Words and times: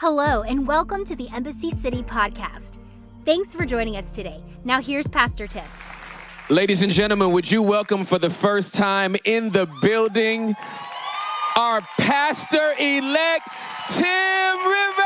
Hello, 0.00 0.42
and 0.44 0.66
welcome 0.66 1.04
to 1.04 1.14
the 1.14 1.28
Embassy 1.28 1.68
City 1.68 2.02
podcast. 2.02 2.78
Thanks 3.26 3.54
for 3.54 3.66
joining 3.66 3.98
us 3.98 4.12
today. 4.12 4.42
Now, 4.64 4.80
here's 4.80 5.06
Pastor 5.06 5.46
Tim. 5.46 5.66
Ladies 6.48 6.80
and 6.80 6.90
gentlemen, 6.90 7.32
would 7.32 7.50
you 7.50 7.60
welcome 7.60 8.06
for 8.06 8.18
the 8.18 8.30
first 8.30 8.72
time 8.72 9.14
in 9.24 9.50
the 9.50 9.68
building 9.82 10.56
our 11.54 11.82
pastor 11.98 12.72
elect, 12.78 13.46
Tim 13.90 14.56
Rivers? 14.64 14.96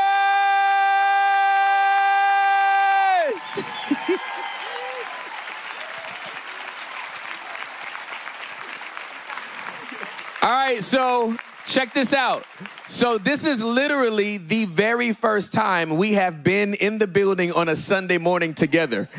All 10.41 10.51
right, 10.51 10.81
so 10.81 11.35
check 11.65 11.93
this 11.93 12.13
out. 12.13 12.45
So, 12.87 13.17
this 13.17 13.45
is 13.45 13.63
literally 13.63 14.37
the 14.37 14.65
very 14.65 15.11
first 15.11 15.51
time 15.51 15.97
we 15.97 16.13
have 16.13 16.43
been 16.43 16.75
in 16.75 16.99
the 16.99 17.07
building 17.07 17.51
on 17.51 17.67
a 17.67 17.75
Sunday 17.75 18.19
morning 18.19 18.53
together. 18.53 19.09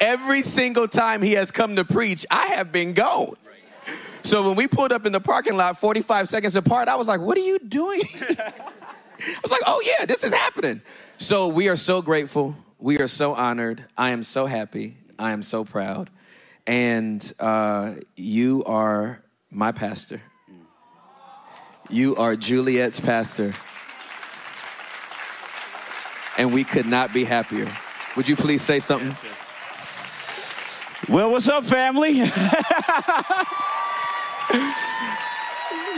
Every 0.00 0.40
single 0.40 0.88
time 0.88 1.20
he 1.20 1.32
has 1.32 1.50
come 1.50 1.76
to 1.76 1.84
preach, 1.84 2.24
I 2.30 2.46
have 2.54 2.72
been 2.72 2.94
gone. 2.94 3.36
So, 4.22 4.48
when 4.48 4.56
we 4.56 4.66
pulled 4.66 4.92
up 4.92 5.04
in 5.04 5.12
the 5.12 5.20
parking 5.20 5.58
lot 5.58 5.78
45 5.78 6.26
seconds 6.30 6.56
apart, 6.56 6.88
I 6.88 6.96
was 6.96 7.06
like, 7.06 7.20
What 7.20 7.36
are 7.36 7.42
you 7.42 7.58
doing? 7.58 8.00
I 8.30 9.38
was 9.42 9.50
like, 9.50 9.62
Oh, 9.66 9.82
yeah, 9.84 10.06
this 10.06 10.24
is 10.24 10.32
happening. 10.32 10.80
So, 11.18 11.48
we 11.48 11.68
are 11.68 11.76
so 11.76 12.00
grateful. 12.00 12.56
We 12.78 12.98
are 12.98 13.08
so 13.08 13.34
honored. 13.34 13.84
I 13.94 14.10
am 14.10 14.22
so 14.22 14.46
happy. 14.46 14.96
I 15.18 15.32
am 15.32 15.42
so 15.42 15.64
proud. 15.64 16.08
And 16.66 17.30
uh, 17.38 17.94
you 18.16 18.64
are 18.64 19.22
my 19.50 19.70
pastor. 19.70 20.22
You 21.92 22.16
are 22.16 22.34
Juliet's 22.36 22.98
pastor. 22.98 23.52
And 26.38 26.50
we 26.54 26.64
could 26.64 26.86
not 26.86 27.12
be 27.12 27.24
happier. 27.24 27.70
Would 28.16 28.26
you 28.26 28.34
please 28.34 28.62
say 28.62 28.80
something? 28.80 29.14
Well, 31.10 31.30
what's 31.30 31.50
up, 31.50 31.64
family? 31.64 32.12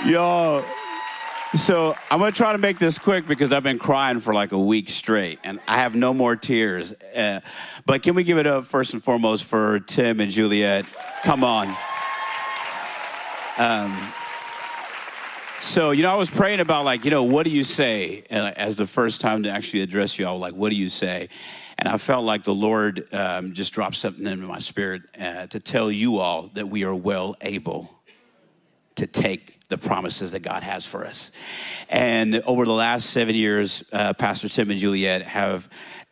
Yo, 0.04 0.64
so 1.56 1.94
I'm 2.10 2.18
gonna 2.18 2.32
try 2.32 2.50
to 2.50 2.58
make 2.58 2.80
this 2.80 2.98
quick 2.98 3.28
because 3.28 3.52
I've 3.52 3.62
been 3.62 3.78
crying 3.78 4.18
for 4.18 4.34
like 4.34 4.50
a 4.50 4.58
week 4.58 4.88
straight 4.88 5.38
and 5.44 5.60
I 5.68 5.76
have 5.76 5.94
no 5.94 6.12
more 6.12 6.34
tears. 6.34 6.92
Uh, 7.14 7.38
but 7.86 8.02
can 8.02 8.16
we 8.16 8.24
give 8.24 8.38
it 8.38 8.48
up 8.48 8.66
first 8.66 8.94
and 8.94 9.04
foremost 9.04 9.44
for 9.44 9.78
Tim 9.78 10.18
and 10.18 10.32
Juliet? 10.32 10.86
Come 11.22 11.44
on. 11.44 11.68
Um, 13.58 14.12
so, 15.64 15.92
you 15.92 16.02
know, 16.02 16.10
I 16.10 16.16
was 16.16 16.28
praying 16.28 16.60
about, 16.60 16.84
like, 16.84 17.06
you 17.06 17.10
know, 17.10 17.22
what 17.22 17.44
do 17.44 17.50
you 17.50 17.64
say? 17.64 18.24
And 18.28 18.54
as 18.58 18.76
the 18.76 18.86
first 18.86 19.22
time 19.22 19.44
to 19.44 19.50
actually 19.50 19.80
address 19.80 20.18
you, 20.18 20.26
I 20.26 20.30
was 20.30 20.42
like, 20.42 20.52
what 20.52 20.68
do 20.68 20.76
you 20.76 20.90
say? 20.90 21.30
And 21.78 21.88
I 21.88 21.96
felt 21.96 22.26
like 22.26 22.44
the 22.44 22.54
Lord 22.54 23.08
um, 23.14 23.54
just 23.54 23.72
dropped 23.72 23.96
something 23.96 24.26
into 24.26 24.46
my 24.46 24.58
spirit 24.58 25.02
uh, 25.18 25.46
to 25.46 25.58
tell 25.58 25.90
you 25.90 26.18
all 26.18 26.50
that 26.52 26.68
we 26.68 26.84
are 26.84 26.94
well 26.94 27.34
able 27.40 27.90
to 28.96 29.06
take 29.06 29.66
the 29.70 29.78
promises 29.78 30.32
that 30.32 30.40
God 30.40 30.62
has 30.62 30.84
for 30.84 31.06
us. 31.06 31.32
And 31.88 32.42
over 32.46 32.66
the 32.66 32.72
last 32.72 33.08
seven 33.08 33.34
years, 33.34 33.82
uh, 33.90 34.12
Pastor 34.12 34.50
Tim 34.50 34.70
and 34.70 34.78
Juliet 34.78 35.22
have 35.22 35.70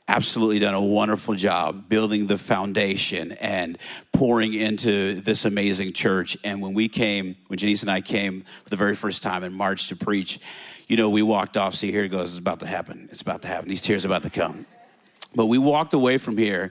absolutely 0.09 0.59
done 0.59 0.75
a 0.75 0.81
wonderful 0.81 1.35
job 1.35 1.89
building 1.89 2.27
the 2.27 2.39
foundation 2.39 3.33
and 3.33 3.79
pouring 4.13 4.55
into 4.55 5.21
this 5.21 5.45
amazing 5.45 5.93
church. 5.93 6.37
And 6.45 6.61
when 6.61 6.75
we 6.75 6.89
came, 6.89 7.37
when 7.47 7.59
Janice 7.59 7.83
and 7.83 7.91
I 7.91 8.01
came 8.01 8.41
for 8.41 8.71
the 8.71 8.77
very 8.77 8.95
first 8.95 9.23
time 9.23 9.45
in 9.45 9.53
March 9.55 9.89
to 9.89 9.97
preach, 9.97 10.39
you 10.89 10.97
know, 10.97 11.09
we 11.09 11.23
walked 11.23 11.57
off. 11.57 11.75
See, 11.75 11.91
here 11.91 12.05
it 12.05 12.09
goes. 12.09 12.31
It's 12.31 12.39
about 12.39 12.61
to 12.61 12.67
happen. 12.67 13.09
It's 13.11 13.23
about 13.23 13.43
to 13.43 13.49
happen. 13.49 13.69
These 13.69 13.83
tears 13.83 14.05
are 14.05 14.09
about 14.09 14.25
to 14.25 14.31
come. 14.31 14.67
But 15.35 15.47
we 15.47 15.59
walked 15.59 15.95
away 15.95 16.19
from 16.19 16.37
here 16.37 16.71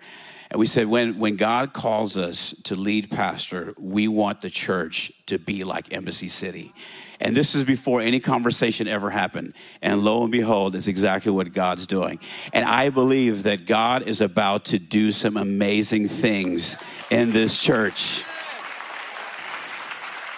and 0.51 0.59
we 0.59 0.67
said, 0.67 0.87
when, 0.87 1.17
when 1.17 1.37
God 1.37 1.71
calls 1.71 2.17
us 2.17 2.53
to 2.63 2.75
lead 2.75 3.09
pastor, 3.09 3.73
we 3.79 4.09
want 4.09 4.41
the 4.41 4.49
church 4.49 5.09
to 5.27 5.39
be 5.39 5.63
like 5.63 5.93
Embassy 5.93 6.27
City. 6.27 6.73
And 7.21 7.37
this 7.37 7.55
is 7.55 7.63
before 7.63 8.01
any 8.01 8.19
conversation 8.19 8.85
ever 8.85 9.09
happened. 9.09 9.53
And 9.81 10.01
lo 10.01 10.23
and 10.23 10.31
behold, 10.31 10.75
it's 10.75 10.87
exactly 10.87 11.31
what 11.31 11.53
God's 11.53 11.87
doing. 11.87 12.19
And 12.51 12.65
I 12.65 12.89
believe 12.89 13.43
that 13.43 13.65
God 13.65 14.03
is 14.09 14.19
about 14.19 14.65
to 14.65 14.79
do 14.79 15.13
some 15.13 15.37
amazing 15.37 16.09
things 16.09 16.75
in 17.09 17.31
this 17.31 17.61
church. 17.61 18.25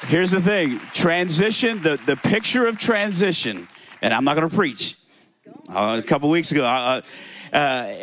Here's 0.03 0.31
the 0.31 0.41
thing 0.41 0.79
transition, 0.93 1.81
the, 1.81 1.99
the 2.05 2.17
picture 2.17 2.67
of 2.67 2.77
transition, 2.77 3.67
and 4.01 4.13
I'm 4.13 4.25
not 4.25 4.35
going 4.35 4.47
to 4.47 4.55
preach. 4.55 4.95
Uh, 5.69 6.01
a 6.03 6.05
couple 6.05 6.29
weeks 6.29 6.51
ago, 6.51 6.65
uh, 6.65 7.01
uh, 7.53 7.93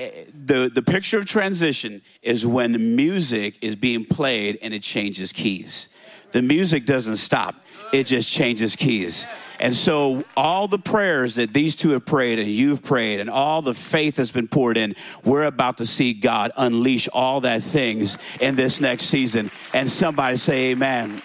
the, 0.46 0.70
the 0.72 0.82
picture 0.82 1.18
of 1.18 1.26
transition 1.26 2.02
is 2.22 2.46
when 2.46 2.94
music 2.96 3.56
is 3.60 3.74
being 3.76 4.04
played 4.04 4.58
and 4.62 4.72
it 4.72 4.82
changes 4.82 5.32
keys. 5.32 5.88
The 6.32 6.42
music 6.42 6.86
doesn't 6.86 7.16
stop, 7.16 7.56
it 7.92 8.04
just 8.04 8.28
changes 8.28 8.76
keys. 8.76 9.26
And 9.58 9.74
so, 9.74 10.24
all 10.36 10.68
the 10.68 10.78
prayers 10.78 11.34
that 11.34 11.52
these 11.52 11.76
two 11.76 11.90
have 11.90 12.06
prayed 12.06 12.38
and 12.38 12.48
you've 12.48 12.82
prayed, 12.82 13.20
and 13.20 13.28
all 13.28 13.60
the 13.60 13.74
faith 13.74 14.16
that's 14.16 14.30
been 14.30 14.48
poured 14.48 14.78
in, 14.78 14.96
we're 15.22 15.44
about 15.44 15.78
to 15.78 15.86
see 15.86 16.14
God 16.14 16.50
unleash 16.56 17.08
all 17.12 17.42
that 17.42 17.62
things 17.62 18.16
in 18.40 18.56
this 18.56 18.80
next 18.80 19.06
season. 19.06 19.50
And 19.74 19.90
somebody 19.90 20.38
say, 20.38 20.70
Amen. 20.70 21.20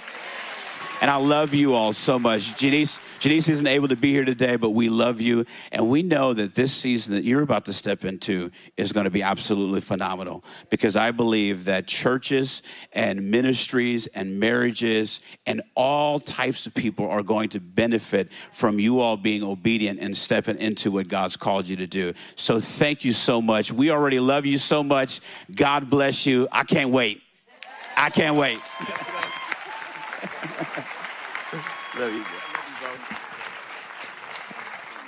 And 1.01 1.11
I 1.11 1.17
love 1.17 1.53
you 1.53 1.73
all 1.73 1.93
so 1.93 2.17
much. 2.17 2.55
Janice, 2.57 2.99
Janice 3.19 3.49
isn't 3.49 3.67
able 3.67 3.89
to 3.89 3.95
be 3.95 4.11
here 4.11 4.23
today, 4.23 4.55
but 4.55 4.69
we 4.69 4.89
love 4.89 5.19
you. 5.19 5.45
And 5.71 5.89
we 5.89 6.03
know 6.03 6.33
that 6.33 6.55
this 6.55 6.73
season 6.73 7.13
that 7.15 7.23
you're 7.23 7.41
about 7.41 7.65
to 7.65 7.73
step 7.73 8.05
into 8.05 8.49
is 8.77 8.91
going 8.91 9.03
to 9.03 9.09
be 9.09 9.21
absolutely 9.21 9.81
phenomenal 9.81 10.43
because 10.69 10.95
I 10.95 11.11
believe 11.11 11.65
that 11.65 11.85
churches 11.87 12.63
and 12.93 13.29
ministries 13.29 14.07
and 14.07 14.39
marriages 14.39 15.19
and 15.45 15.61
all 15.75 16.19
types 16.19 16.65
of 16.65 16.73
people 16.73 17.09
are 17.09 17.23
going 17.23 17.49
to 17.49 17.59
benefit 17.59 18.31
from 18.51 18.79
you 18.79 19.01
all 19.01 19.17
being 19.17 19.43
obedient 19.43 19.99
and 19.99 20.15
stepping 20.15 20.57
into 20.59 20.91
what 20.91 21.07
God's 21.07 21.35
called 21.35 21.67
you 21.67 21.75
to 21.75 21.87
do. 21.87 22.13
So 22.35 22.59
thank 22.59 23.03
you 23.03 23.11
so 23.13 23.41
much. 23.41 23.71
We 23.71 23.91
already 23.91 24.19
love 24.19 24.45
you 24.45 24.57
so 24.57 24.81
much. 24.81 25.19
God 25.53 25.89
bless 25.89 26.25
you. 26.25 26.47
I 26.51 26.63
can't 26.63 26.91
wait. 26.91 27.21
I 27.97 28.09
can't 28.09 28.35
wait. 28.35 28.59
Love 31.99 32.13
you, 32.13 32.25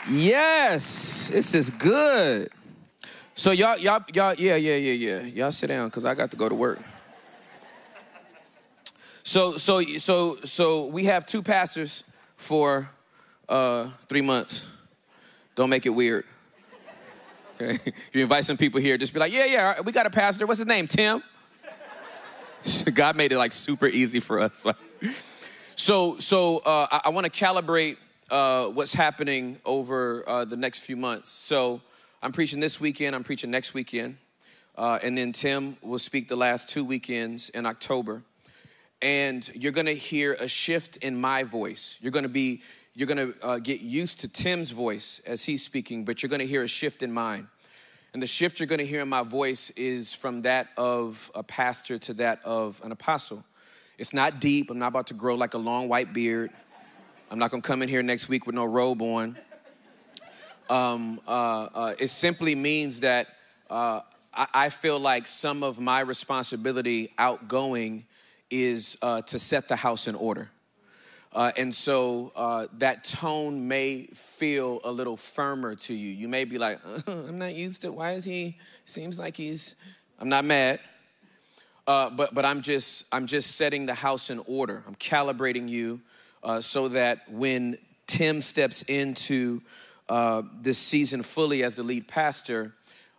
Yes, 0.10 1.30
this 1.30 1.54
is 1.54 1.70
good. 1.70 2.50
So 3.36 3.52
y'all, 3.52 3.78
y'all, 3.78 4.02
y'all, 4.14 4.34
yeah, 4.36 4.56
yeah, 4.56 4.76
yeah, 4.76 4.94
yeah. 4.94 5.20
Y'all 5.22 5.52
sit 5.52 5.68
down 5.68 5.90
because 5.90 6.06
I 6.06 6.16
got 6.16 6.32
to 6.32 6.38
go 6.38 6.48
to 6.48 6.56
work. 6.56 6.80
So, 9.24 9.58
so, 9.58 9.82
so, 9.82 10.38
so 10.46 10.86
we 10.86 11.04
have 11.06 11.26
two 11.26 11.44
pastors 11.44 12.06
for 12.38 12.90
uh, 13.50 13.90
three 14.08 14.22
months. 14.22 14.64
Don't 15.56 15.70
make 15.70 15.86
it 15.86 15.90
weird. 15.90 16.26
Okay, 17.60 17.80
you 18.14 18.22
invite 18.22 18.46
some 18.46 18.56
people 18.56 18.80
here, 18.80 19.00
just 19.00 19.16
be 19.16 19.20
like, 19.20 19.34
yeah, 19.34 19.46
yeah, 19.46 19.82
we 19.82 19.92
got 19.92 20.06
a 20.06 20.12
pastor. 20.12 20.46
What's 20.46 20.60
his 20.60 20.68
name? 20.68 20.88
Tim. 20.88 21.24
God 22.94 23.16
made 23.16 23.32
it 23.32 23.38
like 23.38 23.54
super 23.54 23.88
easy 23.88 24.20
for 24.20 24.42
us. 24.42 24.66
So, 25.80 26.18
so 26.18 26.58
uh, 26.58 26.88
I, 26.92 27.02
I 27.06 27.10
want 27.10 27.32
to 27.32 27.32
calibrate 27.32 27.98
uh, 28.32 28.66
what's 28.66 28.96
happening 28.96 29.60
over 29.64 30.28
uh, 30.28 30.44
the 30.44 30.58
next 30.58 30.80
few 30.80 30.98
months. 30.98 31.30
So, 31.30 31.82
I'm 32.22 32.32
preaching 32.32 32.60
this 32.60 32.82
weekend. 32.82 33.16
I'm 33.16 33.24
preaching 33.24 33.52
next 33.52 33.76
weekend, 33.76 34.18
uh, 34.76 34.98
and 35.04 35.16
then 35.16 35.34
Tim 35.34 35.78
will 35.84 36.00
speak 36.00 36.30
the 36.30 36.36
last 36.36 36.68
two 36.68 36.84
weekends 36.84 37.50
in 37.50 37.68
October. 37.68 38.24
And 39.04 39.48
you're 39.56 39.72
going 39.72 39.86
to 39.86 39.94
hear 39.94 40.34
a 40.34 40.48
shift 40.48 40.98
in 40.98 41.16
my 41.16 41.44
voice. 41.44 42.00
You're 42.02 42.12
going 42.12 42.24
to 42.24 42.30
be, 42.30 42.64
you're 42.96 43.08
going 43.08 43.34
to 43.34 43.46
uh, 43.46 43.60
get 43.60 43.82
used 43.82 44.22
to 44.22 44.28
Tim's 44.28 44.72
voice 44.72 45.22
as 45.28 45.44
he's 45.44 45.64
speaking, 45.64 46.06
but 46.06 46.24
you're 46.24 46.30
going 46.30 46.40
to 46.40 46.48
hear 46.48 46.64
a 46.64 46.68
shift 46.68 47.04
in 47.04 47.12
mine. 47.12 47.48
And 48.14 48.24
the 48.24 48.28
shift 48.28 48.60
you're 48.60 48.68
going 48.68 48.80
to 48.80 48.86
hear 48.86 49.02
in 49.02 49.10
my 49.10 49.24
voice 49.24 49.70
is 49.76 50.14
from 50.14 50.44
that 50.44 50.70
of 50.78 51.32
a 51.36 51.44
pastor 51.44 52.00
to 52.00 52.14
that 52.16 52.44
of 52.44 52.82
an 52.84 52.92
apostle. 52.92 53.44
It's 53.98 54.14
not 54.14 54.40
deep. 54.40 54.70
I'm 54.70 54.80
not 54.80 54.88
about 54.88 55.08
to 55.08 55.14
grow 55.14 55.36
like 55.36 55.56
a 55.56 55.58
long 55.58 55.90
white 55.90 56.14
beard. 56.14 56.52
I'm 57.30 57.40
not 57.40 57.52
gonna 57.52 57.62
come 57.62 57.82
in 57.82 57.90
here 57.90 58.04
next 58.04 58.30
week 58.30 58.46
with 58.46 58.56
no 58.56 58.64
robe 58.64 59.02
on. 59.02 59.38
Um, 60.70 61.20
uh, 61.28 61.32
uh, 61.32 61.96
it 61.98 62.08
simply 62.08 62.54
means 62.56 63.02
that 63.02 63.28
uh, 63.70 64.02
I, 64.34 64.48
I, 64.54 64.70
feel 64.70 65.00
like 65.00 65.26
some 65.26 65.64
of 65.64 65.80
my 65.80 66.02
responsibility 66.02 67.14
outgoing 67.18 68.06
is 68.50 68.98
uh, 69.02 69.22
to 69.24 69.40
set 69.40 69.70
the 69.70 69.78
house 69.78 70.08
in 70.08 70.16
order. 70.16 70.50
Uh, 71.34 71.52
and 71.58 71.74
so 71.74 72.32
uh, 72.36 72.68
that 72.78 73.04
tone 73.04 73.68
may 73.68 74.08
feel 74.14 74.80
a 74.84 74.92
little 74.92 75.18
firmer 75.18 75.76
to 75.76 75.94
you. 75.94 76.10
You 76.10 76.28
may 76.28 76.46
be 76.46 76.58
like, 76.58 76.80
I'm 77.08 77.38
not 77.38 77.54
used 77.54 77.82
to, 77.82 77.92
why 77.92 78.14
is 78.14 78.24
he, 78.24 78.58
seems 78.86 79.20
like 79.20 79.36
he's, 79.38 79.76
I'm 80.20 80.30
not 80.30 80.46
mad. 80.46 80.80
Uh, 81.88 82.10
but 82.10 82.34
but 82.34 82.44
I'm 82.44 82.62
just 82.62 83.06
I'm 83.14 83.28
just 83.28 83.56
setting 83.56 83.86
the 83.86 83.94
house 83.94 84.30
in 84.30 84.44
order. 84.46 84.84
I'm 84.86 84.96
calibrating 84.96 85.70
you 85.70 86.02
uh, 86.44 86.60
so 86.60 86.90
that 86.90 87.32
when 87.32 87.78
Tim 88.08 88.42
steps 88.42 88.84
into 88.84 89.62
uh, 90.10 90.42
this 90.62 90.78
season 90.78 91.24
fully 91.24 91.64
as 91.64 91.76
the 91.76 91.84
lead 91.84 92.08
pastor 92.08 92.74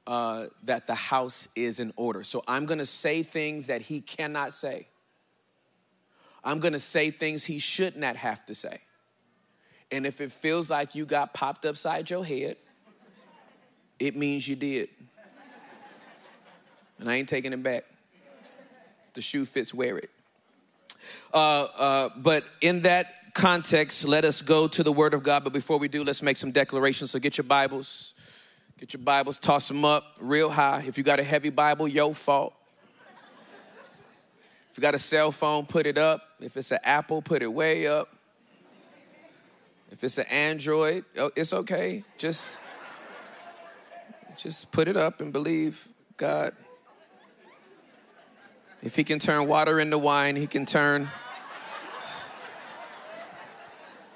uh, 0.07 0.47
that 0.65 0.87
the 0.87 0.95
house 0.95 1.49
is 1.57 1.81
in 1.81 1.95
order. 1.97 2.23
So 2.25 2.45
I'm 2.47 2.67
gonna 2.67 2.85
say 2.85 3.23
things 3.23 3.69
that 3.69 3.81
he 3.81 4.03
cannot 4.03 4.53
say. 4.53 4.89
I'm 6.45 6.61
gonna 6.61 6.79
say 6.79 7.11
things 7.11 7.45
he 7.45 7.59
should 7.59 7.97
not 7.97 8.17
have 8.17 8.45
to 8.47 8.55
say. 8.55 8.81
And 9.91 10.07
if 10.07 10.21
it 10.21 10.33
feels 10.33 10.71
like 10.71 10.95
you 10.95 11.07
got 11.07 11.33
popped 11.33 11.65
upside 11.65 12.11
your 12.11 12.25
head, 12.25 12.57
it 13.99 14.17
means 14.17 14.47
you 14.47 14.57
did. 14.57 14.89
And 16.99 17.09
I 17.09 17.17
ain't 17.17 17.29
taking 17.29 17.53
it 17.53 17.63
back. 17.63 17.85
The 19.15 19.21
shoe 19.21 19.45
fits, 19.45 19.73
wear 19.73 19.99
it. 19.99 20.11
Uh, 21.33 21.37
uh, 21.37 22.09
but 22.17 22.45
in 22.61 22.83
that 22.83 23.33
context, 23.35 24.05
let 24.05 24.25
us 24.25 24.43
go 24.43 24.69
to 24.69 24.83
the 24.83 24.93
Word 24.93 25.15
of 25.15 25.23
God. 25.23 25.45
But 25.45 25.53
before 25.53 25.79
we 25.79 25.89
do, 25.89 26.05
let's 26.05 26.23
make 26.23 26.37
some 26.37 26.53
declarations. 26.53 27.11
So 27.13 27.19
get 27.19 27.39
your 27.39 27.45
Bibles, 27.45 28.15
get 28.79 28.93
your 28.93 29.03
Bibles, 29.03 29.39
toss 29.39 29.69
them 29.69 29.85
up 29.85 30.05
real 30.21 30.51
high. 30.51 30.85
If 30.87 30.99
you 30.99 31.05
got 31.05 31.19
a 31.21 31.25
heavy 31.25 31.51
Bible, 31.51 31.89
your 31.89 32.15
fault. 32.15 32.55
If 34.71 34.77
you 34.77 34.83
got 34.83 34.95
a 34.95 34.99
cell 34.99 35.33
phone, 35.33 35.67
put 35.67 35.87
it 35.87 35.99
up. 35.99 36.28
If 36.41 36.57
it's 36.57 36.71
an 36.71 36.79
Apple, 36.85 37.21
put 37.21 37.43
it 37.43 37.53
way 37.53 37.87
up. 37.87 38.09
If 39.91 40.05
it's 40.05 40.19
an 40.19 40.27
Android, 40.27 41.05
oh, 41.17 41.31
it's 41.35 41.53
okay. 41.53 42.05
Just, 42.19 42.59
just 44.37 44.71
put 44.71 44.87
it 44.87 44.97
up 44.97 45.21
and 45.21 45.33
believe 45.33 45.89
God. 46.17 46.55
If 48.83 48.95
he 48.95 49.03
can 49.03 49.19
turn 49.19 49.49
water 49.49 49.81
into 49.81 49.99
wine, 49.99 50.37
he 50.37 50.47
can 50.47 50.65
turn 50.65 51.11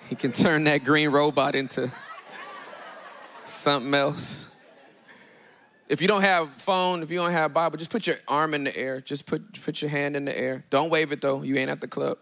he 0.08 0.14
can 0.14 0.30
turn 0.30 0.64
that 0.64 0.84
green 0.84 1.08
robot 1.08 1.56
into 1.56 1.90
something 3.44 3.94
else. 3.94 4.51
If 5.92 6.00
you 6.00 6.08
don't 6.08 6.22
have 6.22 6.50
phone, 6.54 7.02
if 7.02 7.10
you 7.10 7.18
don't 7.18 7.32
have 7.32 7.52
Bible, 7.52 7.76
just 7.76 7.90
put 7.90 8.06
your 8.06 8.16
arm 8.26 8.54
in 8.54 8.64
the 8.64 8.74
air. 8.74 9.02
Just 9.02 9.26
put 9.26 9.60
put 9.62 9.82
your 9.82 9.90
hand 9.90 10.16
in 10.16 10.24
the 10.24 10.34
air. 10.34 10.64
Don't 10.70 10.88
wave 10.88 11.12
it 11.12 11.20
though. 11.20 11.42
You 11.42 11.56
ain't 11.56 11.68
at 11.68 11.82
the 11.82 11.86
club. 11.86 12.16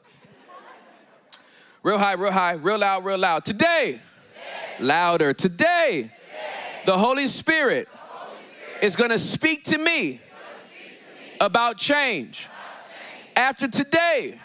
Real 1.84 1.96
high, 1.96 2.14
real 2.14 2.32
high, 2.32 2.54
real 2.54 2.78
loud, 2.78 3.04
real 3.04 3.16
loud. 3.16 3.44
Today, 3.44 4.00
Today. 4.74 4.84
louder. 4.84 5.32
Today, 5.32 6.10
Today. 6.10 6.10
The, 6.84 6.98
Holy 6.98 7.28
Spirit, 7.28 7.86
the 7.92 7.96
Holy 7.96 8.36
Spirit 8.42 8.84
is 8.84 8.96
going 8.96 9.10
to 9.10 9.20
speak 9.20 9.62
to 9.66 9.78
me 9.78 10.20
about 11.40 11.76
change. 11.76 12.48
After 13.36 13.68
today, 13.68 14.36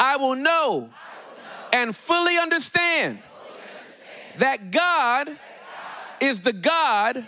I 0.00 0.16
will 0.16 0.34
know 0.34 0.88
and 1.74 1.94
fully 1.94 2.38
understand 2.38 3.18
that 4.38 4.70
God 4.70 5.28
is 6.22 6.40
the 6.40 6.54
God 6.54 7.26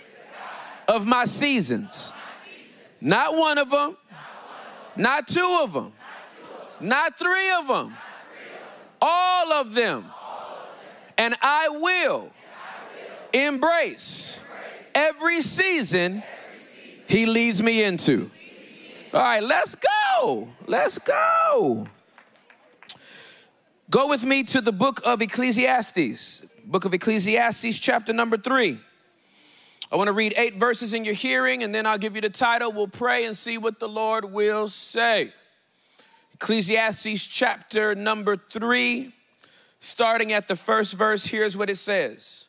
of 0.92 1.06
my 1.06 1.24
seasons. 1.24 2.12
Not 3.00 3.34
one 3.34 3.56
of 3.58 3.70
them, 3.70 3.96
not 4.94 5.26
two 5.26 5.58
of 5.62 5.72
them, 5.72 5.92
not 6.80 7.18
three 7.18 7.50
of 7.50 7.66
them, 7.66 7.96
all 9.00 9.52
of 9.52 9.74
them. 9.74 10.04
And 11.16 11.34
I 11.40 11.68
will 11.68 12.30
embrace 13.32 14.38
every 14.94 15.40
season 15.40 16.22
He 17.08 17.26
leads 17.26 17.62
me 17.62 17.82
into. 17.82 18.30
All 19.14 19.20
right, 19.20 19.42
let's 19.42 19.74
go. 19.74 20.48
Let's 20.66 20.98
go. 20.98 21.86
Go 23.90 24.06
with 24.08 24.24
me 24.24 24.42
to 24.44 24.60
the 24.60 24.72
book 24.72 25.00
of 25.04 25.20
Ecclesiastes, 25.20 26.42
book 26.64 26.84
of 26.84 26.94
Ecclesiastes, 26.94 27.78
chapter 27.78 28.12
number 28.12 28.36
three. 28.36 28.78
I 29.92 29.96
want 29.96 30.08
to 30.08 30.14
read 30.14 30.32
eight 30.38 30.54
verses 30.54 30.94
in 30.94 31.04
your 31.04 31.12
hearing, 31.12 31.62
and 31.62 31.74
then 31.74 31.84
I'll 31.84 31.98
give 31.98 32.14
you 32.14 32.22
the 32.22 32.30
title. 32.30 32.72
We'll 32.72 32.88
pray 32.88 33.26
and 33.26 33.36
see 33.36 33.58
what 33.58 33.78
the 33.78 33.88
Lord 33.88 34.24
will 34.24 34.66
say. 34.66 35.34
Ecclesiastes, 36.32 37.26
chapter 37.26 37.94
number 37.94 38.38
three, 38.38 39.12
starting 39.80 40.32
at 40.32 40.48
the 40.48 40.56
first 40.56 40.94
verse, 40.94 41.26
here's 41.26 41.58
what 41.58 41.68
it 41.68 41.76
says 41.76 42.46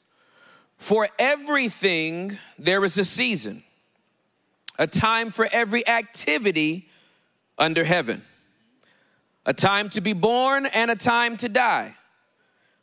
For 0.77 1.09
everything 1.19 2.37
there 2.57 2.81
is 2.85 2.97
a 2.97 3.03
season 3.03 3.63
a 4.79 4.87
time 4.87 5.29
for 5.29 5.49
every 5.51 5.85
activity 5.85 6.87
under 7.57 7.83
heaven, 7.83 8.21
a 9.45 9.53
time 9.53 9.89
to 9.89 9.99
be 9.99 10.13
born 10.13 10.65
and 10.67 10.89
a 10.89 10.95
time 10.95 11.35
to 11.37 11.49
die, 11.49 11.93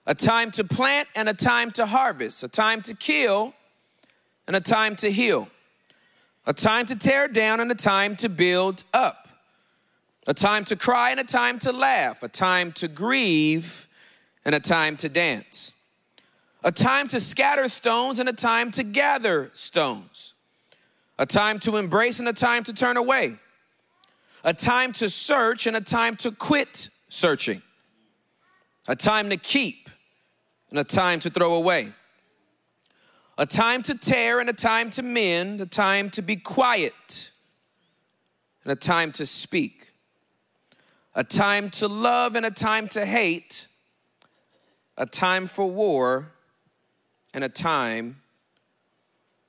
a 0.04 0.14
time 0.14 0.50
to 0.50 0.64
plant 0.64 1.08
and 1.16 1.30
a 1.30 1.34
time 1.34 1.70
to 1.70 1.86
harvest, 1.86 2.42
a 2.42 2.48
time 2.48 2.82
to 2.82 2.92
kill 2.92 3.54
and 4.50 4.56
a 4.56 4.60
time 4.60 4.96
to 4.96 5.12
heal, 5.12 5.48
a 6.44 6.52
time 6.52 6.84
to 6.84 6.96
tear 6.96 7.28
down 7.28 7.60
and 7.60 7.70
a 7.70 7.74
time 7.76 8.16
to 8.16 8.28
build 8.28 8.82
up, 8.92 9.28
a 10.26 10.34
time 10.34 10.64
to 10.64 10.74
cry 10.74 11.12
and 11.12 11.20
a 11.20 11.24
time 11.24 11.60
to 11.60 11.70
laugh, 11.70 12.24
a 12.24 12.28
time 12.28 12.72
to 12.72 12.88
grieve 12.88 13.86
and 14.44 14.52
a 14.52 14.58
time 14.58 14.96
to 14.96 15.08
dance, 15.08 15.72
a 16.64 16.72
time 16.72 17.06
to 17.06 17.20
scatter 17.20 17.68
stones 17.68 18.18
and 18.18 18.28
a 18.28 18.32
time 18.32 18.72
to 18.72 18.82
gather 18.82 19.50
stones 19.52 20.34
a 21.16 21.26
time 21.26 21.60
to 21.60 21.76
embrace 21.76 22.18
and 22.18 22.26
a 22.26 22.32
time 22.32 22.64
to 22.64 22.72
turn 22.72 22.96
away, 22.96 23.36
a 24.42 24.52
time 24.52 24.90
to 24.90 25.08
search 25.08 25.68
and 25.68 25.76
a 25.76 25.80
time 25.80 26.16
to 26.16 26.32
quit 26.32 26.90
searching, 27.08 27.62
a 28.88 28.96
time 28.96 29.30
to 29.30 29.36
keep 29.36 29.88
and 30.70 30.78
a 30.80 30.82
time 30.82 31.20
to 31.20 31.30
throw 31.30 31.54
away, 31.54 31.92
a 33.40 33.46
time 33.46 33.82
to 33.82 33.94
tear 33.94 34.38
and 34.38 34.50
a 34.50 34.52
time 34.52 34.90
to 34.90 35.02
mend, 35.02 35.62
a 35.62 35.66
time 35.66 36.10
to 36.10 36.20
be 36.20 36.36
quiet 36.36 37.30
and 38.64 38.70
a 38.70 38.76
time 38.76 39.10
to 39.10 39.24
speak, 39.24 39.94
a 41.14 41.24
time 41.24 41.70
to 41.70 41.88
love 41.88 42.36
and 42.36 42.44
a 42.44 42.50
time 42.50 42.86
to 42.86 43.06
hate, 43.06 43.66
a 44.98 45.06
time 45.06 45.46
for 45.46 45.64
war 45.64 46.32
and 47.32 47.42
a 47.42 47.48
time 47.48 48.20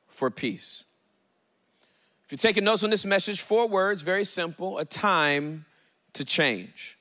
for 0.07 0.31
peace. 0.31 0.85
If 2.23 2.31
you're 2.31 2.37
taking 2.37 2.63
notes 2.63 2.85
on 2.85 2.91
this 2.91 3.05
message, 3.05 3.41
four 3.41 3.67
words, 3.67 4.03
very 4.03 4.23
simple 4.23 4.77
a 4.77 4.85
time 4.85 5.65
to 6.13 6.23
change. 6.23 6.97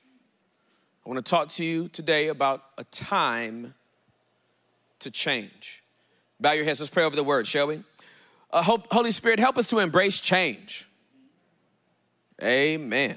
I 1.05 1.09
want 1.09 1.25
to 1.25 1.29
talk 1.29 1.47
to 1.51 1.63
you 1.63 1.87
today 1.87 2.27
about 2.27 2.65
a 2.77 2.83
time 2.83 3.75
to 4.99 5.09
change. 5.09 5.80
Bow 6.41 6.53
your 6.53 6.65
heads, 6.65 6.79
let's 6.79 6.89
pray 6.89 7.03
over 7.03 7.15
the 7.15 7.23
word, 7.23 7.45
shall 7.45 7.67
we? 7.67 7.83
Uh, 8.49 8.63
hope, 8.63 8.91
Holy 8.91 9.11
Spirit, 9.11 9.37
help 9.37 9.59
us 9.59 9.67
to 9.67 9.77
embrace 9.77 10.19
change. 10.19 10.89
Amen. 12.41 13.15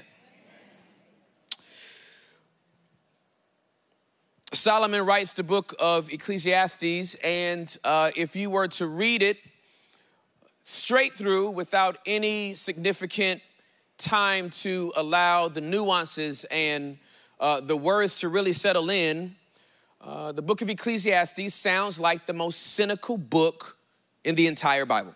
Solomon 4.53 5.03
writes 5.07 5.33
the 5.33 5.41
book 5.41 5.73
of 5.79 6.11
Ecclesiastes, 6.13 7.15
and 7.15 7.75
uh, 7.83 8.11
if 8.15 8.35
you 8.35 8.51
were 8.51 8.67
to 8.67 8.85
read 8.85 9.23
it, 9.23 9.37
straight 10.61 11.17
through 11.17 11.49
without 11.49 11.97
any 12.05 12.53
significant 12.53 13.41
time 13.97 14.51
to 14.51 14.93
allow 14.95 15.47
the 15.47 15.61
nuances 15.61 16.45
and 16.51 16.99
uh, 17.39 17.59
the 17.59 17.75
words 17.75 18.19
to 18.19 18.29
really 18.29 18.53
settle 18.53 18.91
in, 18.91 19.35
uh, 20.05 20.31
the 20.31 20.41
book 20.41 20.61
of 20.61 20.69
Ecclesiastes 20.69 21.53
sounds 21.53 21.99
like 21.99 22.27
the 22.27 22.33
most 22.33 22.61
cynical 22.61 23.17
book 23.17 23.75
in 24.23 24.35
the 24.35 24.45
entire 24.45 24.85
Bible. 24.85 25.15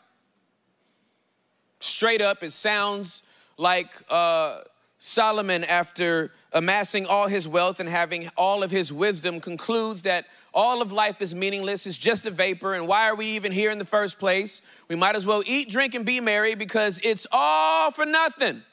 Straight 1.80 2.22
up, 2.22 2.42
it 2.42 2.52
sounds 2.52 3.22
like 3.58 3.94
uh, 4.10 4.62
Solomon, 4.98 5.64
after 5.64 6.32
amassing 6.54 7.06
all 7.06 7.28
his 7.28 7.48
wealth 7.48 7.80
and 7.80 7.88
having 7.88 8.32
all 8.36 8.64
of 8.64 8.72
his 8.72 8.92
wisdom, 8.92 9.40
concludes 9.40 10.02
that 10.02 10.26
all 10.56 10.82
of 10.82 10.92
life 10.92 11.22
is 11.22 11.36
meaningless, 11.36 11.86
it's 11.86 11.96
just 11.96 12.26
a 12.26 12.32
vapor, 12.32 12.74
and 12.74 12.88
why 12.88 13.08
are 13.08 13.16
we 13.16 13.28
even 13.28 13.52
here 13.52 13.70
in 13.70 13.78
the 13.78 13.86
first 13.86 14.18
place? 14.18 14.64
We 14.88 14.96
might 14.96 15.16
as 15.16 15.24
well 15.24 15.44
eat, 15.46 15.70
drink, 15.70 15.94
and 15.94 16.04
be 16.04 16.20
merry 16.20 16.56
because 16.56 17.00
it's 17.04 17.28
all 17.32 17.92
for 17.92 18.08
nothing. 18.08 18.64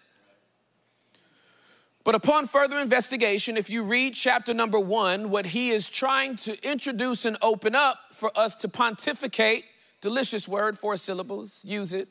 But 2.07 2.15
upon 2.15 2.47
further 2.47 2.79
investigation, 2.79 3.57
if 3.57 3.69
you 3.69 3.83
read 3.83 4.15
chapter 4.15 4.55
number 4.55 4.79
one, 4.79 5.29
what 5.29 5.45
he 5.45 5.71
is 5.71 5.89
trying 5.89 6.37
to 6.37 6.57
introduce 6.65 7.25
and 7.25 7.37
open 7.43 7.75
up 7.75 7.99
for 8.13 8.31
us 8.39 8.55
to 8.57 8.69
pontificate, 8.69 9.65
delicious 10.01 10.47
word, 10.47 10.79
four 10.79 10.97
syllables, 10.99 11.63
use 11.65 11.93
it. 11.93 12.09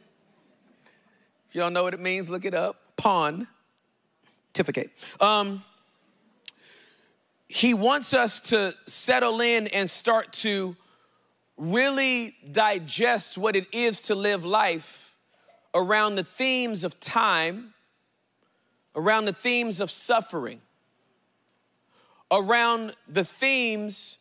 If 1.47 1.55
y'all 1.55 1.69
know 1.69 1.83
what 1.83 1.93
it 1.93 2.01
means, 2.01 2.29
look 2.29 2.43
it 2.43 2.53
up. 2.53 2.75
Pontificate. 2.97 4.91
Um, 5.21 5.63
he 7.47 7.73
wants 7.73 8.13
us 8.13 8.41
to 8.49 8.75
settle 8.87 9.39
in 9.39 9.67
and 9.67 9.89
start 9.89 10.33
to 10.33 10.75
really 11.55 12.35
digest 12.51 13.37
what 13.37 13.55
it 13.55 13.67
is 13.71 14.01
to 14.01 14.15
live 14.15 14.43
life 14.43 15.15
around 15.73 16.15
the 16.15 16.25
themes 16.25 16.83
of 16.83 16.99
time, 16.99 17.74
around 18.95 19.25
the 19.25 19.33
themes 19.33 19.81
of 19.81 19.91
suffering, 19.91 20.61
around 22.31 22.95
the 23.07 23.23
themes 23.23 24.17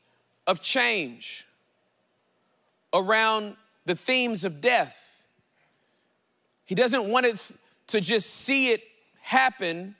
of 0.47 0.61
change, 0.61 1.47
around 2.93 3.57
the 3.87 3.95
themes 3.95 4.45
of 4.45 4.61
death. 4.61 5.23
He 6.65 6.75
doesn't 6.75 7.09
want 7.09 7.27
us 7.27 7.53
to 7.89 8.01
just 8.01 8.31
see 8.31 8.71
it 8.71 8.83
happen 9.21 9.95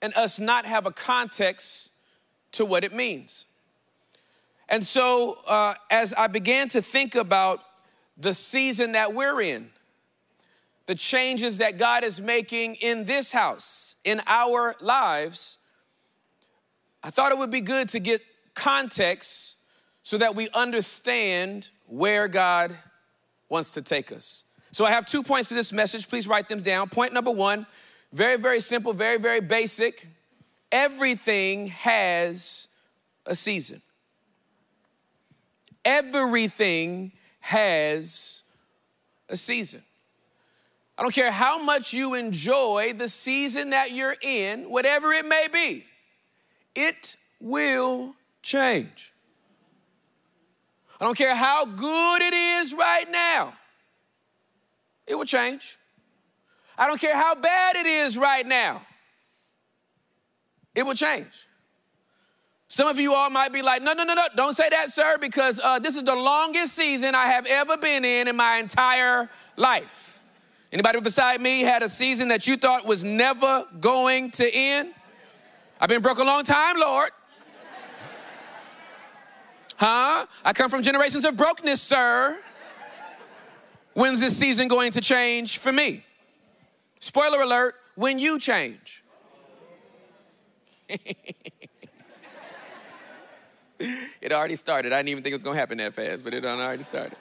and 0.00 0.14
us 0.14 0.38
not 0.38 0.66
have 0.66 0.86
a 0.86 0.90
context 0.90 1.90
to 2.52 2.64
what 2.64 2.84
it 2.84 2.92
means. 2.92 3.44
And 4.68 4.84
so, 4.84 5.38
uh, 5.46 5.74
as 5.90 6.12
I 6.14 6.26
began 6.26 6.68
to 6.70 6.82
think 6.82 7.14
about 7.14 7.60
the 8.16 8.34
season 8.34 8.92
that 8.92 9.14
we're 9.14 9.40
in, 9.40 9.70
the 10.86 10.94
changes 10.94 11.58
that 11.58 11.78
God 11.78 12.04
is 12.04 12.20
making 12.22 12.76
in 12.76 13.04
this 13.04 13.32
house, 13.32 13.96
in 14.04 14.22
our 14.26 14.74
lives, 14.80 15.58
I 17.02 17.10
thought 17.10 17.32
it 17.32 17.38
would 17.38 17.50
be 17.50 17.60
good 17.60 17.88
to 17.90 18.00
get 18.00 18.22
context 18.54 19.56
so 20.02 20.18
that 20.18 20.34
we 20.34 20.48
understand 20.50 21.70
where 21.86 22.28
God 22.28 22.76
wants 23.48 23.72
to 23.72 23.82
take 23.82 24.12
us. 24.12 24.44
So 24.70 24.84
I 24.84 24.90
have 24.90 25.06
two 25.06 25.22
points 25.22 25.48
to 25.48 25.54
this 25.54 25.72
message. 25.72 26.08
Please 26.08 26.28
write 26.28 26.48
them 26.48 26.58
down. 26.58 26.88
Point 26.88 27.12
number 27.12 27.30
one 27.30 27.66
very, 28.12 28.36
very 28.36 28.60
simple, 28.60 28.92
very, 28.92 29.18
very 29.18 29.40
basic. 29.40 30.08
Everything 30.70 31.66
has 31.68 32.68
a 33.26 33.34
season. 33.34 33.82
Everything 35.84 37.12
has 37.40 38.42
a 39.28 39.36
season. 39.36 39.82
I 40.98 41.02
don't 41.02 41.14
care 41.14 41.30
how 41.30 41.58
much 41.58 41.92
you 41.92 42.14
enjoy 42.14 42.94
the 42.96 43.08
season 43.08 43.70
that 43.70 43.92
you're 43.92 44.16
in, 44.22 44.70
whatever 44.70 45.12
it 45.12 45.26
may 45.26 45.46
be, 45.52 45.84
it 46.74 47.16
will 47.38 48.14
change. 48.42 49.12
I 50.98 51.04
don't 51.04 51.16
care 51.16 51.36
how 51.36 51.66
good 51.66 52.22
it 52.22 52.32
is 52.32 52.72
right 52.72 53.10
now, 53.10 53.52
it 55.06 55.14
will 55.14 55.26
change. 55.26 55.78
I 56.78 56.86
don't 56.86 57.00
care 57.00 57.16
how 57.16 57.34
bad 57.34 57.76
it 57.76 57.86
is 57.86 58.16
right 58.16 58.46
now, 58.46 58.82
it 60.74 60.86
will 60.86 60.94
change. 60.94 61.46
Some 62.68 62.88
of 62.88 62.98
you 62.98 63.14
all 63.14 63.30
might 63.30 63.52
be 63.52 63.62
like, 63.62 63.82
no, 63.82 63.92
no, 63.92 64.02
no, 64.02 64.14
no, 64.14 64.26
don't 64.34 64.54
say 64.54 64.68
that, 64.70 64.90
sir, 64.90 65.18
because 65.20 65.60
uh, 65.62 65.78
this 65.78 65.96
is 65.96 66.02
the 66.02 66.16
longest 66.16 66.72
season 66.72 67.14
I 67.14 67.26
have 67.26 67.46
ever 67.46 67.76
been 67.76 68.04
in 68.04 68.26
in 68.26 68.34
my 68.34 68.56
entire 68.56 69.30
life. 69.56 70.15
Anybody 70.76 71.00
beside 71.00 71.40
me 71.40 71.62
had 71.62 71.82
a 71.82 71.88
season 71.88 72.28
that 72.28 72.46
you 72.46 72.58
thought 72.58 72.84
was 72.84 73.02
never 73.02 73.66
going 73.80 74.30
to 74.32 74.46
end? 74.54 74.92
I've 75.80 75.88
been 75.88 76.02
broke 76.02 76.18
a 76.18 76.22
long 76.22 76.44
time, 76.44 76.78
Lord. 76.78 77.12
Huh? 79.76 80.26
I 80.44 80.52
come 80.52 80.68
from 80.68 80.82
generations 80.82 81.24
of 81.24 81.34
brokenness, 81.34 81.80
sir. 81.80 82.38
When's 83.94 84.20
this 84.20 84.36
season 84.36 84.68
going 84.68 84.92
to 84.92 85.00
change 85.00 85.56
for 85.56 85.72
me? 85.72 86.04
Spoiler 87.00 87.40
alert, 87.40 87.76
when 87.94 88.18
you 88.18 88.38
change. 88.38 89.02
it 90.90 91.00
already 94.30 94.56
started. 94.56 94.92
I 94.92 94.98
didn't 94.98 95.08
even 95.08 95.22
think 95.22 95.32
it 95.32 95.36
was 95.36 95.42
going 95.42 95.54
to 95.54 95.60
happen 95.60 95.78
that 95.78 95.94
fast, 95.94 96.22
but 96.22 96.34
it 96.34 96.44
already 96.44 96.82
started. 96.82 97.16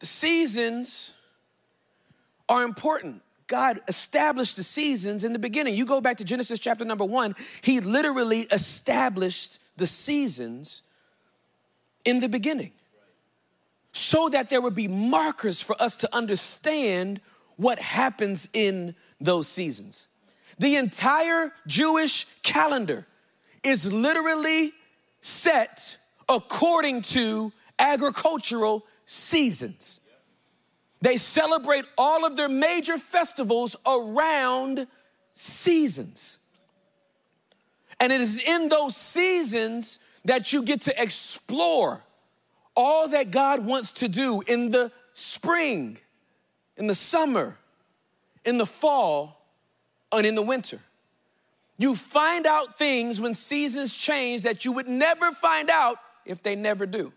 The 0.00 0.06
seasons 0.06 1.14
are 2.48 2.64
important. 2.64 3.22
God 3.46 3.80
established 3.88 4.56
the 4.56 4.62
seasons 4.62 5.24
in 5.24 5.32
the 5.32 5.38
beginning. 5.38 5.74
You 5.74 5.84
go 5.84 6.00
back 6.00 6.18
to 6.18 6.24
Genesis 6.24 6.58
chapter 6.58 6.84
number 6.84 7.04
one, 7.04 7.34
He 7.62 7.80
literally 7.80 8.42
established 8.42 9.58
the 9.76 9.86
seasons 9.86 10.82
in 12.04 12.20
the 12.20 12.28
beginning 12.28 12.72
so 13.92 14.28
that 14.28 14.50
there 14.50 14.60
would 14.60 14.74
be 14.74 14.88
markers 14.88 15.60
for 15.60 15.80
us 15.82 15.96
to 15.96 16.14
understand 16.14 17.20
what 17.56 17.78
happens 17.78 18.48
in 18.52 18.94
those 19.20 19.48
seasons. 19.48 20.06
The 20.58 20.76
entire 20.76 21.52
Jewish 21.66 22.26
calendar 22.42 23.06
is 23.62 23.90
literally 23.92 24.72
set 25.20 25.98
according 26.28 27.02
to 27.02 27.52
agricultural 27.78 28.84
seasons. 29.10 30.00
They 31.00 31.16
celebrate 31.16 31.84
all 31.98 32.24
of 32.24 32.36
their 32.36 32.48
major 32.48 32.96
festivals 32.96 33.74
around 33.84 34.86
seasons. 35.34 36.38
And 37.98 38.12
it 38.12 38.20
is 38.20 38.40
in 38.40 38.68
those 38.68 38.96
seasons 38.96 39.98
that 40.24 40.52
you 40.52 40.62
get 40.62 40.82
to 40.82 41.02
explore 41.02 42.02
all 42.76 43.08
that 43.08 43.32
God 43.32 43.64
wants 43.66 43.90
to 43.92 44.08
do 44.08 44.42
in 44.42 44.70
the 44.70 44.92
spring, 45.14 45.98
in 46.76 46.86
the 46.86 46.94
summer, 46.94 47.56
in 48.44 48.58
the 48.58 48.66
fall, 48.66 49.44
and 50.12 50.24
in 50.24 50.36
the 50.36 50.42
winter. 50.42 50.78
You 51.78 51.96
find 51.96 52.46
out 52.46 52.78
things 52.78 53.20
when 53.20 53.34
seasons 53.34 53.96
change 53.96 54.42
that 54.42 54.64
you 54.64 54.70
would 54.70 54.88
never 54.88 55.32
find 55.32 55.68
out 55.68 55.96
if 56.24 56.44
they 56.44 56.54
never 56.54 56.86
do. 56.86 57.12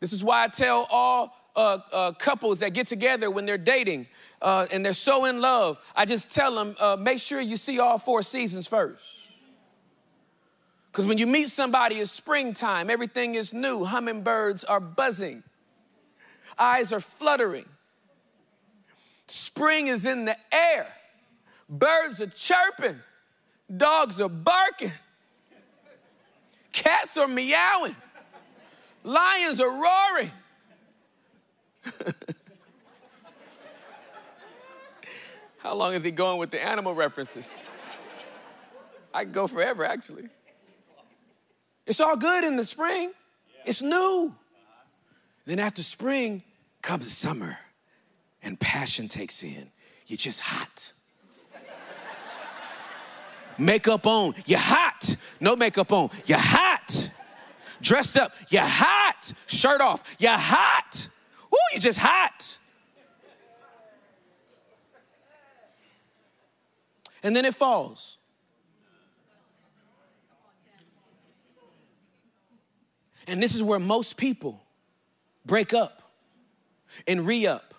This 0.00 0.12
is 0.12 0.22
why 0.22 0.44
I 0.44 0.48
tell 0.48 0.86
all 0.90 1.34
uh, 1.56 1.78
uh, 1.92 2.12
couples 2.12 2.60
that 2.60 2.72
get 2.72 2.86
together 2.86 3.30
when 3.30 3.44
they're 3.44 3.58
dating 3.58 4.06
uh, 4.40 4.66
and 4.70 4.84
they're 4.84 4.92
so 4.92 5.24
in 5.24 5.40
love, 5.40 5.80
I 5.96 6.04
just 6.04 6.30
tell 6.30 6.54
them 6.54 6.76
uh, 6.78 6.96
make 6.98 7.18
sure 7.18 7.40
you 7.40 7.56
see 7.56 7.80
all 7.80 7.98
four 7.98 8.22
seasons 8.22 8.66
first. 8.66 9.02
Because 10.90 11.06
when 11.06 11.18
you 11.18 11.26
meet 11.26 11.50
somebody, 11.50 11.96
it's 11.96 12.10
springtime, 12.10 12.90
everything 12.90 13.34
is 13.34 13.52
new, 13.52 13.84
hummingbirds 13.84 14.64
are 14.64 14.80
buzzing, 14.80 15.42
eyes 16.58 16.92
are 16.92 17.00
fluttering, 17.00 17.66
spring 19.26 19.88
is 19.88 20.06
in 20.06 20.24
the 20.24 20.36
air, 20.52 20.86
birds 21.68 22.20
are 22.20 22.26
chirping, 22.28 22.98
dogs 23.76 24.20
are 24.20 24.28
barking, 24.28 24.92
cats 26.72 27.16
are 27.16 27.28
meowing. 27.28 27.96
Lions 29.04 29.60
are 29.60 29.70
roaring. 29.70 30.30
How 35.58 35.74
long 35.74 35.94
is 35.94 36.02
he 36.02 36.10
going 36.10 36.38
with 36.38 36.50
the 36.50 36.64
animal 36.64 36.94
references? 36.94 37.64
I 39.12 39.24
go 39.24 39.46
forever, 39.46 39.84
actually. 39.84 40.28
It's 41.86 42.00
all 42.00 42.16
good 42.16 42.44
in 42.44 42.56
the 42.56 42.64
spring, 42.64 43.12
it's 43.64 43.80
new. 43.80 44.34
Then 45.46 45.58
after 45.58 45.82
spring 45.82 46.42
comes 46.82 47.10
summer, 47.16 47.58
and 48.42 48.60
passion 48.60 49.08
takes 49.08 49.42
in. 49.42 49.70
You're 50.06 50.18
just 50.18 50.40
hot. 50.40 50.92
makeup 53.56 54.06
on, 54.06 54.34
you're 54.46 54.58
hot. 54.58 55.16
No 55.40 55.56
makeup 55.56 55.90
on, 55.92 56.10
you're 56.26 56.38
hot 56.38 57.07
dressed 57.80 58.16
up. 58.16 58.32
You're 58.48 58.62
hot. 58.62 59.32
Shirt 59.46 59.80
off. 59.80 60.02
You're 60.18 60.32
hot. 60.32 61.08
Ooh, 61.52 61.56
you're 61.72 61.80
just 61.80 61.98
hot. 61.98 62.58
And 67.22 67.34
then 67.34 67.44
it 67.44 67.54
falls. 67.54 68.18
And 73.26 73.42
this 73.42 73.54
is 73.54 73.62
where 73.62 73.78
most 73.78 74.16
people 74.16 74.62
break 75.44 75.74
up 75.74 76.02
and 77.06 77.26
re 77.26 77.46
up 77.46 77.74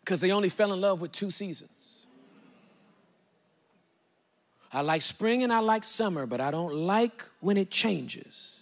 because 0.00 0.20
they 0.20 0.32
only 0.32 0.48
fell 0.48 0.72
in 0.72 0.80
love 0.80 1.00
with 1.00 1.12
two 1.12 1.30
seasons. 1.30 1.70
I 4.72 4.82
like 4.82 5.02
spring 5.02 5.42
and 5.42 5.52
I 5.52 5.60
like 5.60 5.84
summer, 5.84 6.26
but 6.26 6.40
I 6.40 6.50
don't 6.50 6.74
like 6.74 7.24
when 7.40 7.56
it 7.56 7.70
changes. 7.70 8.59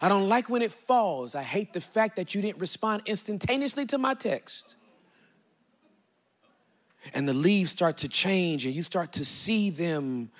I 0.00 0.08
don't 0.08 0.28
like 0.28 0.48
when 0.48 0.62
it 0.62 0.72
falls. 0.72 1.34
I 1.34 1.42
hate 1.42 1.72
the 1.72 1.80
fact 1.80 2.16
that 2.16 2.34
you 2.34 2.42
didn't 2.42 2.58
respond 2.58 3.02
instantaneously 3.06 3.86
to 3.86 3.98
my 3.98 4.14
text. 4.14 4.76
And 7.12 7.28
the 7.28 7.34
leaves 7.34 7.70
start 7.70 7.98
to 7.98 8.08
change, 8.08 8.66
and 8.66 8.74
you 8.74 8.82
start 8.82 9.12
to 9.14 9.24
see 9.24 9.70
them 9.70 10.30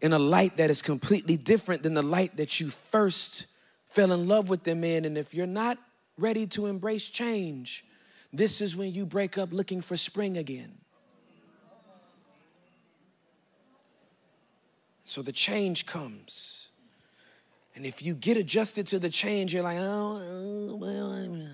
in 0.00 0.12
a 0.12 0.18
light 0.18 0.56
that 0.56 0.70
is 0.70 0.80
completely 0.80 1.36
different 1.36 1.82
than 1.82 1.94
the 1.94 2.02
light 2.02 2.36
that 2.38 2.58
you 2.58 2.70
first 2.70 3.46
fell 3.88 4.12
in 4.12 4.26
love 4.26 4.48
with 4.48 4.64
them 4.64 4.82
in. 4.82 5.04
And 5.04 5.18
if 5.18 5.34
you're 5.34 5.46
not 5.46 5.78
ready 6.16 6.46
to 6.48 6.66
embrace 6.66 7.04
change, 7.04 7.84
this 8.32 8.60
is 8.60 8.76
when 8.76 8.94
you 8.94 9.04
break 9.04 9.36
up 9.36 9.52
looking 9.52 9.80
for 9.80 9.96
spring 9.96 10.36
again. 10.36 10.72
So 15.04 15.22
the 15.22 15.32
change 15.32 15.86
comes. 15.86 16.59
And 17.80 17.86
if 17.86 18.02
you 18.02 18.12
get 18.12 18.36
adjusted 18.36 18.86
to 18.88 18.98
the 18.98 19.08
change, 19.08 19.54
you're 19.54 19.62
like, 19.62 19.78
oh, 19.80 20.20
oh 20.22 20.74
well, 20.74 21.12
uh, 21.12 21.46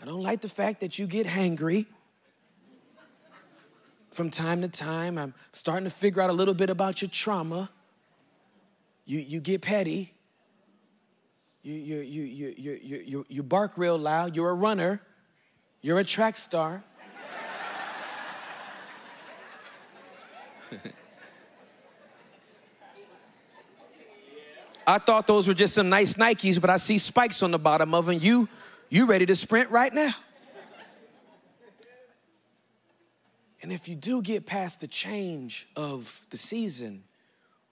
I 0.00 0.04
don't 0.04 0.22
like 0.22 0.42
the 0.42 0.48
fact 0.48 0.78
that 0.78 0.96
you 0.96 1.08
get 1.08 1.26
hangry 1.26 1.86
from 4.12 4.30
time 4.30 4.62
to 4.62 4.68
time. 4.68 5.18
I'm 5.18 5.34
starting 5.52 5.82
to 5.86 5.90
figure 5.90 6.22
out 6.22 6.30
a 6.30 6.32
little 6.32 6.54
bit 6.54 6.70
about 6.70 7.02
your 7.02 7.08
trauma. 7.08 7.68
you, 9.06 9.18
you 9.18 9.40
get 9.40 9.60
petty. 9.60 10.14
You, 11.64 11.74
you, 11.74 11.96
you, 11.98 12.22
you, 12.22 12.54
you, 12.56 12.80
you, 12.80 13.02
you, 13.04 13.26
you 13.28 13.42
bark 13.42 13.72
real 13.76 13.98
loud. 13.98 14.36
You're 14.36 14.50
a 14.50 14.54
runner. 14.54 15.02
You're 15.82 15.98
a 15.98 16.04
track 16.04 16.36
star. 16.36 16.84
I 24.88 24.96
thought 24.96 25.26
those 25.26 25.46
were 25.46 25.52
just 25.52 25.74
some 25.74 25.90
nice 25.90 26.14
Nikes, 26.14 26.58
but 26.58 26.70
I 26.70 26.78
see 26.78 26.96
spikes 26.96 27.42
on 27.42 27.50
the 27.50 27.58
bottom 27.58 27.94
of 27.94 28.06
them. 28.06 28.18
You, 28.20 28.48
you 28.88 29.04
ready 29.04 29.26
to 29.26 29.36
sprint 29.36 29.70
right 29.70 29.92
now? 29.92 30.14
And 33.60 33.70
if 33.70 33.86
you 33.86 33.94
do 33.94 34.22
get 34.22 34.46
past 34.46 34.80
the 34.80 34.86
change 34.86 35.68
of 35.76 36.22
the 36.30 36.38
season, 36.38 37.04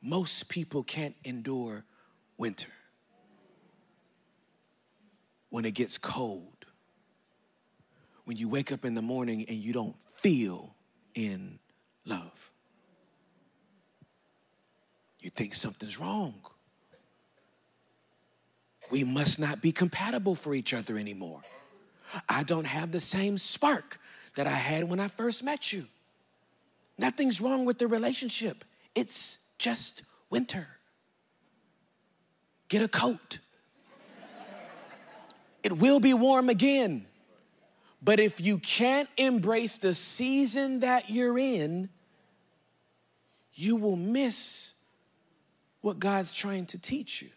most 0.02 0.50
people 0.50 0.82
can't 0.82 1.14
endure 1.25 1.85
winter. 2.37 2.68
When 5.49 5.64
it 5.64 5.73
gets 5.73 5.96
cold, 5.96 6.66
when 8.25 8.37
you 8.37 8.50
wake 8.50 8.73
up 8.73 8.85
in 8.85 8.92
the 8.92 9.00
morning 9.00 9.46
and 9.49 9.56
you 9.56 9.73
don't 9.73 9.96
feel 10.16 10.75
in 11.14 11.61
love, 12.04 12.50
you 15.18 15.30
think 15.30 15.54
something's 15.54 15.99
wrong. 15.99 16.35
We 18.90 19.05
must 19.05 19.38
not 19.38 19.61
be 19.61 19.73
compatible 19.73 20.35
for 20.35 20.55
each 20.55 20.73
other 20.73 20.97
anymore. 20.97 21.43
I 22.28 22.43
don't 22.43 22.66
have 22.66 22.93
the 22.93 23.00
same 23.00 23.37
spark 23.37 23.99
that 24.37 24.47
I 24.47 24.50
had 24.50 24.85
when 24.85 25.00
I 25.00 25.09
first 25.09 25.43
met 25.43 25.73
you. 25.73 25.87
Nothing's 26.99 27.40
wrong 27.40 27.64
with 27.64 27.78
the 27.78 27.88
relationship. 27.88 28.64
It's 28.95 29.38
just 29.59 30.02
winter. 30.31 30.69
Get 32.69 32.83
a 32.83 32.88
coat. 32.88 33.38
It 35.62 35.73
will 35.78 36.00
be 36.00 36.14
warm 36.14 36.49
again. 36.49 37.07
But 38.00 38.21
if 38.21 38.40
you 38.40 38.59
can't 38.59 39.09
embrace 39.16 39.78
the 39.78 39.95
season 39.95 40.81
that 40.81 41.11
you're 41.11 41.38
in, 41.38 41.88
you 43.52 43.75
will 43.76 43.97
miss 43.97 44.75
what 45.81 45.99
God's 45.99 46.31
trying 46.31 46.66
to 46.66 46.78
teach 46.78 47.23
you. 47.23 47.31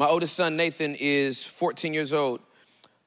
My 0.00 0.06
oldest 0.06 0.34
son, 0.34 0.56
Nathan, 0.56 0.96
is 0.98 1.44
14 1.44 1.92
years 1.92 2.14
old. 2.14 2.40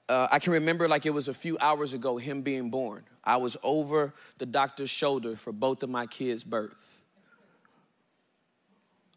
Uh, 0.07 0.27
I 0.29 0.37
can 0.37 0.53
remember 0.53 0.87
like 0.87 1.07
it 1.07 1.09
was 1.09 1.27
a 1.27 1.33
few 1.33 1.57
hours 1.59 1.95
ago, 1.95 2.17
him 2.17 2.43
being 2.43 2.69
born. 2.69 3.01
I 3.23 3.37
was 3.37 3.57
over 3.63 4.13
the 4.37 4.45
doctor's 4.45 4.91
shoulder 4.91 5.35
for 5.35 5.51
both 5.51 5.81
of 5.81 5.89
my 5.89 6.05
kids' 6.05 6.43
birth. 6.43 7.01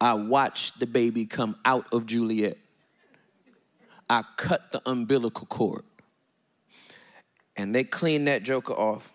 I 0.01 0.15
watched 0.15 0.81
the 0.81 0.87
baby 0.87 1.27
come 1.27 1.55
out 1.67 1.85
of 1.93 2.07
Juliet. 2.07 2.57
I 4.09 4.23
cut 4.39 4.73
the 4.73 4.81
umbilical 4.87 5.45
cord. 5.45 5.85
And 7.59 7.75
they 7.75 7.85
cleaned 7.85 8.27
that 8.27 8.43
joker 8.43 8.73
off. 8.73 9.13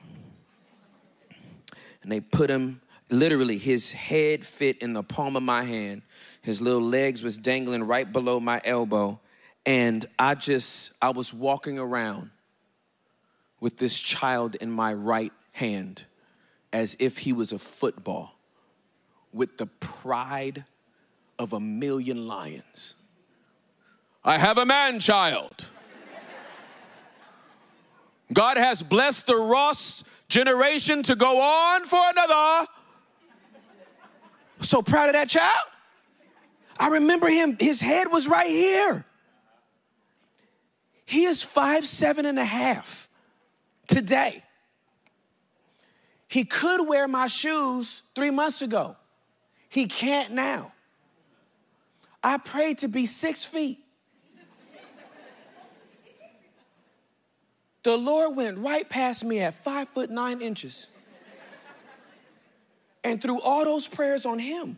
And 2.03 2.11
they 2.11 2.19
put 2.19 2.51
him, 2.51 2.79
literally, 3.11 3.57
his 3.57 3.91
head 3.91 4.45
fit 4.45 4.79
in 4.79 4.93
the 4.93 5.03
palm 5.03 5.35
of 5.35 5.43
my 5.43 5.63
hand 5.63 6.01
his 6.41 6.59
little 6.59 6.81
legs 6.81 7.21
was 7.23 7.37
dangling 7.37 7.83
right 7.83 8.11
below 8.11 8.39
my 8.39 8.61
elbow. 8.63 9.19
And 9.65 10.05
I 10.17 10.35
just, 10.35 10.91
I 11.01 11.11
was 11.11 11.33
walking 11.33 11.77
around 11.77 12.31
with 13.59 13.77
this 13.77 13.99
child 13.99 14.55
in 14.55 14.71
my 14.71 14.93
right 14.93 15.33
hand 15.51 16.05
as 16.73 16.95
if 16.99 17.19
he 17.19 17.31
was 17.31 17.51
a 17.51 17.59
football 17.59 18.35
with 19.31 19.57
the 19.57 19.67
pride 19.67 20.65
of 21.37 21.53
a 21.53 21.59
million 21.59 22.27
lions. 22.27 22.95
I 24.23 24.37
have 24.37 24.57
a 24.57 24.65
man 24.65 24.99
child. 24.99 25.67
God 28.33 28.57
has 28.57 28.81
blessed 28.81 29.27
the 29.27 29.35
Ross 29.35 30.03
generation 30.27 31.03
to 31.03 31.15
go 31.15 31.39
on 31.39 31.85
for 31.85 32.01
another. 32.09 32.67
So 34.61 34.81
proud 34.81 35.09
of 35.09 35.13
that 35.13 35.29
child. 35.29 35.67
I 36.79 36.87
remember 36.87 37.27
him, 37.27 37.57
his 37.59 37.81
head 37.81 38.11
was 38.11 38.27
right 38.27 38.49
here. 38.49 39.05
He 41.05 41.25
is 41.25 41.43
five, 41.43 41.85
seven 41.85 42.25
and 42.25 42.39
a 42.39 42.45
half 42.45 43.09
today. 43.87 44.43
He 46.27 46.45
could 46.45 46.87
wear 46.87 47.07
my 47.07 47.27
shoes 47.27 48.03
three 48.15 48.31
months 48.31 48.61
ago. 48.61 48.95
He 49.67 49.85
can't 49.85 50.31
now. 50.31 50.71
I 52.23 52.37
prayed 52.37 52.77
to 52.79 52.87
be 52.87 53.05
six 53.05 53.43
feet. 53.43 53.79
The 57.83 57.97
Lord 57.97 58.37
went 58.37 58.59
right 58.59 58.87
past 58.87 59.23
me 59.23 59.39
at 59.41 59.55
five 59.63 59.89
foot 59.89 60.09
nine 60.09 60.41
inches 60.41 60.87
and 63.03 63.21
threw 63.21 63.39
all 63.39 63.65
those 63.65 63.87
prayers 63.87 64.25
on 64.25 64.39
him. 64.39 64.77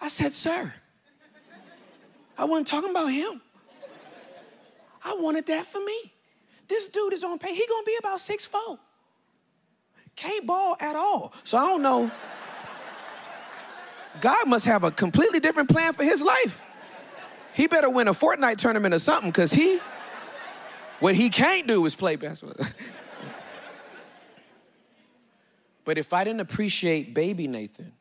I 0.00 0.08
said, 0.08 0.34
Sir, 0.34 0.72
I 2.36 2.44
wasn't 2.44 2.66
talking 2.66 2.90
about 2.90 3.06
him. 3.06 3.40
I 5.04 5.14
wanted 5.14 5.46
that 5.46 5.66
for 5.66 5.80
me. 5.80 6.12
This 6.66 6.88
dude 6.88 7.12
is 7.12 7.24
on 7.24 7.38
pay. 7.38 7.54
He 7.54 7.66
gonna 7.66 7.84
be 7.84 7.96
about 7.98 8.20
six 8.20 8.46
four. 8.46 8.78
Can't 10.16 10.46
ball 10.46 10.76
at 10.80 10.96
all. 10.96 11.34
So 11.42 11.58
I 11.58 11.66
don't 11.66 11.82
know. 11.82 12.10
God 14.20 14.48
must 14.48 14.64
have 14.64 14.84
a 14.84 14.90
completely 14.90 15.40
different 15.40 15.68
plan 15.68 15.92
for 15.92 16.04
his 16.04 16.22
life. 16.22 16.64
He 17.52 17.66
better 17.66 17.90
win 17.90 18.08
a 18.08 18.12
Fortnite 18.12 18.56
tournament 18.56 18.94
or 18.94 18.98
something, 18.98 19.30
because 19.30 19.52
he, 19.52 19.80
what 21.00 21.14
he 21.14 21.30
can't 21.30 21.66
do 21.66 21.84
is 21.86 21.94
play 21.94 22.16
basketball. 22.16 22.66
but 25.84 25.98
if 25.98 26.12
I 26.12 26.24
didn't 26.24 26.40
appreciate 26.40 27.14
baby 27.14 27.46
Nathan, 27.46 27.92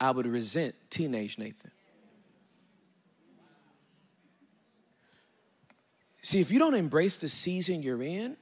I 0.00 0.10
would 0.10 0.26
resent 0.26 0.74
teenage 0.90 1.38
Nathan. 1.38 1.70
See, 6.22 6.40
if 6.40 6.50
you 6.50 6.58
don't 6.58 6.74
embrace 6.74 7.16
the 7.16 7.28
season 7.28 7.82
you're 7.82 8.02
in, 8.02 8.36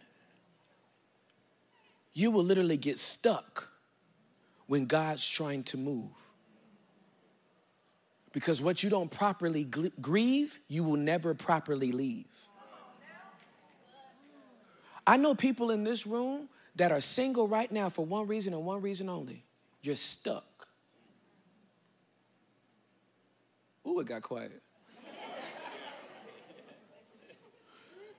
you 2.12 2.30
will 2.30 2.44
literally 2.44 2.76
get 2.76 2.98
stuck 2.98 3.70
when 4.66 4.86
God's 4.86 5.26
trying 5.26 5.64
to 5.64 5.76
move. 5.76 6.10
Because 8.32 8.62
what 8.62 8.82
you 8.82 8.90
don't 8.90 9.10
properly 9.10 9.64
grieve, 9.64 10.60
you 10.68 10.84
will 10.84 10.96
never 10.96 11.34
properly 11.34 11.90
leave. 11.90 12.26
I 15.06 15.16
know 15.16 15.34
people 15.34 15.70
in 15.70 15.82
this 15.82 16.06
room 16.06 16.48
that 16.76 16.92
are 16.92 17.00
single 17.00 17.48
right 17.48 17.70
now 17.70 17.88
for 17.88 18.04
one 18.04 18.26
reason 18.26 18.54
and 18.54 18.64
one 18.64 18.80
reason 18.80 19.08
only. 19.08 19.44
You're 19.82 19.96
stuck. 19.96 20.44
Ooh, 23.86 24.00
it 24.00 24.06
got 24.06 24.22
quiet. 24.22 24.62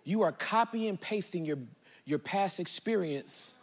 you 0.04 0.24
are 0.24 0.32
copy 0.32 0.88
and 0.88 1.00
pasting 1.00 1.46
your, 1.46 1.60
your 2.06 2.20
past 2.20 2.60
experience 2.60 3.54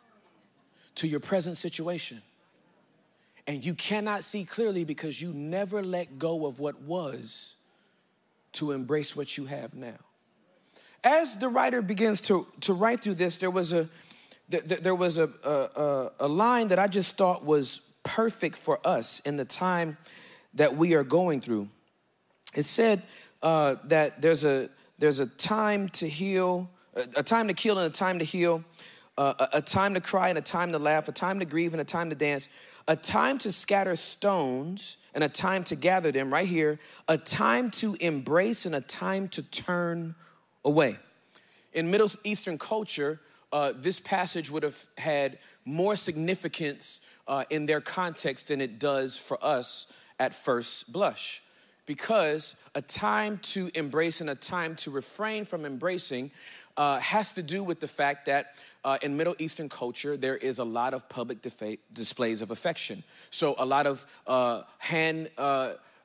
to 0.94 1.08
your 1.08 1.20
present 1.20 1.56
situation. 1.56 2.22
And 3.46 3.64
you 3.64 3.74
cannot 3.74 4.24
see 4.24 4.44
clearly 4.44 4.84
because 4.84 5.20
you 5.20 5.32
never 5.32 5.82
let 5.82 6.18
go 6.18 6.46
of 6.46 6.60
what 6.60 6.80
was 6.82 7.56
to 8.52 8.72
embrace 8.72 9.16
what 9.16 9.36
you 9.36 9.46
have 9.46 9.74
now. 9.74 9.96
As 11.02 11.36
the 11.36 11.48
writer 11.48 11.80
begins 11.80 12.20
to, 12.22 12.46
to 12.62 12.72
write 12.72 13.02
through 13.02 13.14
this, 13.14 13.36
there 13.36 13.50
was 13.50 13.72
a 13.72 13.88
there 14.48 14.94
was 14.94 15.18
a, 15.18 15.30
a, 15.44 16.10
a 16.20 16.28
line 16.28 16.68
that 16.68 16.78
I 16.78 16.86
just 16.86 17.16
thought 17.16 17.44
was 17.44 17.80
perfect 18.02 18.56
for 18.56 18.80
us 18.86 19.20
in 19.20 19.36
the 19.36 19.44
time 19.44 19.98
that 20.54 20.76
we 20.76 20.94
are 20.94 21.04
going 21.04 21.40
through. 21.40 21.68
It 22.54 22.64
said 22.64 23.02
uh, 23.42 23.76
that 23.84 24.22
there's 24.22 24.44
a, 24.44 24.70
there's 24.98 25.20
a 25.20 25.26
time 25.26 25.88
to 25.90 26.08
heal, 26.08 26.70
a, 26.94 27.02
a, 27.16 27.22
time 27.22 27.48
to 27.48 27.54
kill 27.54 27.78
and 27.78 27.86
a 27.86 27.94
time 27.94 28.18
to 28.18 28.24
heal, 28.24 28.64
uh, 29.18 29.34
a, 29.38 29.58
a 29.58 29.62
time 29.62 29.94
to 29.94 30.00
cry 30.00 30.30
and 30.30 30.38
a 30.38 30.42
time 30.42 30.72
to 30.72 30.78
laugh, 30.78 31.08
a 31.08 31.12
time 31.12 31.38
to 31.40 31.44
grieve 31.44 31.74
and 31.74 31.80
a 31.80 31.84
time 31.84 32.08
to 32.08 32.16
dance, 32.16 32.48
a 32.88 32.96
time 32.96 33.36
to 33.38 33.52
scatter 33.52 33.94
stones 33.96 34.96
and 35.14 35.22
a 35.22 35.28
time 35.28 35.62
to 35.64 35.76
gather 35.76 36.10
them, 36.10 36.32
right 36.32 36.48
here, 36.48 36.78
a 37.08 37.18
time 37.18 37.70
to 37.70 37.94
embrace 38.00 38.64
and 38.64 38.74
a 38.74 38.80
time 38.80 39.28
to 39.28 39.42
turn 39.42 40.14
away. 40.64 40.96
In 41.74 41.90
Middle 41.90 42.10
Eastern 42.24 42.56
culture, 42.56 43.20
uh, 43.52 43.72
this 43.76 44.00
passage 44.00 44.50
would 44.50 44.62
have 44.62 44.86
had 44.96 45.38
more 45.64 45.96
significance 45.96 47.00
uh, 47.26 47.44
in 47.50 47.66
their 47.66 47.80
context 47.80 48.48
than 48.48 48.60
it 48.60 48.78
does 48.78 49.16
for 49.16 49.42
us 49.44 49.86
at 50.18 50.34
first 50.34 50.92
blush. 50.92 51.42
because 51.88 52.54
a 52.74 52.82
time 52.82 53.38
to 53.38 53.70
embrace 53.74 54.20
and 54.20 54.28
a 54.28 54.34
time 54.34 54.76
to 54.76 54.90
refrain 54.90 55.46
from 55.46 55.64
embracing 55.64 56.30
uh, 56.76 57.00
has 57.00 57.32
to 57.32 57.42
do 57.42 57.64
with 57.64 57.80
the 57.80 57.88
fact 57.88 58.26
that 58.26 58.58
uh, 58.84 58.98
in 59.00 59.16
Middle 59.16 59.34
Eastern 59.38 59.70
culture, 59.70 60.14
there 60.16 60.36
is 60.36 60.58
a 60.58 60.64
lot 60.64 60.92
of 60.92 61.08
public 61.08 61.40
defa- 61.40 61.78
displays 61.94 62.42
of 62.42 62.50
affection. 62.50 63.02
So, 63.30 63.54
a 63.58 63.64
lot 63.64 63.86
of 63.86 64.06
uh, 64.26 64.62
hand 64.76 65.30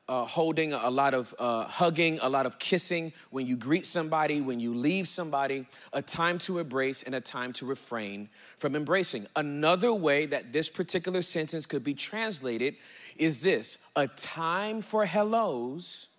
uh, 0.10 0.26
holding, 0.26 0.74
a 0.74 0.90
lot 0.90 1.14
of 1.14 1.34
uh, 1.40 1.64
hugging, 1.64 2.20
a 2.22 2.30
lot 2.30 2.46
of 2.46 2.60
kissing 2.60 3.14
when 3.32 3.48
you 3.48 3.56
greet 3.56 3.86
somebody, 3.86 4.42
when 4.42 4.60
you 4.60 4.74
leave 4.74 5.08
somebody, 5.08 5.66
a 5.94 6.02
time 6.02 6.38
to 6.40 6.60
embrace 6.60 7.04
and 7.04 7.16
a 7.16 7.22
time 7.22 7.54
to 7.54 7.66
refrain 7.66 8.28
from 8.58 8.76
embracing. 8.76 9.26
Another 9.36 9.94
way 9.94 10.26
that 10.26 10.52
this 10.52 10.70
particular 10.70 11.22
sentence 11.22 11.66
could 11.66 11.84
be 11.84 11.94
translated 11.94 12.76
is 13.18 13.42
this 13.42 13.78
a 13.96 14.08
time 14.08 14.82
for 14.82 15.06
hellos 15.06 16.10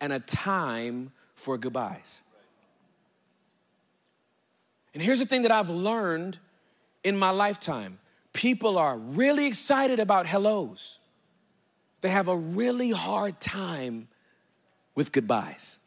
and 0.00 0.12
a 0.12 0.20
time 0.20 1.12
for 1.34 1.58
goodbyes. 1.58 2.22
And 4.94 5.02
here's 5.02 5.18
the 5.18 5.26
thing 5.26 5.42
that 5.42 5.52
I've 5.52 5.70
learned 5.70 6.38
in 7.04 7.16
my 7.16 7.30
lifetime 7.30 7.98
people 8.32 8.78
are 8.78 8.96
really 8.96 9.46
excited 9.46 10.00
about 10.00 10.26
hellos, 10.26 10.98
they 12.00 12.08
have 12.08 12.28
a 12.28 12.36
really 12.36 12.90
hard 12.90 13.40
time 13.40 14.08
with 14.94 15.12
goodbyes. 15.12 15.78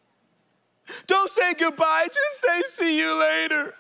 Don't 1.08 1.30
say 1.30 1.54
goodbye, 1.54 2.08
just 2.08 2.41
say 2.41 2.62
see 2.67 2.97
you 3.00 3.15
later. 3.15 3.74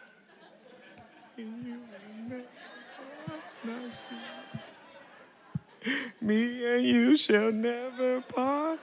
Me 6.21 6.75
and 6.75 6.85
you 6.85 7.17
shall 7.17 7.51
never 7.51 8.21
part. 8.21 8.79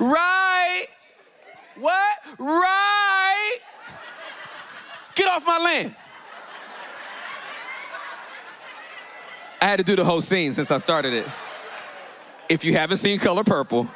Right? 0.00 0.86
What? 1.76 2.16
Right? 2.38 3.58
Get 5.14 5.28
off 5.28 5.46
my 5.46 5.58
land. 5.58 5.96
I 9.60 9.66
had 9.66 9.76
to 9.76 9.84
do 9.84 9.96
the 9.96 10.04
whole 10.04 10.20
scene 10.20 10.52
since 10.52 10.70
I 10.70 10.78
started 10.78 11.12
it. 11.12 11.26
If 12.48 12.64
you 12.64 12.72
haven't 12.72 12.98
seen 12.98 13.18
Color 13.18 13.44
Purple, 13.44 13.88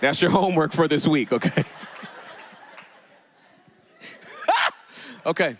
that's 0.00 0.22
your 0.22 0.30
homework 0.30 0.72
for 0.72 0.86
this 0.86 1.06
week, 1.06 1.32
okay? 1.32 1.64
okay. 5.26 5.56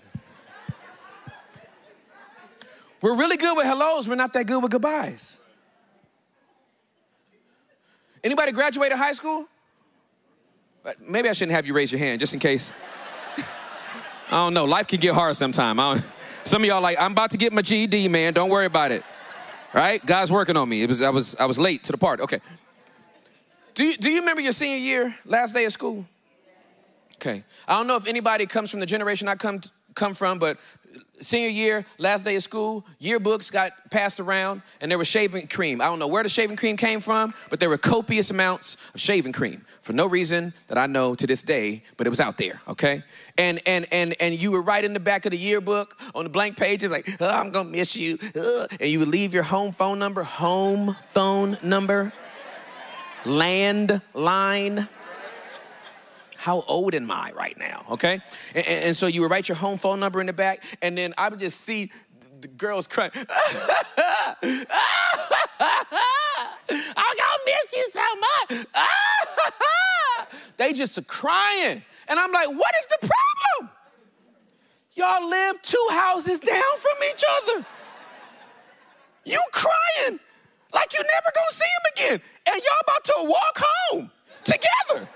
We're 3.00 3.16
really 3.16 3.37
good 3.37 3.57
with 3.57 3.66
hellos, 3.66 4.09
we're 4.09 4.14
not 4.14 4.33
that 4.33 4.46
good 4.46 4.62
with 4.62 4.70
goodbyes. 4.70 5.38
Anybody 8.22 8.52
graduated 8.52 8.98
high 8.98 9.12
school? 9.12 9.48
Uh, 10.85 10.92
maybe 11.00 11.28
I 11.28 11.33
shouldn't 11.33 11.54
have 11.54 11.66
you 11.66 11.74
raise 11.74 11.92
your 11.92 11.98
hand 11.98 12.20
just 12.20 12.35
in 12.35 12.40
case. 12.40 12.72
I 14.28 14.33
don't 14.33 14.54
know. 14.54 14.64
Life 14.64 14.88
can 14.88 15.00
get 15.00 15.14
hard 15.14 15.37
sometime. 15.37 15.78
Some 16.48 16.62
of 16.62 16.68
y'all 16.68 16.80
like, 16.80 16.98
I'm 16.98 17.12
about 17.12 17.30
to 17.32 17.37
get 17.37 17.52
my 17.52 17.62
GED, 17.62 18.08
man. 18.08 18.32
Don't 18.32 18.48
worry 18.48 18.66
about 18.66 18.90
it. 18.90 19.04
Right? 19.74 20.04
God's 20.04 20.32
working 20.32 20.56
on 20.56 20.68
me. 20.68 20.82
It 20.82 20.88
was 20.88 21.02
I 21.02 21.11
was 21.11 21.37
I 21.38 21.44
was 21.44 21.58
late 21.58 21.84
to 21.84 21.92
the 21.92 21.98
party. 21.98 22.22
Okay. 22.22 22.40
Do 23.74 23.84
you, 23.84 23.96
do 23.96 24.11
you 24.11 24.20
remember 24.20 24.40
your 24.40 24.52
senior 24.52 24.78
year, 24.78 25.14
last 25.24 25.54
day 25.54 25.64
of 25.66 25.72
school? 25.72 26.06
Okay. 27.16 27.44
I 27.68 27.76
don't 27.76 27.87
know 27.87 27.96
if 27.96 28.06
anybody 28.06 28.46
comes 28.46 28.70
from 28.70 28.80
the 28.80 28.87
generation 28.87 29.28
I 29.28 29.34
come 29.34 29.61
come 29.98 30.14
from, 30.14 30.38
but 30.38 30.58
senior 31.20 31.48
year, 31.48 31.84
last 31.98 32.24
day 32.24 32.37
of 32.37 32.42
school, 32.42 32.87
yearbooks 33.00 33.50
got 33.50 33.72
passed 33.90 34.20
around, 34.20 34.62
and 34.80 34.90
there 34.90 34.98
was 34.98 35.08
shaving 35.08 35.46
cream. 35.48 35.80
I 35.80 35.87
don't 35.87 35.98
know 35.98 36.06
where 36.06 36.22
the 36.22 36.28
shaving 36.28 36.56
cream 36.56 36.76
came 36.76 37.00
from, 37.00 37.34
but 37.50 37.61
there 37.61 37.68
were 37.68 37.78
copious 37.78 38.30
amounts 38.30 38.76
of 38.94 39.00
shaving 39.00 39.32
cream 39.32 39.66
for 39.82 39.92
no 39.92 40.06
reason 40.06 40.54
that 40.68 40.78
I 40.78 40.87
know 40.87 41.14
to 41.14 41.26
this 41.26 41.42
day, 41.42 41.82
but 41.96 42.06
it 42.06 42.11
was 42.11 42.20
out 42.20 42.38
there, 42.38 42.61
okay? 42.68 43.02
And 43.37 43.61
and 43.66 43.87
and 43.92 44.14
and 44.20 44.40
you 44.40 44.50
were 44.50 44.62
right 44.62 44.84
in 44.84 44.94
the 44.94 45.00
back 45.00 45.26
of 45.26 45.32
the 45.32 45.38
yearbook 45.38 46.00
on 46.14 46.24
the 46.24 46.30
blank 46.30 46.56
pages 46.56 46.90
like, 46.90 47.08
oh, 47.20 47.28
"I'm 47.28 47.50
gonna 47.50 47.68
miss 47.68 47.96
you," 47.96 48.18
and 48.80 48.88
you 48.90 48.98
would 49.00 49.08
leave 49.08 49.34
your 49.34 49.42
home 49.42 49.72
phone 49.72 49.98
number, 49.98 50.22
home 50.22 50.96
phone 51.11 51.58
number, 51.62 52.12
landline 53.24 54.88
how 56.48 56.64
old 56.66 56.94
am 56.94 57.11
I 57.11 57.30
right 57.37 57.58
now? 57.58 57.84
Okay? 57.90 58.22
And, 58.54 58.66
and, 58.66 58.96
so 58.96 59.06
you 59.06 59.20
would 59.20 59.30
write 59.30 59.50
your 59.50 59.56
home 59.56 59.76
phone 59.76 60.00
number 60.00 60.18
in 60.18 60.26
the 60.26 60.32
back, 60.32 60.64
and 60.80 60.96
then 60.96 61.12
I 61.18 61.28
would 61.28 61.40
just 61.40 61.61
see 61.61 61.92
the 62.40 62.48
girls 62.48 62.87
crying. 62.87 63.11
I'm 63.14 63.26
gonna 67.20 67.44
miss 67.44 67.72
you 67.74 67.90
so 67.90 68.00
much. 68.16 68.66
they 70.56 70.72
just 70.72 70.96
are 70.96 71.02
crying. 71.02 71.82
And 72.08 72.18
I'm 72.18 72.32
like, 72.32 72.48
what 72.48 72.72
is 72.80 72.87
the 72.98 73.08
problem? 73.08 73.70
Y'all 74.94 75.28
live 75.28 75.61
two 75.61 75.87
houses 75.90 76.40
down 76.40 76.78
from 76.78 76.96
each 77.11 77.24
other. 77.42 77.66
You 79.26 79.38
crying 79.52 80.18
like 80.72 80.94
you 80.94 81.00
never 81.00 81.30
gonna 81.34 81.50
see 81.50 81.64
him 81.64 81.92
again. 81.94 82.22
And 82.46 82.62
y'all 82.62 82.80
about 82.84 83.04
to 83.04 83.14
walk 83.18 83.58
home 83.61 84.11
together. 84.44 85.08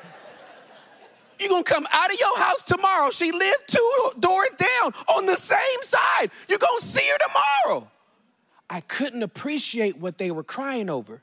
You're 1.42 1.50
gonna 1.50 1.64
come 1.64 1.88
out 1.90 2.12
of 2.12 2.20
your 2.20 2.38
house 2.38 2.62
tomorrow. 2.62 3.11
She 3.11 3.33
lived 3.33 3.64
two 3.66 4.11
doors 4.20 4.55
down 4.57 4.94
on 5.09 5.26
the 5.26 5.35
same 5.35 5.83
side. 5.83 6.31
You're 6.48 6.61
gonna 6.61 6.81
see 6.81 7.05
her 7.05 7.18
tomorrow. 7.66 7.90
I 8.70 8.81
couldn't 8.81 9.24
appreciate 9.24 9.98
what 9.98 10.18
they 10.18 10.31
were 10.31 10.44
crying 10.44 10.88
over. 10.88 11.20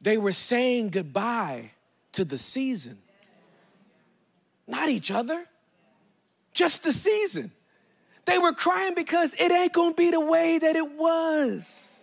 They 0.00 0.16
were 0.16 0.32
saying 0.32 0.88
goodbye 0.88 1.72
to 2.12 2.24
the 2.24 2.38
season, 2.38 2.98
not 4.66 4.88
each 4.88 5.10
other, 5.10 5.46
just 6.54 6.82
the 6.82 6.92
season. 6.92 7.52
They 8.24 8.38
were 8.38 8.52
crying 8.52 8.94
because 8.94 9.34
it 9.34 9.52
ain't 9.52 9.74
gonna 9.74 9.94
be 9.94 10.10
the 10.10 10.20
way 10.20 10.58
that 10.58 10.76
it 10.76 10.92
was. 10.92 11.93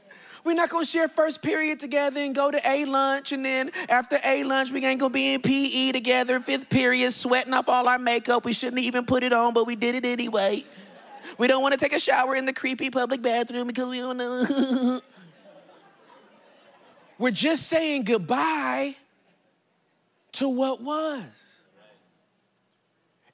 We're 0.44 0.54
not 0.54 0.70
gonna 0.70 0.86
share 0.86 1.08
first 1.08 1.42
period 1.42 1.80
together 1.80 2.20
and 2.20 2.34
go 2.34 2.50
to 2.50 2.60
A 2.68 2.86
lunch, 2.86 3.32
and 3.32 3.46
then 3.46 3.72
after 3.90 4.20
A 4.24 4.44
lunch, 4.44 4.72
we 4.72 4.84
ain't 4.86 5.00
gonna 5.00 5.14
be 5.14 5.34
in 5.34 5.42
PE 5.42 5.92
together, 5.92 6.40
fifth 6.40 6.70
period, 6.70 7.12
sweating 7.14 7.54
off 7.54 7.70
all 7.70 7.88
our 7.88 8.00
makeup. 8.00 8.44
We 8.44 8.54
shouldn't 8.54 8.82
even 8.82 9.06
put 9.06 9.24
it 9.24 9.34
on, 9.34 9.54
but 9.54 9.68
we 9.68 9.76
did 9.76 9.96
it 9.96 10.06
anyway. 10.06 10.66
We 11.38 11.48
don't 11.48 11.62
wanna 11.62 11.78
take 11.78 11.94
a 11.94 12.00
shower 12.00 12.36
in 12.36 12.46
the 12.46 12.54
creepy 12.54 12.90
public 12.90 13.22
bathroom 13.22 13.68
because 13.68 13.88
we 13.88 14.00
don't 14.00 14.18
know. 14.18 15.02
We're 17.20 17.30
just 17.30 17.68
saying 17.68 18.06
goodbye 18.06 18.96
to 20.34 20.50
what 20.50 20.82
was. 20.82 21.60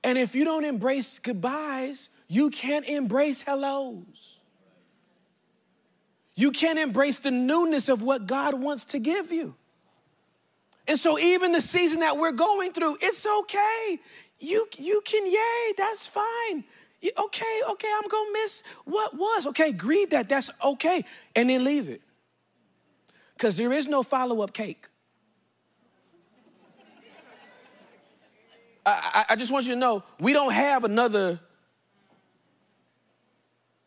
And 0.04 0.18
if 0.18 0.36
you 0.36 0.44
don't 0.44 0.66
embrace 0.66 1.20
goodbyes, 1.20 2.10
you 2.28 2.50
can't 2.50 2.86
embrace 2.86 3.42
hellos. 3.42 4.37
You 6.38 6.52
can't 6.52 6.78
embrace 6.78 7.18
the 7.18 7.32
newness 7.32 7.90
of 7.90 8.04
what 8.04 8.28
God 8.28 8.54
wants 8.54 8.86
to 8.86 9.00
give 9.00 9.32
you. 9.32 9.56
And 10.88 10.98
so, 10.98 11.18
even 11.18 11.52
the 11.52 11.60
season 11.60 12.02
that 12.02 12.16
we're 12.16 12.32
going 12.32 12.74
through, 12.74 13.00
it's 13.02 13.26
okay. 13.26 14.00
You, 14.40 14.68
you 14.78 15.02
can, 15.04 15.26
yay, 15.26 15.74
that's 15.76 16.06
fine. 16.06 16.64
You, 17.02 17.10
okay, 17.18 17.62
okay, 17.72 17.88
I'm 17.92 18.08
gonna 18.08 18.32
miss 18.34 18.62
what 18.86 19.18
was. 19.18 19.48
Okay, 19.48 19.72
grieve 19.72 20.12
that, 20.12 20.30
that's 20.30 20.52
okay. 20.64 21.04
And 21.36 21.50
then 21.50 21.64
leave 21.64 21.90
it. 21.90 22.04
Because 23.36 23.58
there 23.58 23.74
is 23.74 23.88
no 23.88 24.04
follow 24.04 24.42
up 24.42 24.54
cake. 24.54 24.88
I, 28.86 29.26
I, 29.30 29.36
just 29.36 29.52
want 29.52 29.66
you 29.66 29.74
to 29.74 29.80
know 29.80 30.04
we 30.22 30.32
don't 30.32 30.54
have 30.54 30.86
another 30.86 31.42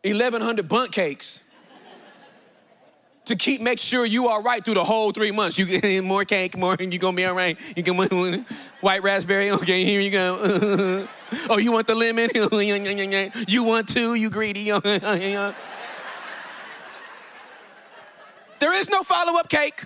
1,100 0.02 0.68
Bundt 0.68 0.92
cakes 0.92 1.40
to 3.30 3.36
keep 3.36 3.60
make 3.60 3.78
sure 3.78 4.04
you 4.04 4.26
are 4.28 4.42
right 4.42 4.64
through 4.64 4.74
the 4.74 4.84
whole 4.84 5.12
three 5.12 5.30
months. 5.30 5.56
You 5.56 5.64
get 5.64 6.04
more 6.04 6.24
cake, 6.24 6.56
more, 6.56 6.76
and 6.78 6.92
you 6.92 6.98
gonna 6.98 7.16
be 7.16 7.24
all 7.24 7.34
right. 7.34 7.56
You 7.76 7.82
can 7.82 8.44
white 8.80 9.02
raspberry. 9.02 9.52
Okay, 9.52 9.84
here 9.84 10.00
you 10.00 10.10
go. 10.10 11.08
oh, 11.48 11.58
you 11.58 11.70
want 11.70 11.86
the 11.86 11.94
lemon? 11.94 12.28
you 13.48 13.62
want 13.62 13.88
two? 13.88 14.14
You 14.14 14.30
greedy? 14.30 14.70
there 14.70 15.54
is 18.74 18.90
no 18.90 19.02
follow-up 19.02 19.48
cake. 19.48 19.84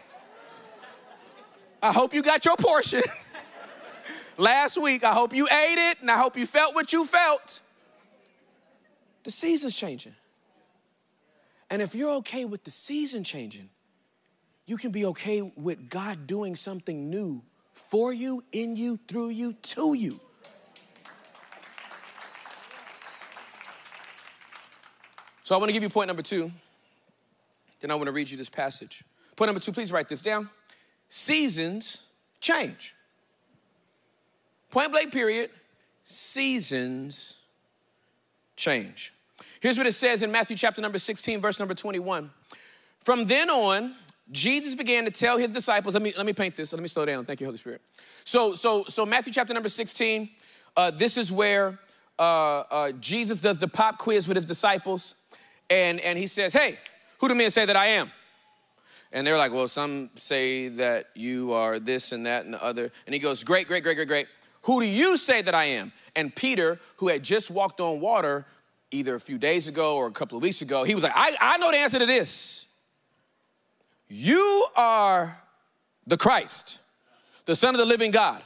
I 1.83 1.93
hope 1.93 2.15
you 2.15 2.23
got 2.23 2.47
your 2.47 2.57
portion. 2.57 3.03
Last 4.39 4.81
week, 4.81 5.05
I 5.05 5.13
hope 5.13 5.35
you 5.35 5.47
ate 5.47 5.91
it, 5.91 6.01
and 6.01 6.11
I 6.11 6.17
hope 6.17 6.37
you 6.37 6.47
felt 6.47 6.75
what 6.75 6.93
you 6.95 7.05
felt. 7.05 7.61
The 9.23 9.31
season's 9.31 9.77
changing. 9.77 10.15
And 11.71 11.83
if 11.83 11.95
you're 11.95 12.15
okay 12.17 12.45
with 12.45 12.65
the 12.65 12.71
season 12.71 13.25
changing, 13.25 13.71
you 14.67 14.77
can 14.77 14.91
be 14.91 15.07
okay 15.07 15.43
with 15.43 15.89
God 15.89 16.27
doing 16.27 16.57
something 16.57 17.11
new 17.11 17.43
for 17.73 18.13
you, 18.13 18.45
in 18.53 18.77
you, 18.77 18.99
through 19.09 19.31
you, 19.31 19.53
to 19.53 19.95
you. 19.95 20.21
So 25.43 25.55
I 25.55 25.59
want 25.59 25.69
to 25.69 25.73
give 25.75 25.83
you 25.83 25.91
point 25.91 26.09
number 26.09 26.23
two 26.23 26.51
then 27.85 27.91
I 27.91 27.97
want 27.97 28.07
to 28.07 28.13
read 28.13 28.31
you 28.31 28.39
this 28.39 28.49
passage. 28.49 29.05
Point 29.37 29.49
number 29.49 29.61
two, 29.61 29.71
please 29.71 29.93
write 29.93 30.09
this 30.09 30.23
down. 30.23 30.49
Seasons 31.11 32.01
change. 32.41 32.95
Point 34.71 34.91
blank, 34.91 35.13
period. 35.13 35.51
Seasons 36.03 37.37
change. 38.57 39.13
Here's 39.65 39.79
what 39.79 39.87
it 39.87 39.95
says 39.95 40.23
in 40.23 40.31
Matthew 40.31 40.59
chapter 40.59 40.83
number 40.83 40.99
16, 40.99 41.41
verse 41.41 41.59
number 41.59 41.73
21. 41.73 42.31
From 43.03 43.25
then 43.25 43.49
on, 43.49 43.95
Jesus 44.31 44.75
began 44.75 45.07
to 45.07 45.11
tell 45.11 45.39
his 45.39 45.51
disciples, 45.51 45.95
let 45.95 46.03
me, 46.03 46.13
let 46.19 46.27
me 46.27 46.35
paint 46.35 46.55
this, 46.55 46.75
let 46.75 46.83
me 46.83 46.87
slow 46.87 47.07
down. 47.07 47.25
Thank 47.25 47.41
you, 47.41 47.47
Holy 47.47 47.57
Spirit. 47.57 47.81
So, 48.25 48.53
so, 48.55 48.85
so 48.91 49.07
Matthew 49.07 49.33
chapter 49.33 49.55
number 49.55 49.71
16, 49.71 50.29
uh, 50.77 50.91
this 50.91 51.17
is 51.17 51.33
where 51.33 51.79
uh, 52.19 52.23
uh, 52.23 52.93
Jesus 53.01 53.41
does 53.41 53.57
the 53.57 53.67
pop 53.67 53.97
quiz 53.97 54.29
with 54.29 54.37
his 54.37 54.45
disciples, 54.45 55.15
and, 55.71 55.99
and 56.01 56.19
he 56.19 56.27
says, 56.27 56.53
Hey, 56.53 56.79
who 57.17 57.29
do 57.29 57.35
men 57.35 57.49
say 57.49 57.65
that 57.65 57.75
I 57.75 57.87
am? 57.87 58.11
And 59.13 59.27
they're 59.27 59.39
like, 59.39 59.53
Well, 59.55 59.67
some 59.67 60.11
say 60.15 60.69
that 60.69 61.07
you 61.15 61.55
are 61.55 61.81
this 61.81 62.13
and 62.13 62.27
that 62.27 62.45
and 62.45 62.53
the 62.53 62.63
other. 62.63 62.93
And 63.07 63.15
he 63.15 63.19
goes, 63.19 63.43
Great, 63.43 63.67
great, 63.67 63.83
great, 63.83 63.95
great, 63.95 64.09
great. 64.09 64.27
Who 64.65 64.83
do 64.83 64.87
you 64.87 65.17
say 65.17 65.41
that 65.41 65.55
I 65.55 65.65
am? 65.65 65.91
And 66.15 66.37
Peter, 66.37 66.79
who 66.97 67.09
had 67.09 67.23
just 67.23 67.51
walked 67.51 67.81
on 67.81 68.01
water 68.01 68.45
either 68.95 69.15
a 69.15 69.21
few 69.21 69.39
days 69.39 69.69
ago 69.69 69.97
or 69.97 70.07
a 70.07 70.13
couple 70.13 70.37
of 70.37 70.43
weeks 70.43 70.63
ago, 70.63 70.85
he 70.85 70.95
was 70.95 71.05
like, 71.05 71.13
I, 71.15 71.37
I 71.41 71.59
know 71.59 71.71
the 71.71 71.79
answer 71.79 71.99
to 71.99 72.07
this. 72.07 72.67
You 74.09 74.67
are 74.77 75.37
the 76.07 76.17
Christ, 76.17 76.81
the 77.47 77.57
Son 77.57 77.75
of 77.75 77.79
the 77.79 77.85
living 77.85 78.11
God. 78.11 78.43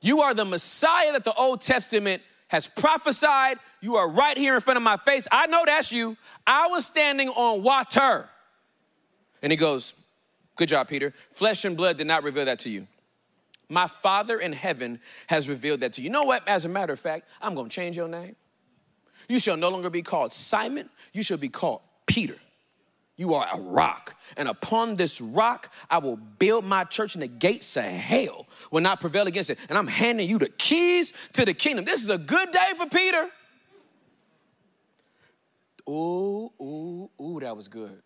You 0.00 0.22
are 0.22 0.34
the 0.34 0.44
Messiah 0.44 1.12
that 1.12 1.24
the 1.24 1.34
Old 1.34 1.60
Testament 1.60 2.22
has 2.48 2.66
prophesied. 2.66 3.58
You 3.80 3.96
are 3.96 4.08
right 4.08 4.36
here 4.36 4.54
in 4.54 4.60
front 4.60 4.76
of 4.76 4.82
my 4.82 4.96
face. 4.96 5.26
I 5.32 5.48
know 5.48 5.64
that's 5.66 5.90
you. 5.90 6.16
I 6.46 6.68
was 6.68 6.86
standing 6.86 7.28
on 7.28 7.62
water. 7.62 8.28
And 9.42 9.52
he 9.52 9.56
goes, 9.56 9.94
Good 10.56 10.68
job, 10.68 10.88
Peter. 10.88 11.14
Flesh 11.32 11.64
and 11.64 11.76
blood 11.76 11.98
did 11.98 12.08
not 12.08 12.24
reveal 12.24 12.44
that 12.46 12.58
to 12.60 12.70
you. 12.70 12.88
My 13.68 13.86
Father 13.86 14.38
in 14.38 14.52
heaven 14.52 14.98
has 15.28 15.48
revealed 15.48 15.80
that 15.80 15.92
to 15.94 16.00
you. 16.00 16.06
You 16.06 16.10
know 16.10 16.24
what? 16.24 16.46
As 16.48 16.64
a 16.64 16.68
matter 16.68 16.92
of 16.92 16.98
fact, 16.98 17.28
I'm 17.40 17.54
going 17.54 17.68
to 17.68 17.74
change 17.74 17.96
your 17.96 18.08
name. 18.08 18.34
You 19.28 19.38
shall 19.38 19.56
no 19.56 19.68
longer 19.68 19.90
be 19.90 20.02
called 20.02 20.32
Simon, 20.32 20.88
you 21.12 21.22
shall 21.22 21.36
be 21.36 21.48
called 21.48 21.82
Peter. 22.06 22.36
You 23.16 23.34
are 23.34 23.46
a 23.52 23.60
rock. 23.60 24.14
And 24.36 24.48
upon 24.48 24.94
this 24.94 25.20
rock, 25.20 25.72
I 25.90 25.98
will 25.98 26.16
build 26.16 26.64
my 26.64 26.84
church, 26.84 27.14
and 27.14 27.22
the 27.22 27.28
gates 27.28 27.76
of 27.76 27.82
hell 27.82 28.46
will 28.70 28.80
not 28.80 29.00
prevail 29.00 29.26
against 29.26 29.50
it. 29.50 29.58
And 29.68 29.76
I'm 29.76 29.88
handing 29.88 30.28
you 30.28 30.38
the 30.38 30.48
keys 30.48 31.12
to 31.32 31.44
the 31.44 31.52
kingdom. 31.52 31.84
This 31.84 32.00
is 32.00 32.10
a 32.10 32.18
good 32.18 32.52
day 32.52 32.72
for 32.76 32.86
Peter. 32.86 33.28
Ooh, 35.88 36.52
ooh, 36.60 37.10
ooh, 37.20 37.40
that 37.40 37.56
was 37.56 37.66
good. 37.66 38.00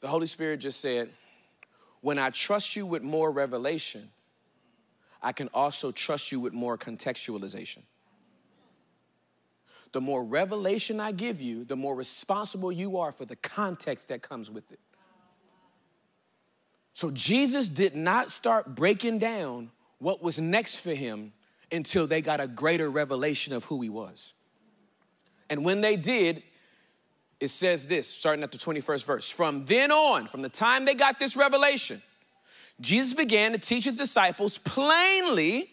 The 0.00 0.08
Holy 0.08 0.26
Spirit 0.26 0.58
just 0.58 0.80
said, 0.80 1.10
When 2.00 2.18
I 2.18 2.30
trust 2.30 2.74
you 2.74 2.84
with 2.84 3.04
more 3.04 3.30
revelation, 3.30 4.10
I 5.22 5.30
can 5.30 5.48
also 5.54 5.92
trust 5.92 6.32
you 6.32 6.40
with 6.40 6.52
more 6.52 6.76
contextualization 6.76 7.82
the 9.96 10.00
more 10.02 10.22
revelation 10.22 11.00
I 11.00 11.12
give 11.12 11.40
you, 11.40 11.64
the 11.64 11.74
more 11.74 11.94
responsible 11.94 12.70
you 12.70 12.98
are 12.98 13.12
for 13.12 13.24
the 13.24 13.36
context 13.36 14.08
that 14.08 14.20
comes 14.20 14.50
with 14.50 14.70
it. 14.70 14.78
So 16.92 17.10
Jesus 17.10 17.70
did 17.70 17.96
not 17.96 18.30
start 18.30 18.74
breaking 18.74 19.20
down 19.20 19.70
what 19.96 20.22
was 20.22 20.38
next 20.38 20.80
for 20.80 20.92
him 20.92 21.32
until 21.72 22.06
they 22.06 22.20
got 22.20 22.40
a 22.40 22.46
greater 22.46 22.90
revelation 22.90 23.54
of 23.54 23.64
who 23.64 23.80
he 23.80 23.88
was. 23.88 24.34
And 25.48 25.64
when 25.64 25.80
they 25.80 25.96
did, 25.96 26.42
it 27.40 27.48
says 27.48 27.86
this, 27.86 28.06
starting 28.06 28.42
at 28.42 28.52
the 28.52 28.58
21st 28.58 29.04
verse. 29.06 29.30
From 29.30 29.64
then 29.64 29.90
on, 29.90 30.26
from 30.26 30.42
the 30.42 30.50
time 30.50 30.84
they 30.84 30.94
got 30.94 31.18
this 31.18 31.36
revelation, 31.38 32.02
Jesus 32.82 33.14
began 33.14 33.52
to 33.52 33.58
teach 33.58 33.86
his 33.86 33.96
disciples 33.96 34.58
plainly 34.58 35.70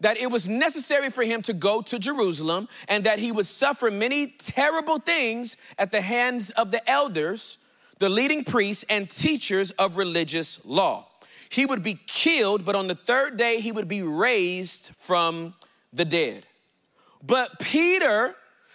that 0.00 0.16
it 0.16 0.30
was 0.30 0.46
necessary 0.46 1.10
for 1.10 1.24
him 1.24 1.42
to 1.42 1.52
go 1.52 1.82
to 1.82 1.98
Jerusalem 1.98 2.68
and 2.88 3.04
that 3.04 3.18
he 3.18 3.32
would 3.32 3.46
suffer 3.46 3.90
many 3.90 4.26
terrible 4.26 4.98
things 4.98 5.56
at 5.78 5.90
the 5.90 6.00
hands 6.00 6.50
of 6.50 6.70
the 6.70 6.88
elders, 6.88 7.58
the 7.98 8.08
leading 8.08 8.44
priests, 8.44 8.84
and 8.88 9.08
teachers 9.08 9.70
of 9.72 9.96
religious 9.96 10.60
law. 10.64 11.08
He 11.48 11.64
would 11.64 11.82
be 11.82 11.98
killed, 12.06 12.64
but 12.64 12.74
on 12.74 12.88
the 12.88 12.94
third 12.94 13.36
day 13.36 13.60
he 13.60 13.72
would 13.72 13.88
be 13.88 14.02
raised 14.02 14.90
from 14.98 15.54
the 15.92 16.04
dead. 16.04 16.44
But 17.22 17.58
Peter 17.58 18.34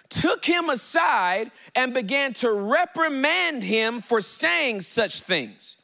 took 0.10 0.44
him 0.44 0.70
aside 0.70 1.52
and 1.76 1.94
began 1.94 2.34
to 2.34 2.52
reprimand 2.52 3.64
him 3.64 4.02
for 4.02 4.22
saying 4.22 4.82
such 4.82 5.22
things. 5.22 5.78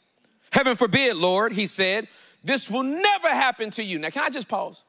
Heaven 0.51 0.75
forbid, 0.75 1.15
Lord, 1.15 1.53
he 1.53 1.67
said, 1.67 2.07
this 2.43 2.69
will 2.69 2.83
never 2.83 3.29
happen 3.29 3.69
to 3.71 3.83
you. 3.83 3.99
Now, 3.99 4.09
can 4.09 4.23
I 4.23 4.29
just 4.29 4.47
pause? 4.47 4.83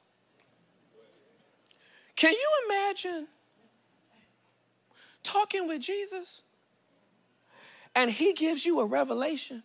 Can 2.19 2.33
you 2.33 2.51
imagine 2.69 3.29
talking 5.23 5.69
with 5.69 5.81
Jesus 5.81 6.43
and 7.95 8.11
he 8.11 8.33
gives 8.33 8.67
you 8.67 8.81
a 8.81 8.85
revelation 8.85 9.63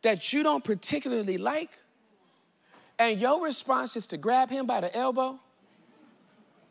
that 0.00 0.32
you 0.32 0.42
don't 0.42 0.64
particularly 0.64 1.36
like, 1.36 1.68
and 2.98 3.20
your 3.20 3.44
response 3.44 3.98
is 3.98 4.06
to 4.06 4.16
grab 4.16 4.48
him 4.48 4.66
by 4.66 4.80
the 4.80 4.96
elbow? 4.96 5.38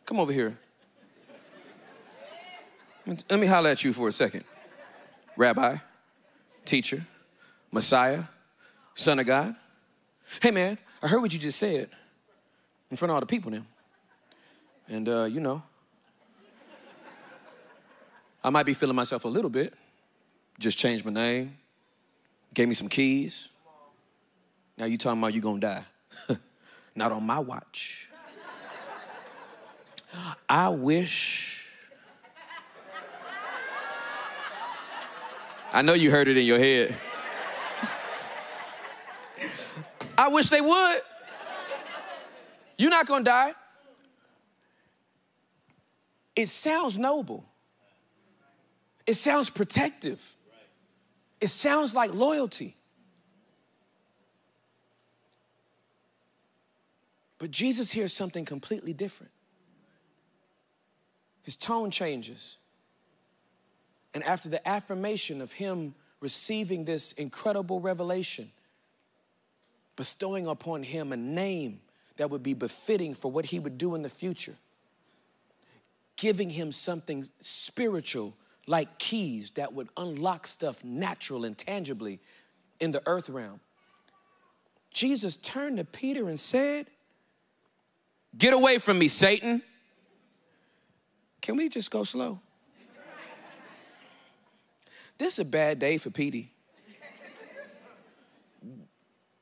Come 0.07 0.19
over 0.19 0.33
here. 0.33 0.57
Let 3.05 3.39
me 3.39 3.45
holler 3.45 3.69
at 3.69 3.83
you 3.83 3.93
for 3.93 4.07
a 4.07 4.11
second. 4.11 4.45
Rabbi, 5.37 5.75
teacher, 6.65 7.05
Messiah, 7.71 8.23
Son 8.95 9.19
of 9.19 9.27
God. 9.27 9.55
Hey 10.41 10.49
man, 10.49 10.79
I 11.03 11.07
heard 11.07 11.21
what 11.21 11.31
you 11.31 11.37
just 11.37 11.59
said 11.59 11.87
in 12.89 12.97
front 12.97 13.11
of 13.11 13.13
all 13.13 13.19
the 13.19 13.27
people 13.27 13.51
now. 13.51 13.65
And, 14.87 15.07
uh, 15.07 15.25
you 15.25 15.39
know, 15.39 15.61
I 18.43 18.49
might 18.49 18.65
be 18.65 18.73
feeling 18.73 18.95
myself 18.95 19.25
a 19.25 19.29
little 19.29 19.49
bit. 19.49 19.73
Just 20.59 20.77
changed 20.77 21.05
my 21.05 21.11
name, 21.11 21.57
gave 22.53 22.67
me 22.67 22.75
some 22.75 22.89
keys. 22.89 23.49
Now 24.77 24.85
you 24.85 24.97
talking 24.97 25.19
about 25.19 25.33
you 25.33 25.41
gonna 25.41 25.59
die. 25.59 25.83
Not 26.95 27.11
on 27.11 27.25
my 27.25 27.39
watch. 27.39 28.09
I 30.47 30.69
wish. 30.69 31.65
I 35.71 35.81
know 35.81 35.93
you 35.93 36.11
heard 36.11 36.27
it 36.27 36.37
in 36.37 36.45
your 36.45 36.59
head. 36.59 36.95
I 40.17 40.27
wish 40.27 40.49
they 40.49 40.61
would. 40.61 41.01
You're 42.77 42.91
not 42.91 43.07
gonna 43.07 43.23
die. 43.23 43.53
It 46.35 46.49
sounds 46.49 46.97
noble. 46.97 47.45
It 49.05 49.15
sounds 49.15 49.49
protective. 49.49 50.35
It 51.39 51.49
sounds 51.49 51.93
like 51.93 52.13
loyalty. 52.13 52.75
But 57.37 57.51
Jesus 57.51 57.91
hears 57.91 58.13
something 58.13 58.45
completely 58.45 58.93
different. 58.93 59.33
His 61.43 61.57
tone 61.57 61.91
changes. 61.91 62.57
And 64.13 64.23
after 64.23 64.47
the 64.47 64.65
affirmation 64.67 65.41
of 65.41 65.51
him 65.51 65.93
receiving 66.21 66.85
this 66.85 67.11
incredible 67.13 67.81
revelation, 67.81 68.49
bestowing 69.97 70.47
upon 70.47 70.83
him 70.83 71.11
a 71.11 71.17
name 71.17 71.81
that 72.15 72.29
would 72.29 72.43
be 72.43 72.53
befitting 72.53 73.13
for 73.13 73.29
what 73.29 73.45
he 73.45 73.59
would 73.59 73.77
do 73.77 73.95
in 73.95 74.01
the 74.03 74.09
future, 74.09 74.55
giving 76.23 76.49
him 76.49 76.71
something 76.71 77.27
spiritual 77.41 78.33
like 78.65 78.97
keys 78.97 79.51
that 79.55 79.73
would 79.73 79.89
unlock 79.97 80.47
stuff 80.47 80.81
natural 80.81 81.43
and 81.43 81.57
tangibly 81.57 82.17
in 82.79 82.91
the 82.91 83.03
earth 83.05 83.29
realm. 83.29 83.59
Jesus 84.89 85.35
turned 85.35 85.79
to 85.79 85.83
Peter 85.83 86.29
and 86.29 86.39
said, 86.39 86.87
Get 88.37 88.53
away 88.53 88.77
from 88.77 88.99
me, 88.99 89.09
Satan. 89.09 89.61
Can 91.41 91.57
we 91.57 91.67
just 91.67 91.91
go 91.91 92.05
slow? 92.05 92.39
This 95.17 95.33
is 95.33 95.39
a 95.39 95.45
bad 95.45 95.77
day 95.77 95.97
for 95.97 96.09
Petey. 96.09 96.53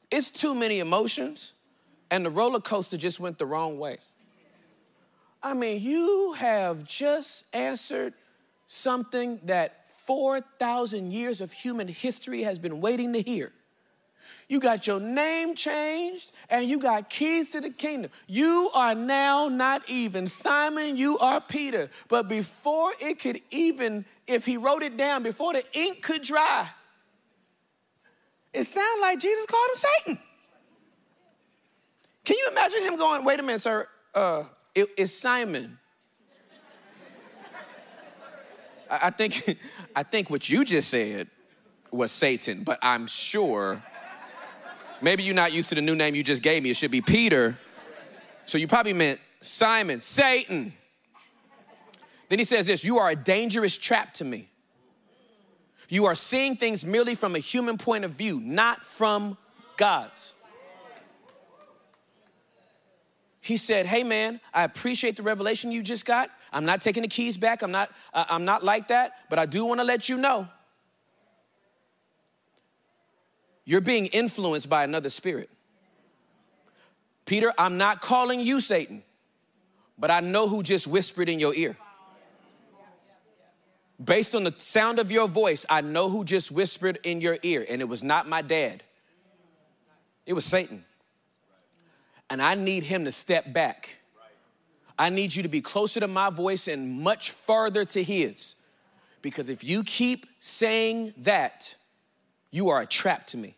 It's 0.09 0.31
too 0.31 0.55
many 0.55 0.79
emotions, 0.79 1.53
and 2.09 2.25
the 2.25 2.31
roller 2.31 2.59
coaster 2.59 2.97
just 2.97 3.19
went 3.19 3.37
the 3.37 3.45
wrong 3.45 3.77
way. 3.77 3.99
I 5.43 5.53
mean, 5.53 5.81
you 5.81 6.33
have 6.33 6.83
just 6.83 7.45
answered 7.53 8.13
something 8.67 9.39
that 9.45 9.85
4,000 10.05 11.11
years 11.11 11.41
of 11.41 11.51
human 11.51 11.87
history 11.87 12.43
has 12.43 12.59
been 12.59 12.81
waiting 12.81 13.13
to 13.13 13.21
hear. 13.21 13.51
You 14.47 14.59
got 14.59 14.85
your 14.85 14.99
name 14.99 15.55
changed 15.55 16.33
and 16.49 16.67
you 16.67 16.77
got 16.77 17.09
keys 17.09 17.51
to 17.51 17.61
the 17.61 17.69
kingdom. 17.69 18.11
You 18.27 18.69
are 18.73 18.93
now 18.93 19.47
not 19.47 19.89
even 19.89 20.27
Simon, 20.27 20.97
you 20.97 21.17
are 21.19 21.39
Peter. 21.39 21.89
But 22.09 22.27
before 22.27 22.91
it 22.99 23.19
could 23.19 23.41
even, 23.49 24.05
if 24.27 24.45
he 24.45 24.57
wrote 24.57 24.83
it 24.83 24.97
down, 24.97 25.23
before 25.23 25.53
the 25.53 25.63
ink 25.73 26.01
could 26.01 26.21
dry, 26.21 26.67
it 28.53 28.65
sounded 28.65 29.01
like 29.01 29.19
Jesus 29.19 29.45
called 29.45 29.69
him 29.69 29.75
Satan. 29.75 30.19
Can 32.25 32.37
you 32.37 32.49
imagine 32.51 32.83
him 32.83 32.97
going, 32.97 33.23
wait 33.23 33.39
a 33.39 33.43
minute, 33.43 33.61
sir, 33.61 33.87
uh, 34.13 34.43
it, 34.75 34.89
it's 34.97 35.13
Simon. 35.13 35.77
I, 38.89 38.99
I 39.03 39.09
think, 39.09 39.57
I 39.95 40.03
think 40.03 40.29
what 40.29 40.49
you 40.49 40.65
just 40.65 40.89
said 40.89 41.27
was 41.91 42.11
Satan, 42.11 42.63
but 42.63 42.79
I'm 42.81 43.07
sure 43.07 43.83
maybe 45.01 45.23
you're 45.23 45.35
not 45.35 45.51
used 45.51 45.69
to 45.69 45.75
the 45.75 45.81
new 45.81 45.95
name 45.95 46.15
you 46.15 46.23
just 46.23 46.41
gave 46.41 46.63
me. 46.63 46.69
It 46.69 46.77
should 46.77 46.91
be 46.91 47.01
Peter. 47.01 47.57
So 48.45 48.57
you 48.57 48.67
probably 48.67 48.93
meant 48.93 49.19
Simon, 49.41 49.99
Satan. 49.99 50.73
Then 52.29 52.39
he 52.39 52.45
says 52.45 52.67
this 52.67 52.83
You 52.83 52.97
are 52.99 53.09
a 53.09 53.15
dangerous 53.15 53.77
trap 53.77 54.13
to 54.15 54.23
me. 54.23 54.47
You 55.89 56.05
are 56.05 56.15
seeing 56.15 56.55
things 56.55 56.85
merely 56.85 57.15
from 57.15 57.35
a 57.35 57.39
human 57.39 57.77
point 57.77 58.05
of 58.05 58.11
view, 58.11 58.39
not 58.39 58.85
from 58.85 59.37
God's. 59.75 60.33
He 63.41 63.57
said, 63.57 63.87
"Hey 63.87 64.03
man, 64.03 64.39
I 64.53 64.63
appreciate 64.63 65.17
the 65.17 65.23
revelation 65.23 65.71
you 65.71 65.81
just 65.81 66.05
got. 66.05 66.29
I'm 66.53 66.63
not 66.63 66.79
taking 66.81 67.01
the 67.01 67.09
keys 67.09 67.37
back. 67.37 67.63
I'm 67.63 67.71
not 67.71 67.91
uh, 68.13 68.25
I'm 68.29 68.45
not 68.45 68.63
like 68.63 68.87
that, 68.89 69.13
but 69.29 69.39
I 69.39 69.47
do 69.47 69.65
want 69.65 69.79
to 69.79 69.83
let 69.83 70.07
you 70.07 70.17
know 70.17 70.47
you're 73.65 73.81
being 73.81 74.07
influenced 74.07 74.69
by 74.69 74.83
another 74.83 75.09
spirit. 75.09 75.49
Peter, 77.25 77.53
I'm 77.57 77.77
not 77.77 78.01
calling 78.01 78.41
you 78.41 78.59
Satan, 78.59 79.03
but 79.97 80.11
I 80.11 80.19
know 80.19 80.47
who 80.47 80.63
just 80.63 80.87
whispered 80.87 81.29
in 81.29 81.39
your 81.39 81.53
ear. 81.53 81.77
Based 84.03 84.33
on 84.33 84.43
the 84.43 84.53
sound 84.57 84.99
of 84.99 85.11
your 85.11 85.27
voice, 85.27 85.65
I 85.69 85.81
know 85.81 86.09
who 86.09 86.25
just 86.25 86.51
whispered 86.51 86.99
in 87.03 87.21
your 87.21 87.37
ear, 87.43 87.65
and 87.69 87.81
it 87.81 87.87
was 87.87 88.03
not 88.03 88.27
my 88.27 88.41
dad, 88.41 88.83
it 90.25 90.33
was 90.33 90.45
Satan. 90.45 90.85
And 92.31 92.41
I 92.41 92.55
need 92.55 92.85
him 92.85 93.03
to 93.03 93.11
step 93.11 93.51
back. 93.51 93.97
I 94.97 95.09
need 95.09 95.35
you 95.35 95.43
to 95.43 95.49
be 95.49 95.59
closer 95.59 95.99
to 95.99 96.07
my 96.07 96.29
voice 96.29 96.69
and 96.69 97.01
much 97.01 97.31
farther 97.31 97.83
to 97.83 98.01
his. 98.01 98.55
Because 99.21 99.49
if 99.49 99.65
you 99.65 99.83
keep 99.83 100.27
saying 100.39 101.13
that, 101.17 101.75
you 102.49 102.69
are 102.69 102.79
a 102.79 102.85
trap 102.85 103.27
to 103.27 103.37
me. 103.37 103.57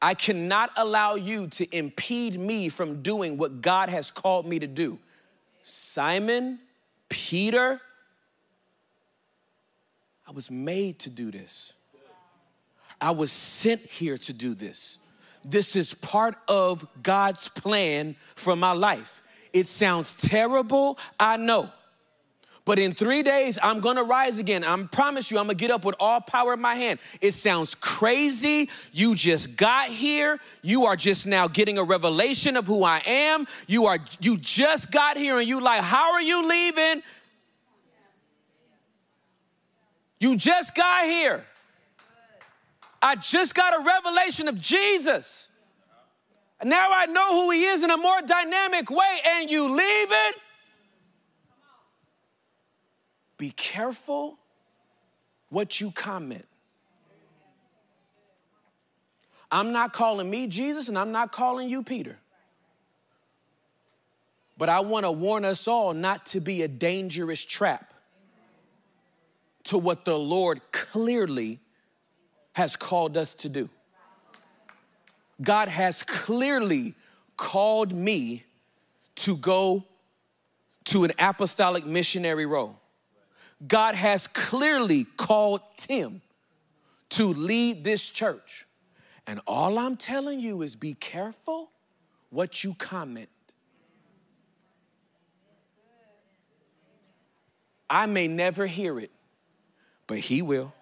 I 0.00 0.14
cannot 0.14 0.70
allow 0.78 1.16
you 1.16 1.48
to 1.48 1.76
impede 1.76 2.40
me 2.40 2.70
from 2.70 3.02
doing 3.02 3.36
what 3.36 3.60
God 3.60 3.90
has 3.90 4.10
called 4.10 4.46
me 4.46 4.58
to 4.58 4.66
do. 4.66 4.98
Simon, 5.60 6.60
Peter, 7.10 7.78
I 10.26 10.30
was 10.30 10.50
made 10.50 10.98
to 11.00 11.10
do 11.10 11.30
this. 11.30 11.74
I 13.02 13.10
was 13.10 13.30
sent 13.32 13.82
here 13.82 14.16
to 14.16 14.32
do 14.32 14.54
this. 14.54 14.96
This 15.48 15.76
is 15.76 15.94
part 15.94 16.34
of 16.48 16.86
God's 17.02 17.48
plan 17.48 18.16
for 18.34 18.56
my 18.56 18.72
life. 18.72 19.22
It 19.52 19.68
sounds 19.68 20.12
terrible, 20.14 20.98
I 21.18 21.36
know. 21.36 21.70
But 22.64 22.80
in 22.80 22.94
three 22.94 23.22
days, 23.22 23.60
I'm 23.62 23.78
gonna 23.78 24.02
rise 24.02 24.40
again. 24.40 24.64
I 24.64 24.76
promise 24.90 25.30
you, 25.30 25.38
I'm 25.38 25.46
gonna 25.46 25.54
get 25.54 25.70
up 25.70 25.84
with 25.84 25.94
all 26.00 26.20
power 26.20 26.54
in 26.54 26.60
my 26.60 26.74
hand. 26.74 26.98
It 27.20 27.32
sounds 27.32 27.76
crazy. 27.76 28.68
You 28.92 29.14
just 29.14 29.54
got 29.54 29.88
here. 29.88 30.40
You 30.62 30.84
are 30.86 30.96
just 30.96 31.28
now 31.28 31.46
getting 31.46 31.78
a 31.78 31.84
revelation 31.84 32.56
of 32.56 32.66
who 32.66 32.82
I 32.82 33.02
am. 33.06 33.46
You 33.68 33.86
are 33.86 33.98
you 34.20 34.36
just 34.36 34.90
got 34.90 35.16
here 35.16 35.38
and 35.38 35.48
you 35.48 35.60
like, 35.60 35.82
how 35.82 36.12
are 36.12 36.22
you 36.22 36.46
leaving? 36.46 37.04
You 40.18 40.36
just 40.36 40.74
got 40.74 41.04
here. 41.04 41.44
I 43.06 43.14
just 43.14 43.54
got 43.54 43.72
a 43.72 43.84
revelation 43.84 44.48
of 44.48 44.60
Jesus. 44.60 45.48
Now 46.64 46.88
I 46.90 47.06
know 47.06 47.40
who 47.40 47.50
he 47.52 47.64
is 47.64 47.84
in 47.84 47.90
a 47.90 47.96
more 47.96 48.20
dynamic 48.22 48.90
way, 48.90 49.18
and 49.36 49.48
you 49.48 49.68
leave 49.68 50.08
it 50.10 50.34
be 53.38 53.50
careful 53.50 54.38
what 55.50 55.80
you 55.80 55.90
comment. 55.90 56.46
I'm 59.52 59.72
not 59.72 59.92
calling 59.92 60.28
me 60.28 60.48
Jesus 60.48 60.88
and 60.88 60.98
I'm 60.98 61.12
not 61.12 61.30
calling 61.30 61.68
you 61.68 61.82
Peter. 61.82 62.16
But 64.58 64.68
I 64.68 64.80
want 64.80 65.04
to 65.04 65.12
warn 65.12 65.44
us 65.44 65.68
all 65.68 65.92
not 65.94 66.26
to 66.26 66.40
be 66.40 66.62
a 66.62 66.68
dangerous 66.68 67.44
trap 67.44 67.92
to 69.64 69.78
what 69.78 70.04
the 70.04 70.18
Lord 70.18 70.60
clearly 70.72 71.60
has 72.56 72.74
called 72.74 73.18
us 73.18 73.34
to 73.34 73.50
do. 73.50 73.68
God 75.42 75.68
has 75.68 76.02
clearly 76.02 76.94
called 77.36 77.92
me 77.92 78.44
to 79.16 79.36
go 79.36 79.84
to 80.84 81.04
an 81.04 81.12
apostolic 81.18 81.84
missionary 81.84 82.46
role. 82.46 82.80
God 83.68 83.94
has 83.94 84.26
clearly 84.28 85.04
called 85.18 85.60
Tim 85.76 86.22
to 87.10 87.26
lead 87.34 87.84
this 87.84 88.08
church. 88.08 88.66
And 89.26 89.38
all 89.46 89.78
I'm 89.78 89.98
telling 89.98 90.40
you 90.40 90.62
is 90.62 90.76
be 90.76 90.94
careful 90.94 91.70
what 92.30 92.64
you 92.64 92.72
comment. 92.72 93.28
I 97.90 98.06
may 98.06 98.28
never 98.28 98.66
hear 98.66 98.98
it, 98.98 99.10
but 100.06 100.20
he 100.20 100.40
will. 100.40 100.72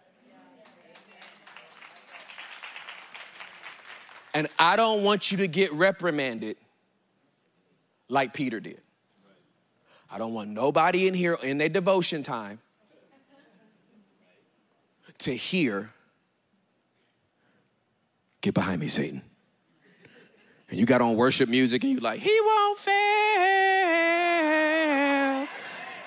And 4.34 4.48
I 4.58 4.74
don't 4.74 5.04
want 5.04 5.30
you 5.30 5.38
to 5.38 5.46
get 5.46 5.72
reprimanded 5.72 6.56
like 8.08 8.34
Peter 8.34 8.58
did. 8.58 8.80
I 10.10 10.18
don't 10.18 10.34
want 10.34 10.50
nobody 10.50 11.06
in 11.06 11.14
here 11.14 11.38
in 11.42 11.56
their 11.58 11.68
devotion 11.68 12.24
time 12.24 12.58
to 15.18 15.34
hear, 15.34 15.92
get 18.40 18.54
behind 18.54 18.80
me, 18.80 18.88
Satan. 18.88 19.22
And 20.68 20.80
you 20.80 20.86
got 20.86 21.00
on 21.00 21.14
worship 21.14 21.48
music 21.48 21.84
and 21.84 21.92
you 21.92 22.00
like, 22.00 22.20
he 22.20 22.36
won't 22.44 22.78
fail. 22.78 22.94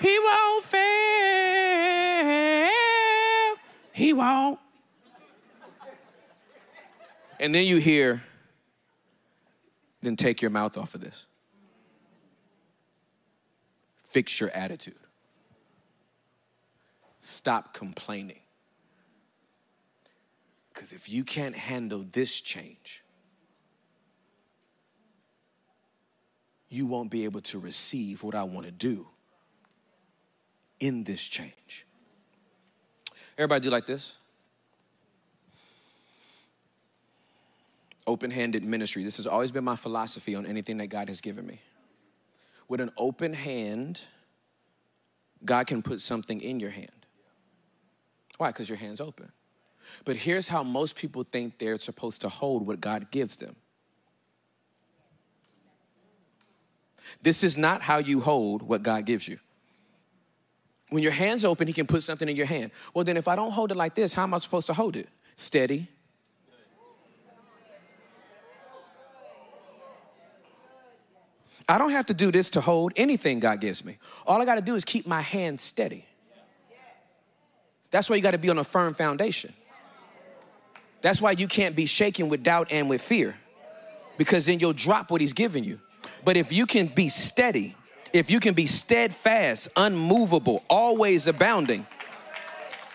He 0.00 0.18
won't 0.18 0.64
fail. 0.64 0.88
He 3.92 4.12
won't. 4.12 4.58
And 7.40 7.54
then 7.54 7.66
you 7.66 7.78
hear, 7.78 8.22
then 10.02 10.16
take 10.16 10.42
your 10.42 10.50
mouth 10.50 10.76
off 10.76 10.94
of 10.94 11.00
this. 11.00 11.26
Fix 14.04 14.40
your 14.40 14.50
attitude. 14.50 14.94
Stop 17.20 17.74
complaining. 17.74 18.40
Because 20.72 20.92
if 20.92 21.08
you 21.08 21.24
can't 21.24 21.56
handle 21.56 22.04
this 22.12 22.40
change, 22.40 23.02
you 26.68 26.86
won't 26.86 27.10
be 27.10 27.24
able 27.24 27.40
to 27.40 27.58
receive 27.58 28.22
what 28.22 28.34
I 28.34 28.44
want 28.44 28.66
to 28.66 28.72
do 28.72 29.06
in 30.80 31.04
this 31.04 31.20
change. 31.22 31.86
Everybody 33.36 33.62
do 33.62 33.70
like 33.70 33.86
this? 33.86 34.16
Open 38.08 38.30
handed 38.30 38.64
ministry. 38.64 39.04
This 39.04 39.18
has 39.18 39.26
always 39.26 39.50
been 39.50 39.64
my 39.64 39.76
philosophy 39.76 40.34
on 40.34 40.46
anything 40.46 40.78
that 40.78 40.86
God 40.86 41.08
has 41.08 41.20
given 41.20 41.46
me. 41.46 41.60
With 42.66 42.80
an 42.80 42.90
open 42.96 43.34
hand, 43.34 44.00
God 45.44 45.66
can 45.66 45.82
put 45.82 46.00
something 46.00 46.40
in 46.40 46.58
your 46.58 46.70
hand. 46.70 47.06
Why? 48.38 48.48
Because 48.48 48.66
your 48.66 48.78
hand's 48.78 49.02
open. 49.02 49.30
But 50.06 50.16
here's 50.16 50.48
how 50.48 50.62
most 50.62 50.96
people 50.96 51.22
think 51.22 51.58
they're 51.58 51.78
supposed 51.78 52.22
to 52.22 52.30
hold 52.30 52.66
what 52.66 52.80
God 52.80 53.10
gives 53.10 53.36
them. 53.36 53.56
This 57.20 57.44
is 57.44 57.58
not 57.58 57.82
how 57.82 57.98
you 57.98 58.20
hold 58.20 58.62
what 58.62 58.82
God 58.82 59.04
gives 59.04 59.28
you. 59.28 59.38
When 60.88 61.02
your 61.02 61.12
hand's 61.12 61.44
open, 61.44 61.66
He 61.66 61.74
can 61.74 61.86
put 61.86 62.02
something 62.02 62.26
in 62.28 62.36
your 62.36 62.46
hand. 62.46 62.70
Well, 62.94 63.04
then, 63.04 63.18
if 63.18 63.28
I 63.28 63.36
don't 63.36 63.50
hold 63.50 63.70
it 63.70 63.76
like 63.76 63.94
this, 63.94 64.14
how 64.14 64.22
am 64.22 64.32
I 64.32 64.38
supposed 64.38 64.66
to 64.68 64.72
hold 64.72 64.96
it? 64.96 65.10
Steady. 65.36 65.88
I 71.68 71.76
don't 71.76 71.90
have 71.90 72.06
to 72.06 72.14
do 72.14 72.32
this 72.32 72.50
to 72.50 72.62
hold 72.62 72.94
anything 72.96 73.40
God 73.40 73.60
gives 73.60 73.84
me. 73.84 73.98
All 74.26 74.40
I 74.40 74.46
got 74.46 74.54
to 74.54 74.62
do 74.62 74.74
is 74.74 74.84
keep 74.84 75.06
my 75.06 75.20
hand 75.20 75.60
steady. 75.60 76.06
That's 77.90 78.08
why 78.08 78.16
you 78.16 78.22
got 78.22 78.30
to 78.30 78.38
be 78.38 78.48
on 78.48 78.58
a 78.58 78.64
firm 78.64 78.94
foundation. 78.94 79.52
That's 81.02 81.20
why 81.20 81.32
you 81.32 81.46
can't 81.46 81.76
be 81.76 81.86
shaken 81.86 82.28
with 82.28 82.42
doubt 82.42 82.68
and 82.70 82.88
with 82.88 83.02
fear, 83.02 83.34
because 84.16 84.46
then 84.46 84.58
you'll 84.60 84.72
drop 84.72 85.10
what 85.10 85.20
He's 85.20 85.32
giving 85.32 85.62
you. 85.62 85.78
But 86.24 86.36
if 86.36 86.52
you 86.52 86.66
can 86.66 86.86
be 86.86 87.08
steady, 87.08 87.76
if 88.12 88.30
you 88.30 88.40
can 88.40 88.54
be 88.54 88.66
steadfast, 88.66 89.68
unmovable, 89.76 90.64
always 90.68 91.26
abounding 91.26 91.86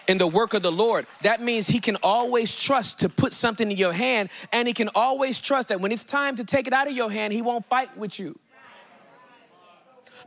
in 0.07 0.17
the 0.17 0.27
work 0.27 0.53
of 0.53 0.63
the 0.63 0.71
Lord, 0.71 1.07
that 1.21 1.41
means 1.41 1.67
He 1.67 1.79
can 1.79 1.95
always 1.97 2.57
trust 2.57 2.99
to 2.99 3.09
put 3.09 3.33
something 3.33 3.71
in 3.71 3.77
your 3.77 3.93
hand, 3.93 4.29
and 4.51 4.67
He 4.67 4.73
can 4.73 4.89
always 4.95 5.39
trust 5.39 5.69
that 5.69 5.79
when 5.79 5.91
it's 5.91 6.03
time 6.03 6.35
to 6.35 6.43
take 6.43 6.67
it 6.67 6.73
out 6.73 6.87
of 6.87 6.93
your 6.93 7.09
hand, 7.09 7.31
He 7.31 7.41
won't 7.41 7.65
fight 7.67 7.95
with 7.97 8.19
you. 8.19 8.37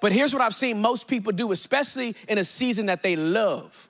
But 0.01 0.13
here's 0.13 0.33
what 0.33 0.43
I've 0.43 0.55
seen 0.55 0.81
most 0.81 1.07
people 1.07 1.33
do, 1.33 1.53
especially 1.53 2.15
in 2.29 2.39
a 2.39 2.45
season 2.45 2.87
that 2.87 3.03
they 3.03 3.17
love. 3.17 3.89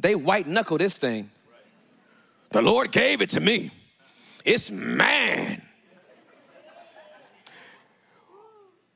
They 0.00 0.14
white 0.14 0.46
knuckle 0.46 0.78
this 0.78 0.96
thing. 0.96 1.30
The 2.50 2.62
Lord 2.62 2.92
gave 2.92 3.20
it 3.20 3.30
to 3.30 3.40
me. 3.40 3.70
It's 4.44 4.70
mine. 4.70 5.62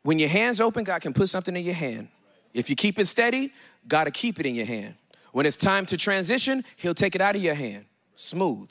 When 0.03 0.18
your 0.18 0.28
hands 0.28 0.61
open, 0.61 0.84
God 0.84 1.01
can 1.01 1.12
put 1.12 1.28
something 1.28 1.55
in 1.55 1.64
your 1.64 1.74
hand. 1.74 2.09
If 2.55 2.68
you 2.68 2.76
keep 2.76 2.99
it 2.99 3.07
steady, 3.07 3.53
God 3.86 4.07
will 4.07 4.12
keep 4.12 4.40
it 4.40 4.47
in 4.47 4.55
your 4.55 4.66
hand. 4.66 4.95
When 5.32 5.47
it's 5.47 5.57
time 5.57 5.86
to 5.86 5.97
transition, 5.97 6.64
He'll 6.76 6.95
take 6.95 7.14
it 7.14 7.20
out 7.20 7.36
of 7.36 7.43
your 7.43 7.55
hand. 7.55 7.86
Smooth. 8.16 8.70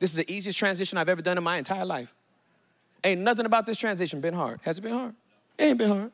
This 0.00 0.10
is 0.10 0.16
the 0.16 0.30
easiest 0.32 0.58
transition 0.58 0.98
I've 0.98 1.08
ever 1.08 1.22
done 1.22 1.38
in 1.38 1.44
my 1.44 1.58
entire 1.58 1.84
life. 1.84 2.12
Ain't 3.04 3.20
nothing 3.20 3.46
about 3.46 3.66
this 3.66 3.78
transition 3.78 4.20
been 4.20 4.34
hard. 4.34 4.58
Has 4.62 4.78
it 4.78 4.80
been 4.80 4.92
hard? 4.92 5.14
It 5.56 5.64
ain't 5.64 5.78
been 5.78 5.90
hard. 5.90 6.12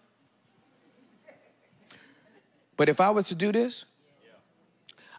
But 2.77 2.89
if 2.89 3.01
I 3.01 3.11
was 3.11 3.29
to 3.29 3.35
do 3.35 3.53
this, 3.53 3.87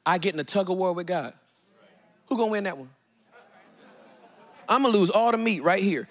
I 0.05 0.17
get 0.17 0.33
in 0.33 0.39
a 0.39 0.43
tug 0.43 0.69
of 0.69 0.77
war 0.77 0.93
with 0.93 1.07
God. 1.07 1.33
Who 2.27 2.37
gonna 2.37 2.51
win 2.51 2.65
that 2.65 2.77
one? 2.77 2.89
I'm 4.69 4.83
gonna 4.83 4.95
lose 4.95 5.09
all 5.09 5.31
the 5.31 5.37
meat 5.37 5.63
right 5.63 5.81
here. 5.81 6.07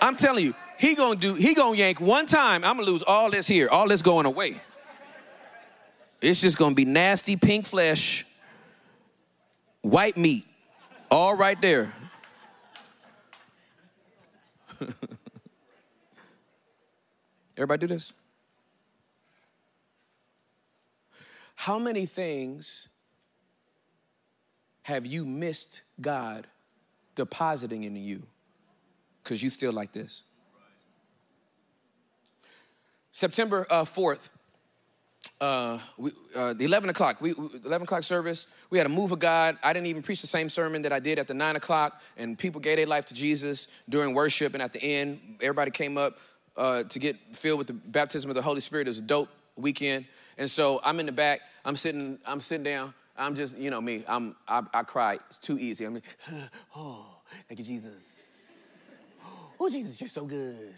I'm 0.00 0.16
telling 0.16 0.44
you, 0.44 0.54
he 0.78 0.96
gonna 0.96 1.14
do, 1.14 1.34
he 1.34 1.54
gonna 1.54 1.76
yank 1.76 2.00
one 2.00 2.26
time, 2.26 2.64
I'm 2.64 2.76
gonna 2.76 2.90
lose 2.90 3.04
all 3.04 3.30
this 3.30 3.46
here, 3.46 3.68
all 3.68 3.86
this 3.86 4.02
going 4.02 4.26
away. 4.26 4.60
It's 6.20 6.40
just 6.40 6.58
gonna 6.58 6.74
be 6.74 6.84
nasty 6.84 7.36
pink 7.36 7.66
flesh, 7.66 8.26
white 9.82 10.16
meat, 10.16 10.44
all 11.12 11.34
right 11.34 11.60
there. 11.60 11.92
Everybody 17.54 17.86
do 17.86 17.94
this? 17.94 18.14
How 21.54 21.78
many 21.78 22.06
things 22.06 22.88
have 24.84 25.04
you 25.04 25.26
missed 25.26 25.82
God 26.00 26.46
depositing 27.14 27.84
in 27.84 27.94
you 27.94 28.22
because 29.22 29.42
you 29.42 29.50
still 29.50 29.72
like 29.72 29.92
this? 29.92 30.22
September 33.12 33.66
uh, 33.68 33.84
4th, 33.84 34.30
uh, 35.42 35.76
we, 35.98 36.12
uh, 36.36 36.52
the 36.52 36.64
11 36.64 36.88
o'clock, 36.88 37.20
we, 37.20 37.32
11 37.32 37.82
o'clock 37.82 38.04
service, 38.04 38.46
we 38.70 38.78
had 38.78 38.86
a 38.86 38.90
move 38.90 39.10
of 39.10 39.18
God. 39.18 39.58
I 39.60 39.72
didn't 39.72 39.88
even 39.88 40.00
preach 40.00 40.20
the 40.20 40.28
same 40.28 40.48
sermon 40.48 40.82
that 40.82 40.92
I 40.92 41.00
did 41.00 41.18
at 41.18 41.26
the 41.26 41.34
9 41.34 41.56
o'clock, 41.56 42.00
and 42.16 42.38
people 42.38 42.60
gave 42.60 42.76
their 42.76 42.86
life 42.86 43.06
to 43.06 43.14
Jesus 43.14 43.66
during 43.88 44.14
worship. 44.14 44.54
And 44.54 44.62
at 44.62 44.72
the 44.72 44.80
end, 44.80 45.38
everybody 45.40 45.72
came 45.72 45.98
up 45.98 46.18
uh, 46.56 46.84
to 46.84 46.98
get 47.00 47.16
filled 47.32 47.58
with 47.58 47.66
the 47.66 47.72
baptism 47.72 48.30
of 48.30 48.36
the 48.36 48.42
Holy 48.42 48.60
Spirit. 48.60 48.86
It 48.86 48.90
was 48.90 49.00
a 49.00 49.02
dope 49.02 49.30
weekend. 49.56 50.04
And 50.38 50.48
so 50.48 50.80
I'm 50.84 51.00
in 51.00 51.06
the 51.06 51.12
back, 51.12 51.40
I'm 51.64 51.74
sitting, 51.74 52.20
I'm 52.24 52.40
sitting 52.40 52.62
down, 52.62 52.94
I'm 53.16 53.34
just, 53.34 53.58
you 53.58 53.70
know 53.70 53.80
me, 53.80 54.04
I'm, 54.06 54.36
I, 54.46 54.62
I 54.72 54.84
cry. 54.84 55.18
It's 55.28 55.38
too 55.38 55.58
easy. 55.58 55.84
I'm 55.84 55.94
like, 55.94 56.04
oh, 56.76 57.04
thank 57.48 57.58
you, 57.58 57.64
Jesus. 57.64 58.92
Oh, 59.58 59.68
Jesus, 59.68 60.00
you're 60.00 60.06
so 60.06 60.24
good. 60.24 60.76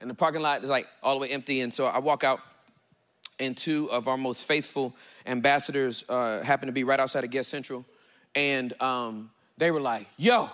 And 0.00 0.08
the 0.08 0.14
parking 0.14 0.40
lot 0.40 0.62
is 0.62 0.70
like 0.70 0.86
all 1.02 1.14
the 1.14 1.20
way 1.20 1.30
empty. 1.30 1.62
And 1.62 1.74
so 1.74 1.86
I 1.86 1.98
walk 1.98 2.22
out, 2.22 2.38
and 3.38 3.56
two 3.56 3.90
of 3.90 4.08
our 4.08 4.16
most 4.16 4.44
faithful 4.44 4.94
ambassadors 5.26 6.04
uh, 6.08 6.42
happened 6.42 6.68
to 6.68 6.72
be 6.72 6.84
right 6.84 7.00
outside 7.00 7.24
of 7.24 7.30
Guest 7.30 7.50
Central. 7.50 7.84
And 8.34 8.80
um, 8.82 9.30
they 9.56 9.70
were 9.70 9.80
like, 9.80 10.06
yo, 10.16 10.50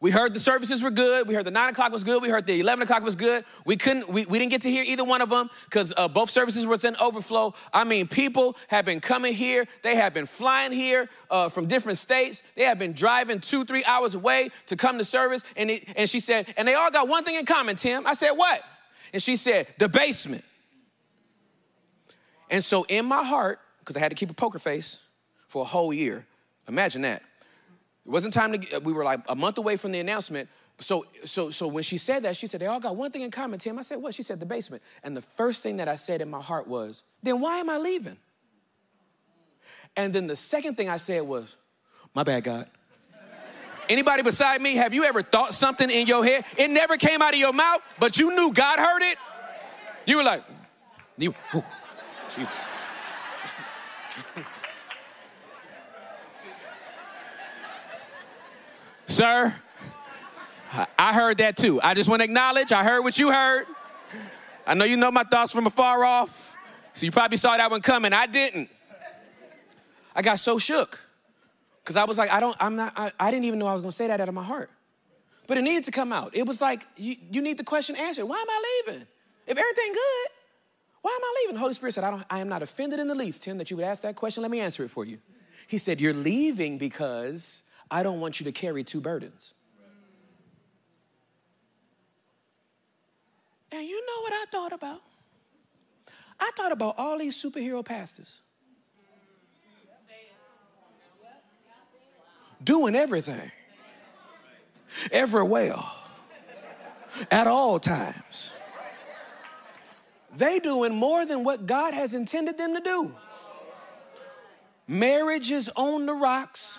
we 0.00 0.10
heard 0.10 0.34
the 0.34 0.40
services 0.40 0.82
were 0.82 0.90
good. 0.90 1.26
We 1.26 1.34
heard 1.34 1.46
the 1.46 1.50
nine 1.50 1.70
o'clock 1.70 1.90
was 1.90 2.04
good. 2.04 2.20
We 2.20 2.28
heard 2.28 2.44
the 2.44 2.60
11 2.60 2.82
o'clock 2.82 3.02
was 3.02 3.14
good. 3.14 3.44
We 3.64 3.76
couldn't, 3.76 4.08
we, 4.08 4.26
we 4.26 4.38
didn't 4.38 4.50
get 4.50 4.62
to 4.62 4.70
hear 4.70 4.82
either 4.82 5.04
one 5.04 5.22
of 5.22 5.30
them 5.30 5.48
because 5.64 5.92
uh, 5.96 6.06
both 6.08 6.28
services 6.28 6.66
were 6.66 6.76
in 6.84 6.96
overflow. 6.96 7.54
I 7.72 7.84
mean, 7.84 8.06
people 8.06 8.56
have 8.68 8.84
been 8.84 9.00
coming 9.00 9.32
here. 9.32 9.66
They 9.82 9.96
have 9.96 10.12
been 10.12 10.26
flying 10.26 10.72
here 10.72 11.08
uh, 11.30 11.48
from 11.48 11.66
different 11.66 11.98
states. 11.98 12.42
They 12.56 12.64
have 12.64 12.78
been 12.78 12.92
driving 12.92 13.40
two, 13.40 13.64
three 13.64 13.84
hours 13.84 14.14
away 14.14 14.50
to 14.66 14.76
come 14.76 14.98
to 14.98 15.04
service. 15.04 15.42
And, 15.56 15.70
it, 15.70 15.88
and 15.96 16.08
she 16.08 16.20
said, 16.20 16.52
and 16.58 16.68
they 16.68 16.74
all 16.74 16.90
got 16.90 17.08
one 17.08 17.24
thing 17.24 17.36
in 17.36 17.46
common, 17.46 17.76
Tim. 17.76 18.06
I 18.06 18.12
said, 18.12 18.32
what? 18.32 18.62
And 19.14 19.22
she 19.22 19.36
said, 19.36 19.66
the 19.78 19.88
basement. 19.88 20.44
And 22.50 22.64
so 22.64 22.84
in 22.84 23.06
my 23.06 23.24
heart, 23.24 23.60
because 23.80 23.96
I 23.96 24.00
had 24.00 24.10
to 24.10 24.14
keep 24.14 24.30
a 24.30 24.34
poker 24.34 24.58
face 24.58 24.98
for 25.48 25.62
a 25.62 25.64
whole 25.64 25.92
year, 25.92 26.26
imagine 26.68 27.02
that. 27.02 27.22
It 28.04 28.10
wasn't 28.10 28.34
time 28.34 28.52
to, 28.52 28.78
we 28.80 28.92
were 28.92 29.04
like 29.04 29.20
a 29.28 29.34
month 29.34 29.58
away 29.58 29.76
from 29.76 29.92
the 29.92 29.98
announcement. 29.98 30.48
So, 30.78 31.06
so, 31.24 31.50
so 31.50 31.66
when 31.66 31.82
she 31.82 31.98
said 31.98 32.22
that, 32.24 32.36
she 32.36 32.46
said, 32.46 32.60
they 32.60 32.66
all 32.66 32.80
got 32.80 32.96
one 32.96 33.10
thing 33.10 33.22
in 33.22 33.30
common, 33.30 33.58
Tim. 33.58 33.78
I 33.78 33.82
said, 33.82 33.98
what? 33.98 34.14
She 34.14 34.22
said, 34.22 34.40
the 34.40 34.46
basement. 34.46 34.82
And 35.02 35.16
the 35.16 35.22
first 35.22 35.62
thing 35.62 35.78
that 35.78 35.88
I 35.88 35.96
said 35.96 36.20
in 36.20 36.30
my 36.30 36.40
heart 36.40 36.68
was, 36.68 37.02
then 37.22 37.40
why 37.40 37.58
am 37.58 37.70
I 37.70 37.78
leaving? 37.78 38.16
And 39.96 40.12
then 40.12 40.26
the 40.26 40.36
second 40.36 40.76
thing 40.76 40.88
I 40.88 40.98
said 40.98 41.22
was, 41.22 41.56
my 42.14 42.22
bad, 42.22 42.44
God. 42.44 42.68
Anybody 43.88 44.22
beside 44.22 44.60
me, 44.60 44.74
have 44.76 44.92
you 44.92 45.04
ever 45.04 45.22
thought 45.22 45.54
something 45.54 45.90
in 45.90 46.06
your 46.06 46.24
head? 46.24 46.44
It 46.58 46.70
never 46.70 46.96
came 46.96 47.22
out 47.22 47.34
of 47.34 47.40
your 47.40 47.52
mouth, 47.52 47.80
but 47.98 48.18
you 48.18 48.34
knew 48.34 48.52
God 48.52 48.78
heard 48.78 49.02
it? 49.02 49.16
You 50.06 50.18
were 50.18 50.24
like, 50.24 50.42
you, 51.16 51.34
oh, 51.54 51.64
Jesus. 52.36 52.52
Sir, 59.06 59.54
I 60.98 61.14
heard 61.14 61.38
that 61.38 61.56
too. 61.56 61.80
I 61.80 61.94
just 61.94 62.10
want 62.10 62.20
to 62.20 62.24
acknowledge 62.24 62.72
I 62.72 62.84
heard 62.84 63.00
what 63.02 63.18
you 63.18 63.32
heard. 63.32 63.66
I 64.66 64.74
know 64.74 64.84
you 64.84 64.98
know 64.98 65.10
my 65.10 65.24
thoughts 65.24 65.52
from 65.52 65.66
afar 65.66 66.04
off, 66.04 66.54
so 66.92 67.06
you 67.06 67.12
probably 67.12 67.38
saw 67.38 67.56
that 67.56 67.70
one 67.70 67.80
coming. 67.80 68.12
I 68.12 68.26
didn't. 68.26 68.68
I 70.14 70.20
got 70.20 70.38
so 70.38 70.58
shook 70.58 70.98
because 71.82 71.96
I 71.96 72.04
was 72.04 72.18
like, 72.18 72.30
I 72.30 72.40
don't, 72.40 72.56
I'm 72.60 72.76
not, 72.76 72.92
I, 72.96 73.12
I 73.18 73.30
didn't 73.30 73.44
even 73.44 73.58
know 73.58 73.66
I 73.66 73.72
was 73.72 73.80
going 73.80 73.92
to 73.92 73.96
say 73.96 74.08
that 74.08 74.20
out 74.20 74.28
of 74.28 74.34
my 74.34 74.42
heart. 74.42 74.70
But 75.46 75.56
it 75.56 75.62
needed 75.62 75.84
to 75.84 75.92
come 75.92 76.12
out. 76.12 76.36
It 76.36 76.46
was 76.46 76.60
like, 76.60 76.84
you, 76.96 77.16
you 77.30 77.40
need 77.40 77.56
the 77.56 77.64
question 77.64 77.96
answered. 77.96 78.26
Why 78.26 78.36
am 78.36 78.50
I 78.50 78.82
leaving? 78.86 79.06
If 79.46 79.56
everything 79.56 79.92
good, 79.92 80.35
why 81.06 81.12
am 81.12 81.22
I 81.22 81.34
leaving? 81.42 81.54
The 81.54 81.60
Holy 81.60 81.74
Spirit 81.74 81.92
said, 81.92 82.02
I, 82.02 82.10
don't, 82.10 82.24
I 82.28 82.40
am 82.40 82.48
not 82.48 82.64
offended 82.64 82.98
in 82.98 83.06
the 83.06 83.14
least, 83.14 83.44
Tim, 83.44 83.58
that 83.58 83.70
you 83.70 83.76
would 83.76 83.86
ask 83.86 84.02
that 84.02 84.16
question. 84.16 84.42
Let 84.42 84.50
me 84.50 84.58
answer 84.58 84.82
it 84.82 84.90
for 84.90 85.04
you. 85.04 85.18
He 85.68 85.78
said, 85.78 86.00
You're 86.00 86.12
leaving 86.12 86.78
because 86.78 87.62
I 87.88 88.02
don't 88.02 88.18
want 88.18 88.40
you 88.40 88.44
to 88.44 88.50
carry 88.50 88.82
two 88.82 89.00
burdens. 89.00 89.54
And 93.70 93.86
you 93.86 94.04
know 94.04 94.20
what 94.22 94.32
I 94.32 94.44
thought 94.50 94.72
about? 94.72 95.00
I 96.40 96.50
thought 96.56 96.72
about 96.72 96.96
all 96.98 97.18
these 97.18 97.40
superhero 97.40 97.84
pastors 97.84 98.40
doing 102.64 102.96
everything, 102.96 103.52
everywhere, 105.12 105.76
at 107.30 107.46
all 107.46 107.78
times. 107.78 108.50
They 110.36 110.58
doing 110.58 110.94
more 110.94 111.24
than 111.24 111.44
what 111.44 111.66
God 111.66 111.94
has 111.94 112.14
intended 112.14 112.58
them 112.58 112.74
to 112.74 112.80
do. 112.80 113.14
Marriage 114.86 115.50
is 115.50 115.70
on 115.74 116.06
the 116.06 116.14
rocks. 116.14 116.78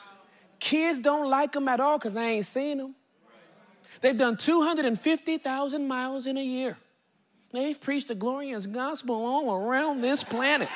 Kids 0.60 1.02
don't 1.02 1.30
like 1.30 1.52
them 1.52 1.68
at 1.68 1.80
all 1.80 1.98
because 1.98 2.16
I 2.16 2.24
ain't 2.24 2.46
seen 2.46 2.78
them. 2.78 2.96
They've 4.02 4.18
done 4.18 4.38
250,000 4.38 5.88
miles 5.88 6.28
in 6.28 6.38
a 6.38 6.44
year. 6.44 6.78
They've 7.52 7.80
preached 7.80 8.10
the 8.10 8.16
glorious 8.16 8.68
gospel 8.68 9.16
all 9.16 9.54
around 9.56 10.02
this 10.02 10.24
planet. 10.24 10.70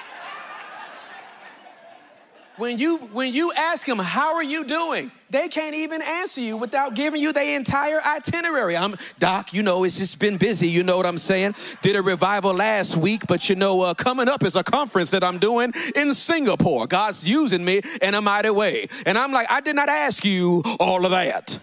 When 2.57 2.77
you, 2.77 2.97
when 2.97 3.33
you 3.33 3.53
ask 3.53 3.87
them, 3.87 3.97
how 3.97 4.35
are 4.35 4.43
you 4.43 4.65
doing? 4.65 5.11
They 5.29 5.47
can't 5.47 5.73
even 5.73 6.01
answer 6.01 6.41
you 6.41 6.57
without 6.57 6.95
giving 6.95 7.21
you 7.21 7.31
their 7.31 7.55
entire 7.55 8.01
itinerary. 8.01 8.75
I'm, 8.75 8.97
Doc, 9.19 9.53
you 9.53 9.63
know, 9.63 9.85
it's 9.85 9.97
just 9.97 10.19
been 10.19 10.35
busy. 10.35 10.67
You 10.67 10.83
know 10.83 10.97
what 10.97 11.05
I'm 11.05 11.17
saying? 11.17 11.55
Did 11.81 11.95
a 11.95 12.01
revival 12.01 12.53
last 12.53 12.97
week, 12.97 13.25
but 13.25 13.49
you 13.49 13.55
know, 13.55 13.81
uh, 13.81 13.93
coming 13.93 14.27
up 14.27 14.43
is 14.43 14.57
a 14.57 14.63
conference 14.63 15.11
that 15.11 15.23
I'm 15.23 15.39
doing 15.39 15.73
in 15.95 16.13
Singapore. 16.13 16.87
God's 16.87 17.23
using 17.27 17.63
me 17.63 17.81
in 18.01 18.15
a 18.15 18.21
mighty 18.21 18.49
way. 18.49 18.89
And 19.05 19.17
I'm 19.17 19.31
like, 19.31 19.49
I 19.49 19.61
did 19.61 19.77
not 19.77 19.87
ask 19.87 20.25
you 20.25 20.61
all 20.79 21.05
of 21.05 21.11
that. 21.11 21.57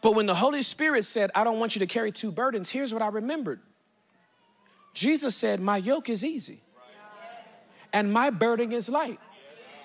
But 0.00 0.14
when 0.14 0.26
the 0.26 0.34
Holy 0.34 0.62
Spirit 0.62 1.04
said, 1.04 1.30
I 1.34 1.44
don't 1.44 1.58
want 1.58 1.76
you 1.76 1.80
to 1.80 1.86
carry 1.86 2.10
two 2.10 2.32
burdens, 2.32 2.70
here's 2.70 2.92
what 2.92 3.02
I 3.02 3.08
remembered 3.08 3.60
Jesus 4.94 5.34
said, 5.36 5.60
My 5.60 5.76
yoke 5.76 6.08
is 6.08 6.24
easy 6.24 6.62
and 7.92 8.12
my 8.12 8.30
burden 8.30 8.72
is 8.72 8.88
light, 8.88 9.18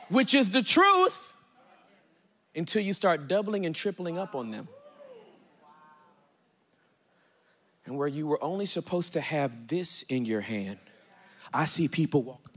which 0.09 0.33
is 0.33 0.51
the 0.51 0.61
truth 0.63 1.35
until 2.55 2.81
you 2.81 2.93
start 2.93 3.27
doubling 3.27 3.65
and 3.65 3.75
tripling 3.75 4.17
up 4.17 4.35
on 4.35 4.51
them. 4.51 4.67
And 7.85 7.97
where 7.97 8.07
you 8.07 8.27
were 8.27 8.43
only 8.43 8.67
supposed 8.67 9.13
to 9.13 9.21
have 9.21 9.67
this 9.67 10.03
in 10.03 10.25
your 10.25 10.41
hand, 10.41 10.77
I 11.51 11.65
see 11.65 11.87
people 11.87 12.21
walk. 12.21 12.51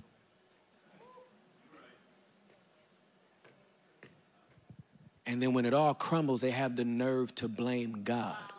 And 5.24 5.40
then 5.40 5.54
when 5.54 5.64
it 5.64 5.72
all 5.72 5.94
crumbles, 5.94 6.42
they 6.42 6.50
have 6.50 6.76
the 6.76 6.84
nerve 6.84 7.34
to 7.36 7.48
blame 7.48 8.02
God. 8.04 8.51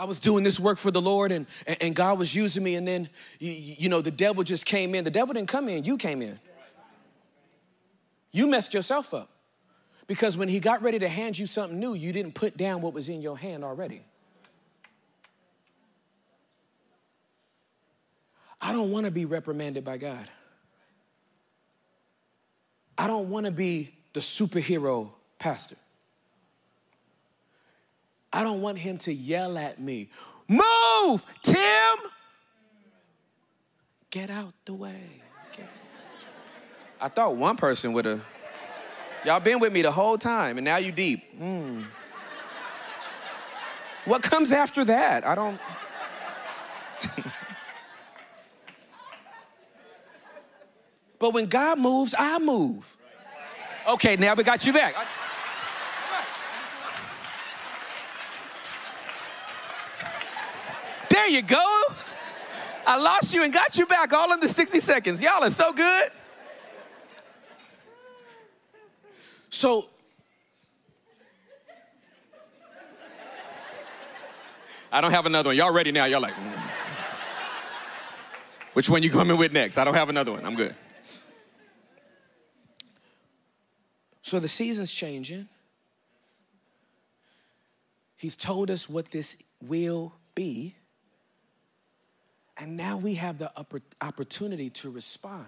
I 0.00 0.04
was 0.04 0.18
doing 0.18 0.44
this 0.44 0.58
work 0.58 0.78
for 0.78 0.90
the 0.90 1.00
Lord 1.00 1.30
and, 1.30 1.46
and 1.66 1.94
God 1.94 2.18
was 2.18 2.34
using 2.34 2.62
me, 2.62 2.74
and 2.74 2.88
then, 2.88 3.10
you, 3.38 3.52
you 3.52 3.88
know, 3.90 4.00
the 4.00 4.10
devil 4.10 4.42
just 4.42 4.64
came 4.64 4.94
in. 4.94 5.04
The 5.04 5.10
devil 5.10 5.34
didn't 5.34 5.48
come 5.48 5.68
in, 5.68 5.84
you 5.84 5.98
came 5.98 6.22
in. 6.22 6.40
You 8.32 8.46
messed 8.46 8.72
yourself 8.72 9.12
up. 9.12 9.28
Because 10.06 10.38
when 10.38 10.48
he 10.48 10.58
got 10.58 10.80
ready 10.80 10.98
to 11.00 11.08
hand 11.08 11.38
you 11.38 11.44
something 11.44 11.78
new, 11.78 11.92
you 11.92 12.14
didn't 12.14 12.34
put 12.34 12.56
down 12.56 12.80
what 12.80 12.94
was 12.94 13.10
in 13.10 13.20
your 13.20 13.36
hand 13.36 13.62
already. 13.62 14.02
I 18.58 18.72
don't 18.72 18.90
want 18.90 19.04
to 19.04 19.12
be 19.12 19.26
reprimanded 19.26 19.84
by 19.84 19.98
God. 19.98 20.26
I 22.96 23.06
don't 23.06 23.28
want 23.28 23.44
to 23.44 23.52
be 23.52 23.94
the 24.14 24.20
superhero 24.20 25.10
pastor. 25.38 25.76
I 28.32 28.42
don't 28.42 28.60
want 28.60 28.78
him 28.78 28.98
to 28.98 29.12
yell 29.12 29.58
at 29.58 29.80
me, 29.80 30.08
Move, 30.48 31.24
Tim! 31.42 31.96
Get 34.10 34.30
out 34.30 34.52
the 34.64 34.74
way. 34.74 35.22
I 37.00 37.08
thought 37.08 37.36
one 37.36 37.56
person 37.56 37.92
would 37.92 38.04
have. 38.04 38.24
Y'all 39.24 39.40
been 39.40 39.58
with 39.58 39.72
me 39.72 39.82
the 39.82 39.92
whole 39.92 40.18
time, 40.18 40.58
and 40.58 40.64
now 40.64 40.76
you 40.76 40.92
deep. 40.92 41.40
Mm. 41.40 41.84
What 44.04 44.22
comes 44.22 44.52
after 44.52 44.84
that? 44.86 45.26
I 45.26 45.34
don't. 45.34 45.60
But 51.20 51.34
when 51.34 51.46
God 51.46 51.78
moves, 51.78 52.14
I 52.18 52.38
move. 52.38 52.96
Okay, 53.86 54.16
now 54.16 54.34
we 54.34 54.42
got 54.42 54.66
you 54.66 54.72
back. 54.72 54.94
You 61.30 61.42
go. 61.42 61.82
I 62.86 62.96
lost 62.96 63.32
you 63.32 63.42
and 63.44 63.52
got 63.52 63.76
you 63.76 63.86
back 63.86 64.12
all 64.12 64.32
in 64.32 64.40
the 64.40 64.48
60 64.48 64.80
seconds. 64.80 65.22
Y'all 65.22 65.44
are 65.44 65.50
so 65.50 65.72
good. 65.72 66.10
So, 69.50 69.88
I 74.92 75.00
don't 75.00 75.10
have 75.10 75.26
another 75.26 75.50
one. 75.50 75.56
Y'all 75.56 75.72
ready 75.72 75.92
now? 75.92 76.06
Y'all 76.06 76.20
like, 76.20 76.34
mm. 76.34 76.60
which 78.72 78.88
one 78.88 79.02
you 79.02 79.10
coming 79.10 79.36
with 79.36 79.52
next? 79.52 79.78
I 79.78 79.84
don't 79.84 79.94
have 79.94 80.08
another 80.08 80.32
one. 80.32 80.44
I'm 80.44 80.56
good. 80.56 80.74
So 84.22 84.38
the 84.38 84.48
season's 84.48 84.92
changing. 84.92 85.48
He's 88.16 88.36
told 88.36 88.70
us 88.70 88.88
what 88.88 89.10
this 89.10 89.36
will 89.60 90.12
be. 90.34 90.74
And 92.60 92.76
now 92.76 92.96
we 92.98 93.14
have 93.14 93.38
the 93.38 93.50
opportunity 94.02 94.68
to 94.70 94.90
respond. 94.90 95.46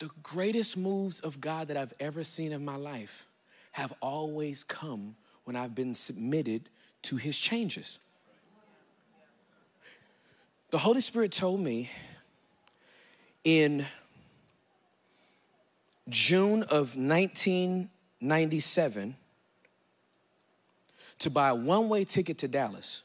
The 0.00 0.10
greatest 0.24 0.76
moves 0.76 1.20
of 1.20 1.40
God 1.40 1.68
that 1.68 1.76
I've 1.76 1.94
ever 2.00 2.24
seen 2.24 2.50
in 2.50 2.64
my 2.64 2.74
life 2.74 3.24
have 3.70 3.92
always 4.00 4.64
come 4.64 5.14
when 5.44 5.54
I've 5.54 5.76
been 5.76 5.94
submitted 5.94 6.68
to 7.02 7.16
his 7.16 7.38
changes. 7.38 8.00
The 10.70 10.78
Holy 10.78 11.02
Spirit 11.02 11.30
told 11.30 11.60
me 11.60 11.88
in 13.44 13.86
June 16.08 16.64
of 16.64 16.96
1997 16.96 19.14
to 21.20 21.30
buy 21.30 21.50
a 21.50 21.54
one 21.54 21.88
way 21.88 22.04
ticket 22.04 22.38
to 22.38 22.48
Dallas. 22.48 23.04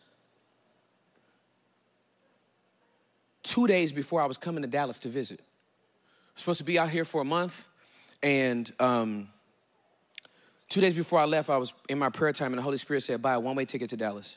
Two 3.47 3.65
days 3.65 3.93
before 3.93 4.21
I 4.21 4.25
was 4.25 4.37
coming 4.37 4.61
to 4.63 4.67
Dallas 4.67 4.99
to 4.99 5.07
visit. 5.07 5.39
Supposed 6.35 6.57
to 6.57 6.65
be 6.65 6.77
out 6.77 6.89
here 6.89 7.05
for 7.05 7.21
a 7.21 7.25
month, 7.25 7.69
and 8.21 8.69
um, 8.77 9.29
two 10.67 10.81
days 10.81 10.93
before 10.93 11.19
I 11.19 11.23
left, 11.23 11.49
I 11.49 11.55
was 11.55 11.71
in 11.87 11.97
my 11.97 12.09
prayer 12.09 12.33
time, 12.33 12.51
and 12.51 12.57
the 12.57 12.61
Holy 12.61 12.77
Spirit 12.77 13.03
said, 13.03 13.21
Buy 13.21 13.35
a 13.35 13.39
one 13.39 13.55
way 13.55 13.63
ticket 13.63 13.89
to 13.91 13.97
Dallas. 13.97 14.35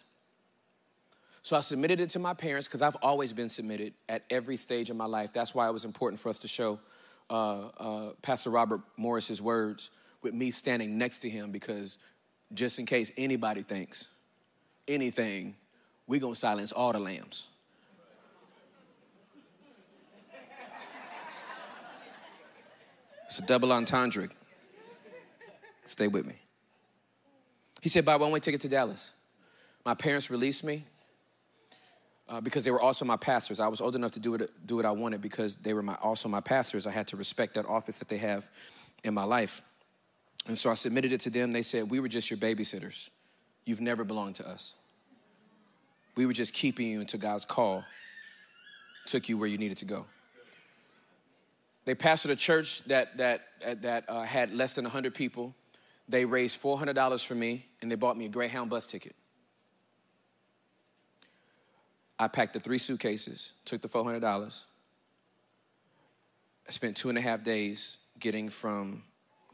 So 1.42 1.56
I 1.56 1.60
submitted 1.60 2.00
it 2.00 2.10
to 2.10 2.20
my 2.20 2.34
parents 2.34 2.68
because 2.68 2.82
I've 2.82 2.94
always 3.02 3.32
been 3.32 3.48
submitted 3.48 3.94
at 4.08 4.22
every 4.30 4.56
stage 4.56 4.90
of 4.90 4.96
my 4.96 5.06
life. 5.06 5.32
That's 5.32 5.56
why 5.56 5.66
it 5.68 5.72
was 5.72 5.84
important 5.84 6.20
for 6.20 6.28
us 6.28 6.38
to 6.38 6.48
show 6.48 6.78
uh, 7.30 7.68
uh, 7.78 8.12
Pastor 8.22 8.50
Robert 8.50 8.80
Morris's 8.96 9.42
words 9.42 9.90
with 10.22 10.34
me 10.34 10.52
standing 10.52 10.98
next 10.98 11.18
to 11.18 11.28
him 11.28 11.50
because 11.50 11.98
just 12.54 12.78
in 12.78 12.86
case 12.86 13.10
anybody 13.16 13.62
thinks 13.62 14.06
anything, 14.86 15.56
we're 16.06 16.20
gonna 16.20 16.36
silence 16.36 16.70
all 16.70 16.92
the 16.92 17.00
lambs. 17.00 17.48
It's 23.30 23.38
a 23.38 23.42
double 23.42 23.70
entendre. 23.70 24.28
Stay 25.84 26.08
with 26.08 26.26
me. 26.26 26.34
He 27.80 27.88
said, 27.88 28.04
buy 28.04 28.16
one 28.16 28.32
way 28.32 28.40
ticket 28.40 28.60
to 28.62 28.68
Dallas. 28.68 29.12
My 29.86 29.94
parents 29.94 30.30
released 30.30 30.64
me 30.64 30.84
uh, 32.28 32.40
because 32.40 32.64
they 32.64 32.72
were 32.72 32.80
also 32.80 33.04
my 33.04 33.16
pastors. 33.16 33.60
I 33.60 33.68
was 33.68 33.80
old 33.80 33.94
enough 33.94 34.10
to 34.12 34.18
do 34.18 34.34
it, 34.34 34.50
do 34.66 34.74
what 34.74 34.84
I 34.84 34.90
wanted 34.90 35.20
because 35.20 35.54
they 35.54 35.74
were 35.74 35.82
my, 35.82 35.94
also 36.02 36.28
my 36.28 36.40
pastors. 36.40 36.88
I 36.88 36.90
had 36.90 37.06
to 37.06 37.16
respect 37.16 37.54
that 37.54 37.66
office 37.66 38.00
that 38.00 38.08
they 38.08 38.18
have 38.18 38.50
in 39.04 39.14
my 39.14 39.22
life. 39.22 39.62
And 40.48 40.58
so 40.58 40.68
I 40.68 40.74
submitted 40.74 41.12
it 41.12 41.20
to 41.20 41.30
them. 41.30 41.52
They 41.52 41.62
said, 41.62 41.88
We 41.88 42.00
were 42.00 42.08
just 42.08 42.32
your 42.32 42.38
babysitters. 42.38 43.10
You've 43.64 43.80
never 43.80 44.02
belonged 44.02 44.34
to 44.36 44.48
us. 44.48 44.74
We 46.16 46.26
were 46.26 46.32
just 46.32 46.52
keeping 46.52 46.88
you 46.88 47.00
until 47.00 47.20
God's 47.20 47.44
call 47.44 47.84
took 49.06 49.28
you 49.28 49.38
where 49.38 49.48
you 49.48 49.56
needed 49.56 49.78
to 49.78 49.84
go. 49.84 50.06
They 51.84 51.94
pastored 51.94 52.30
a 52.30 52.36
church 52.36 52.84
that, 52.84 53.16
that, 53.18 53.42
that 53.82 54.04
uh, 54.08 54.22
had 54.22 54.52
less 54.52 54.74
than 54.74 54.84
100 54.84 55.14
people. 55.14 55.54
They 56.08 56.24
raised 56.24 56.60
$400 56.60 57.24
for 57.24 57.34
me, 57.34 57.66
and 57.80 57.90
they 57.90 57.94
bought 57.94 58.16
me 58.16 58.26
a 58.26 58.28
Greyhound 58.28 58.70
bus 58.70 58.86
ticket. 58.86 59.14
I 62.18 62.28
packed 62.28 62.52
the 62.52 62.60
three 62.60 62.78
suitcases, 62.78 63.52
took 63.64 63.80
the 63.80 63.88
$400. 63.88 64.60
I 66.68 66.70
spent 66.70 66.96
two 66.96 67.08
and 67.08 67.16
a 67.16 67.20
half 67.20 67.42
days 67.42 67.96
getting 68.18 68.50
from 68.50 69.04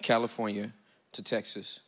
California 0.03 0.73
to 1.13 1.23
Texas. 1.23 1.81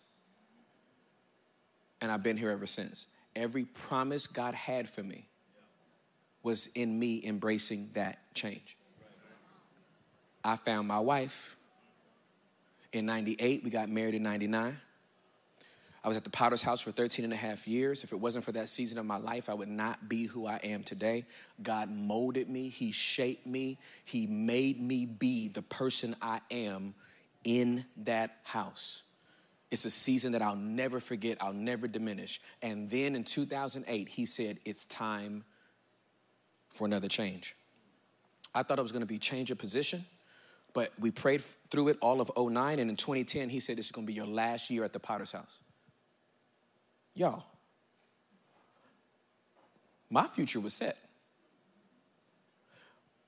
And 2.01 2.13
I've 2.13 2.23
been 2.23 2.37
here 2.37 2.51
ever 2.51 2.67
since. 2.67 3.09
Every 3.35 3.65
promise 3.65 4.27
God 4.27 4.55
had 4.55 4.89
for 4.89 5.03
me 5.03 5.29
was 6.43 6.69
in 6.75 6.99
me 6.99 7.23
embracing 7.25 7.91
that 7.95 8.19
change. 8.35 8.77
I 10.49 10.57
found 10.57 10.89
my 10.89 10.99
wife 10.99 11.59
in 12.95 13.05
98. 13.05 13.63
We 13.65 13.69
got 13.69 13.91
married 13.91 14.15
in 14.15 14.23
99. 14.23 14.81
I 16.03 16.09
was 16.09 16.17
at 16.17 16.25
the 16.25 16.31
Potter's 16.31 16.63
House 16.63 16.81
for 16.81 16.91
13 16.91 17.27
and 17.27 17.35
a 17.35 17.37
half 17.37 17.69
years. 17.69 18.03
If 18.03 18.13
it 18.13 18.17
wasn't 18.17 18.47
for 18.47 18.53
that 18.53 18.71
season 18.71 18.99
of 18.99 19.05
my 19.05 19.19
life, 19.19 19.51
I 19.51 19.55
would 19.55 19.69
not 19.69 20.09
be 20.09 20.25
who 20.25 20.47
I 20.47 20.57
am 20.65 20.85
today. 20.85 21.27
God 21.63 21.91
molded 21.91 22.49
me, 22.49 22.71
He 22.71 22.93
shaped 22.93 23.47
me, 23.47 23.79
He 24.07 24.27
made 24.27 24.81
me 24.81 25.05
be 25.05 25.49
the 25.49 25.61
person 25.61 26.17
I 26.23 26.41
am 26.51 26.95
in 27.45 27.85
that 28.05 28.39
house. 28.43 29.03
It's 29.71 29.85
a 29.85 29.91
season 29.91 30.33
that 30.33 30.41
I'll 30.41 30.57
never 30.57 30.99
forget, 30.99 31.37
I'll 31.43 31.53
never 31.53 31.87
diminish. 31.87 32.41
And 32.63 32.89
then 32.89 33.15
in 33.15 33.25
2008, 33.25 34.09
He 34.09 34.25
said, 34.25 34.61
It's 34.65 34.87
time 34.87 35.45
for 36.71 36.87
another 36.87 37.09
change. 37.09 37.55
I 38.55 38.63
thought 38.63 38.79
it 38.79 38.83
was 38.83 38.93
gonna 38.93 39.05
be 39.05 39.19
change 39.19 39.51
of 39.51 39.59
position, 39.59 40.07
but 40.79 40.93
we 41.01 41.11
prayed 41.11 41.43
through 41.73 41.89
it 41.89 41.99
all 42.01 42.21
of 42.21 42.31
09. 42.39 42.79
And 42.79 42.89
in 42.89 42.95
2010, 42.95 43.49
He 43.49 43.59
said, 43.59 43.77
This 43.77 43.87
is 43.87 43.91
gonna 43.91 44.07
be 44.07 44.13
your 44.13 44.29
last 44.29 44.71
year 44.71 44.85
at 44.85 44.93
the 44.93 45.01
Potter's 45.01 45.33
House. 45.33 45.59
Y'all, 47.17 47.43
my 50.09 50.29
future 50.29 50.61
was 50.61 50.75
set. 50.75 50.97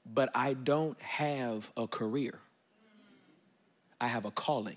But 0.06 0.30
I 0.32 0.54
don't 0.54 1.00
have 1.02 1.72
a 1.76 1.88
career. 1.88 2.38
I 4.00 4.06
have 4.06 4.26
a 4.26 4.30
calling. 4.30 4.76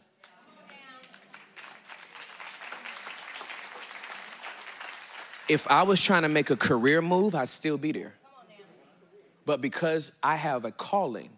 If 5.48 5.68
I 5.70 5.84
was 5.84 6.02
trying 6.02 6.24
to 6.24 6.28
make 6.28 6.50
a 6.50 6.56
career 6.56 7.04
move, 7.04 7.36
I'd 7.36 7.50
still 7.50 7.78
be 7.78 7.92
there. 7.92 8.16
But 9.46 9.62
because 9.62 10.12
I 10.24 10.38
have 10.38 10.66
a 10.66 10.72
calling, 10.72 11.30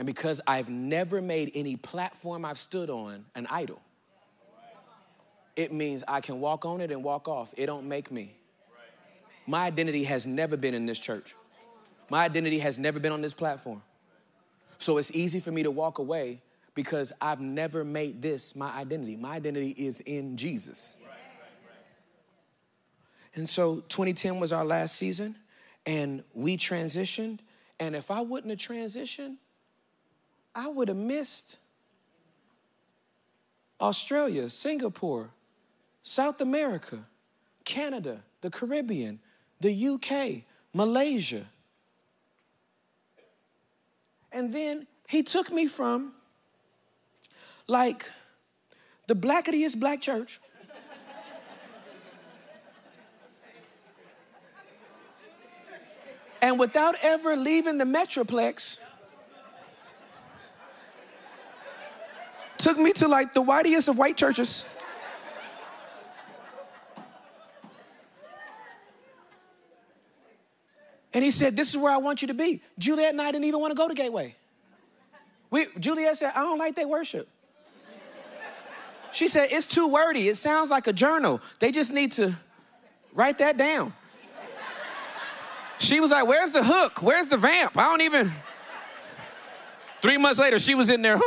and 0.00 0.06
because 0.06 0.40
I've 0.46 0.70
never 0.70 1.20
made 1.20 1.52
any 1.54 1.76
platform 1.76 2.46
I've 2.46 2.58
stood 2.58 2.88
on 2.88 3.26
an 3.34 3.46
idol, 3.50 3.82
it 5.56 5.74
means 5.74 6.02
I 6.08 6.22
can 6.22 6.40
walk 6.40 6.64
on 6.64 6.80
it 6.80 6.90
and 6.90 7.04
walk 7.04 7.28
off. 7.28 7.52
It 7.58 7.66
don't 7.66 7.86
make 7.86 8.10
me. 8.10 8.34
My 9.46 9.66
identity 9.66 10.04
has 10.04 10.26
never 10.26 10.56
been 10.56 10.72
in 10.72 10.86
this 10.86 10.98
church. 10.98 11.36
My 12.08 12.24
identity 12.24 12.60
has 12.60 12.78
never 12.78 12.98
been 12.98 13.12
on 13.12 13.20
this 13.20 13.34
platform. 13.34 13.82
So 14.78 14.96
it's 14.96 15.10
easy 15.10 15.38
for 15.38 15.50
me 15.50 15.64
to 15.64 15.70
walk 15.70 15.98
away 15.98 16.40
because 16.74 17.12
I've 17.20 17.42
never 17.42 17.84
made 17.84 18.22
this 18.22 18.56
my 18.56 18.74
identity. 18.74 19.16
My 19.16 19.32
identity 19.32 19.74
is 19.76 20.00
in 20.00 20.38
Jesus. 20.38 20.96
And 23.34 23.46
so 23.46 23.80
2010 23.90 24.40
was 24.40 24.50
our 24.50 24.64
last 24.64 24.96
season, 24.96 25.36
and 25.84 26.24
we 26.32 26.56
transitioned. 26.56 27.40
And 27.78 27.94
if 27.94 28.10
I 28.10 28.22
wouldn't 28.22 28.50
have 28.50 28.58
transitioned, 28.58 29.36
I 30.54 30.68
would 30.68 30.88
have 30.88 30.96
missed 30.96 31.58
Australia, 33.80 34.50
Singapore, 34.50 35.30
South 36.02 36.40
America, 36.40 37.04
Canada, 37.64 38.22
the 38.40 38.50
Caribbean, 38.50 39.20
the 39.60 39.88
UK, 39.88 40.42
Malaysia. 40.72 41.46
And 44.32 44.52
then 44.52 44.86
he 45.08 45.22
took 45.22 45.52
me 45.52 45.66
from 45.66 46.12
like 47.66 48.06
the 49.06 49.14
blacketiest 49.14 49.78
black 49.78 50.00
church 50.00 50.40
and 56.42 56.58
without 56.58 56.96
ever 57.02 57.36
leaving 57.36 57.78
the 57.78 57.84
Metroplex, 57.84 58.78
took 62.60 62.78
me 62.78 62.92
to 62.92 63.08
like 63.08 63.34
the 63.34 63.42
whitest 63.42 63.88
of 63.88 63.98
white 63.98 64.16
churches. 64.16 64.64
And 71.12 71.24
he 71.24 71.30
said, 71.30 71.56
This 71.56 71.70
is 71.70 71.76
where 71.76 71.92
I 71.92 71.96
want 71.96 72.22
you 72.22 72.28
to 72.28 72.34
be. 72.34 72.62
Juliet 72.78 73.10
and 73.10 73.20
I 73.20 73.32
didn't 73.32 73.44
even 73.44 73.60
want 73.60 73.72
to 73.72 73.76
go 73.76 73.88
to 73.88 73.94
Gateway. 73.94 74.36
We, 75.50 75.66
Juliet 75.80 76.16
said, 76.18 76.32
I 76.36 76.42
don't 76.42 76.58
like 76.58 76.76
their 76.76 76.86
worship. 76.86 77.28
She 79.12 79.26
said, 79.26 79.48
It's 79.50 79.66
too 79.66 79.88
wordy. 79.88 80.28
It 80.28 80.36
sounds 80.36 80.70
like 80.70 80.86
a 80.86 80.92
journal. 80.92 81.40
They 81.58 81.72
just 81.72 81.92
need 81.92 82.12
to 82.12 82.36
write 83.12 83.38
that 83.38 83.56
down. 83.56 83.92
She 85.78 85.98
was 85.98 86.10
like, 86.10 86.26
Where's 86.26 86.52
the 86.52 86.62
hook? 86.62 87.02
Where's 87.02 87.26
the 87.26 87.36
vamp? 87.36 87.76
I 87.76 87.90
don't 87.90 88.02
even. 88.02 88.30
Three 90.00 90.16
months 90.16 90.38
later, 90.38 90.58
she 90.58 90.74
was 90.74 90.90
in 90.90 91.02
there. 91.02 91.18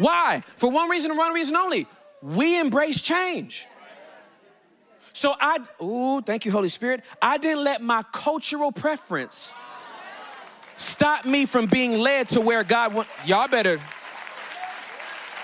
Why? 0.00 0.42
For 0.56 0.70
one 0.70 0.88
reason 0.88 1.10
and 1.10 1.18
one 1.18 1.34
reason 1.34 1.54
only. 1.56 1.86
We 2.22 2.58
embrace 2.58 3.00
change. 3.02 3.66
So 5.12 5.34
I, 5.38 5.58
ooh, 5.82 6.22
thank 6.22 6.46
you, 6.46 6.52
Holy 6.52 6.70
Spirit. 6.70 7.02
I 7.20 7.36
didn't 7.36 7.64
let 7.64 7.82
my 7.82 8.02
cultural 8.12 8.72
preference 8.72 9.54
stop 10.78 11.26
me 11.26 11.44
from 11.44 11.66
being 11.66 11.98
led 11.98 12.30
to 12.30 12.40
where 12.40 12.64
God 12.64 12.94
wants. 12.94 13.10
Y'all 13.26 13.48
better 13.48 13.78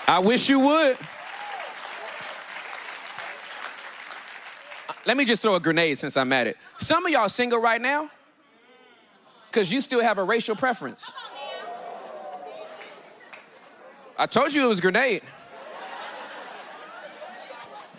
I 0.07 0.19
wish 0.19 0.47
you 0.47 0.59
would. 0.61 0.97
Let 5.05 5.17
me 5.17 5.25
just 5.25 5.41
throw 5.41 5.55
a 5.55 5.59
grenade 5.59 5.97
since 5.97 6.15
I'm 6.15 6.31
at 6.31 6.47
it. 6.47 6.57
Some 6.77 7.05
of 7.05 7.11
y'all 7.11 7.27
single 7.27 7.59
right 7.59 7.81
now 7.81 8.09
because 9.51 9.69
you 9.71 9.81
still 9.81 10.01
have 10.01 10.17
a 10.17 10.23
racial 10.23 10.55
preference. 10.55 11.11
I 14.17 14.25
told 14.25 14.53
you 14.53 14.65
it 14.65 14.67
was 14.67 14.79
grenade. 14.79 15.21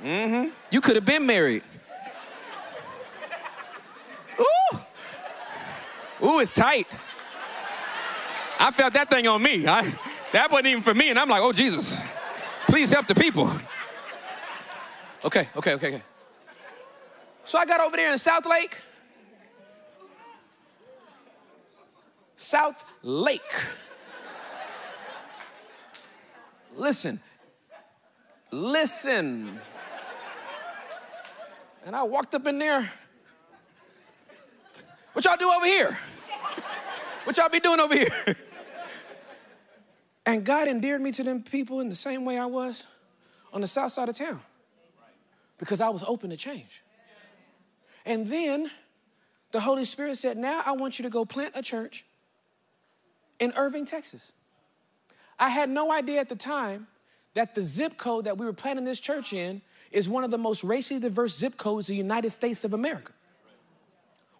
Mm-hmm. 0.03 0.51
You 0.71 0.81
could 0.81 0.97
have 0.97 1.05
been 1.05 1.27
married. 1.27 1.63
Ooh. 4.41 4.79
Ooh, 6.25 6.41
it's 6.41 6.53
tight. 6.53 6.87
I 8.61 8.71
felt 8.73 8.93
that 8.95 9.09
thing 9.09 9.29
on 9.29 9.41
me. 9.43 9.67
I, 9.67 9.83
that 10.33 10.51
wasn't 10.51 10.69
even 10.69 10.83
for 10.83 10.95
me. 10.95 11.11
And 11.11 11.19
I'm 11.19 11.29
like, 11.29 11.43
oh, 11.43 11.53
Jesus, 11.53 11.97
please 12.67 12.93
help 12.93 13.07
the 13.07 13.15
people. 13.15 13.51
Okay, 15.25 15.49
okay, 15.57 15.75
okay, 15.75 15.89
okay. 15.89 16.03
So 17.45 17.59
I 17.59 17.65
got 17.65 17.81
over 17.81 17.97
there 17.97 18.13
in 18.13 18.19
South 18.19 18.47
Lake. 18.47 18.77
South 22.37 22.85
Lake. 23.03 23.55
Listen, 26.79 27.19
listen. 28.53 29.61
And 31.85 31.97
I 31.97 32.05
walked 32.05 32.35
up 32.37 32.47
in 32.47 32.59
there. 32.59 32.89
What 35.13 35.25
y'all 35.25 35.37
do 35.37 35.51
over 35.51 35.67
here? 35.67 35.99
What 37.25 37.37
y'all 37.37 37.49
be 37.49 37.59
doing 37.59 37.81
over 37.81 37.95
here? 37.95 38.37
And 40.25 40.45
God 40.45 40.69
endeared 40.69 41.01
me 41.01 41.11
to 41.13 41.25
them 41.25 41.43
people 41.43 41.81
in 41.81 41.89
the 41.89 41.95
same 41.95 42.25
way 42.25 42.39
I 42.39 42.47
was 42.47 42.87
on 43.53 43.63
the 43.63 43.67
south 43.67 43.93
side 43.93 44.09
of 44.09 44.17
town 44.17 44.41
because 45.59 45.81
I 45.81 45.89
was 45.89 46.05
open 46.07 46.31
to 46.31 46.37
change. 46.37 46.83
And 48.07 48.27
then 48.27 48.71
the 49.51 49.61
Holy 49.61 49.85
Spirit 49.85 50.17
said, 50.19 50.37
Now 50.37 50.63
I 50.65 50.73
want 50.73 50.99
you 50.99 51.03
to 51.03 51.11
go 51.11 51.25
plant 51.25 51.55
a 51.57 51.63
church 51.63 52.05
in 53.41 53.53
Irving, 53.57 53.85
Texas. 53.85 54.33
I 55.39 55.49
had 55.49 55.71
no 55.71 55.93
idea 55.93 56.21
at 56.21 56.29
the 56.29 56.37
time 56.37 56.87
that 57.35 57.55
the 57.55 57.63
zip 57.63 57.97
code 57.97 58.25
that 58.25 58.37
we 58.39 58.47
were 58.47 58.53
planting 58.53 58.85
this 58.85 59.01
church 59.01 59.33
in 59.33 59.63
is 59.91 60.09
one 60.09 60.25
of 60.25 60.31
the 60.31 60.39
most 60.39 60.65
racially 60.65 61.01
diverse 61.01 61.37
zip 61.37 61.57
codes 61.57 61.89
in 61.89 61.95
the 61.95 61.99
United 61.99 62.31
States 62.31 62.65
of 62.65 62.75
America. 62.75 63.13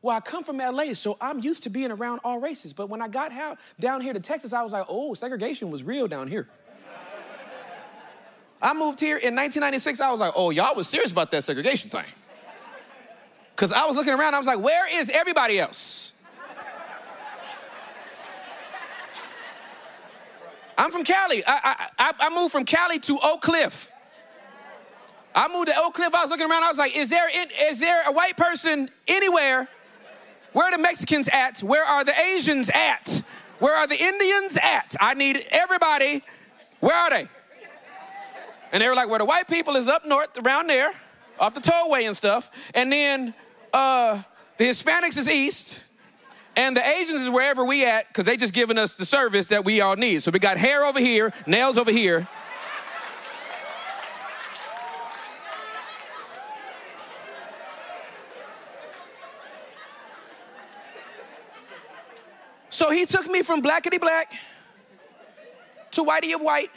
Well, 0.03 0.17
I 0.17 0.21
come 0.21 0.45
from 0.45 0.59
LA, 0.59 0.93
so 0.95 1.17
I'm 1.21 1.41
used 1.41 1.65
to 1.65 1.71
being 1.71 1.91
around 1.91 2.21
all 2.23 2.39
races. 2.39 2.73
But 2.73 2.89
when 2.89 3.03
I 3.03 3.09
got 3.09 3.33
down 3.81 4.01
here 4.01 4.13
to 4.13 4.21
Texas, 4.21 4.53
I 4.53 4.63
was 4.63 4.73
like, 4.73 4.87
oh, 4.89 5.15
segregation 5.15 5.71
was 5.71 5.83
real 5.83 6.07
down 6.07 6.29
here. 6.29 6.49
I 8.61 8.75
moved 8.75 8.99
here 9.01 9.17
in 9.17 9.35
1996. 9.37 10.01
I 10.01 10.11
was 10.11 10.21
like, 10.21 10.33
oh, 10.35 10.51
y'all 10.51 10.75
was 10.75 10.89
serious 10.89 11.13
about 11.13 11.31
that 11.31 11.45
segregation 11.45 11.91
thing. 11.91 12.05
Because 13.55 13.73
I 13.73 13.87
was 13.87 13.97
looking 13.97 14.13
around, 14.13 14.35
I 14.35 14.39
was 14.39 14.47
like, 14.47 14.61
where 14.61 15.01
is 15.01 15.11
everybody 15.11 15.59
else? 15.59 16.13
I'm 20.79 20.93
from 20.93 21.03
Cali. 21.03 21.43
I, 21.45 21.89
I, 21.99 22.13
I 22.21 22.31
moved 22.31 22.53
from 22.53 22.65
Cali 22.65 23.01
to 23.01 23.19
Oak 23.19 23.41
Cliff. 23.43 23.93
I 25.35 25.49
moved 25.49 25.67
to 25.67 25.77
Oak 25.77 25.95
Cliff. 25.95 26.15
I 26.15 26.23
was 26.23 26.31
looking 26.31 26.49
around. 26.49 26.63
I 26.63 26.69
was 26.69 26.79
like, 26.79 26.97
is 26.97 27.11
there, 27.11 27.29
is 27.69 27.81
there 27.81 28.09
a 28.09 28.13
white 28.13 28.37
person 28.37 28.89
anywhere 29.09 29.69
where 30.53 30.67
are 30.67 30.73
the 30.73 30.79
Mexicans 30.79 31.29
at? 31.29 31.61
Where 31.61 31.85
are 31.85 32.05
the 32.05 32.19
Asians 32.19 32.71
at? 32.71 33.23
Where 33.59 33.77
are 33.77 33.87
the 33.87 34.01
Indians 34.01 34.57
at? 34.57 34.97
I 35.01 35.15
need 35.15 35.45
everybody. 35.51 36.23
Where 36.81 36.97
are 36.97 37.11
they? 37.11 37.29
And 38.73 38.81
they 38.83 38.89
were 38.89 38.95
like, 38.95 39.09
where 39.09 39.19
the 39.19 39.25
white 39.25 39.49
people 39.49 39.77
is 39.77 39.89
up 39.89 40.07
north, 40.07 40.39
around 40.39 40.69
there, 40.69 40.93
off 41.39 41.55
the 41.55 41.61
tollway 41.61 42.07
and 42.07 42.17
stuff. 42.17 42.51
And 42.75 42.93
then 42.93 43.35
uh, 43.73 44.23
the 44.57 44.65
Hispanics 44.65 45.19
is 45.19 45.29
east. 45.29 45.83
And 46.59 46.77
the 46.77 46.85
Asians 46.85 47.21
is 47.21 47.31
wherever 47.31 47.65
we 47.65 47.85
at, 47.85 48.09
because 48.09 48.27
they 48.27 48.37
just 48.37 48.53
giving 48.53 48.79
us 48.79 48.95
the 48.95 49.05
service 49.05 49.47
that 49.47 49.65
we 49.65 49.81
all 49.81 49.95
need. 49.95 50.25
So 50.25 50.33
we 50.33 50.41
got 50.41 50.57
hair 50.57 50.85
over 50.85 50.99
here, 50.99 51.33
nails 51.47 51.79
over 51.79 51.93
here. 51.93 52.27
So 62.71 62.91
he 62.91 63.07
took 63.07 63.31
me 63.31 63.43
from 63.43 63.63
blackety 63.63 64.01
black 64.01 64.33
to 65.93 66.03
whitey 66.03 66.35
of 66.35 66.41
white 66.41 66.73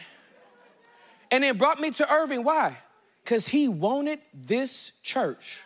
and 1.32 1.44
then 1.44 1.58
brought 1.58 1.82
me 1.82 1.90
to 1.90 2.14
Irving. 2.14 2.44
Why? 2.44 2.78
Because 3.24 3.48
he 3.48 3.68
wanted 3.68 4.20
this 4.32 4.92
church 5.02 5.64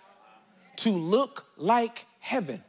to 0.78 0.92
look 0.92 1.48
like 1.58 2.06
heaven. 2.22 2.64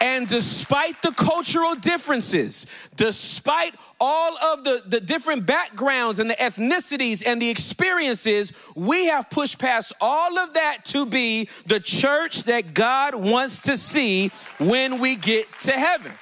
And 0.00 0.28
despite 0.28 1.02
the 1.02 1.10
cultural 1.10 1.74
differences, 1.74 2.66
despite 2.94 3.74
all 3.98 4.38
of 4.38 4.62
the, 4.62 4.82
the 4.86 5.00
different 5.00 5.44
backgrounds 5.44 6.20
and 6.20 6.30
the 6.30 6.36
ethnicities 6.36 7.22
and 7.26 7.42
the 7.42 7.50
experiences, 7.50 8.52
we 8.76 9.06
have 9.06 9.28
pushed 9.28 9.58
past 9.58 9.92
all 10.00 10.38
of 10.38 10.54
that 10.54 10.84
to 10.86 11.04
be 11.04 11.48
the 11.66 11.80
church 11.80 12.44
that 12.44 12.74
God 12.74 13.16
wants 13.16 13.62
to 13.62 13.76
see 13.76 14.30
when 14.58 15.00
we 15.00 15.16
get 15.16 15.46
to 15.62 15.72
heaven. 15.72 16.12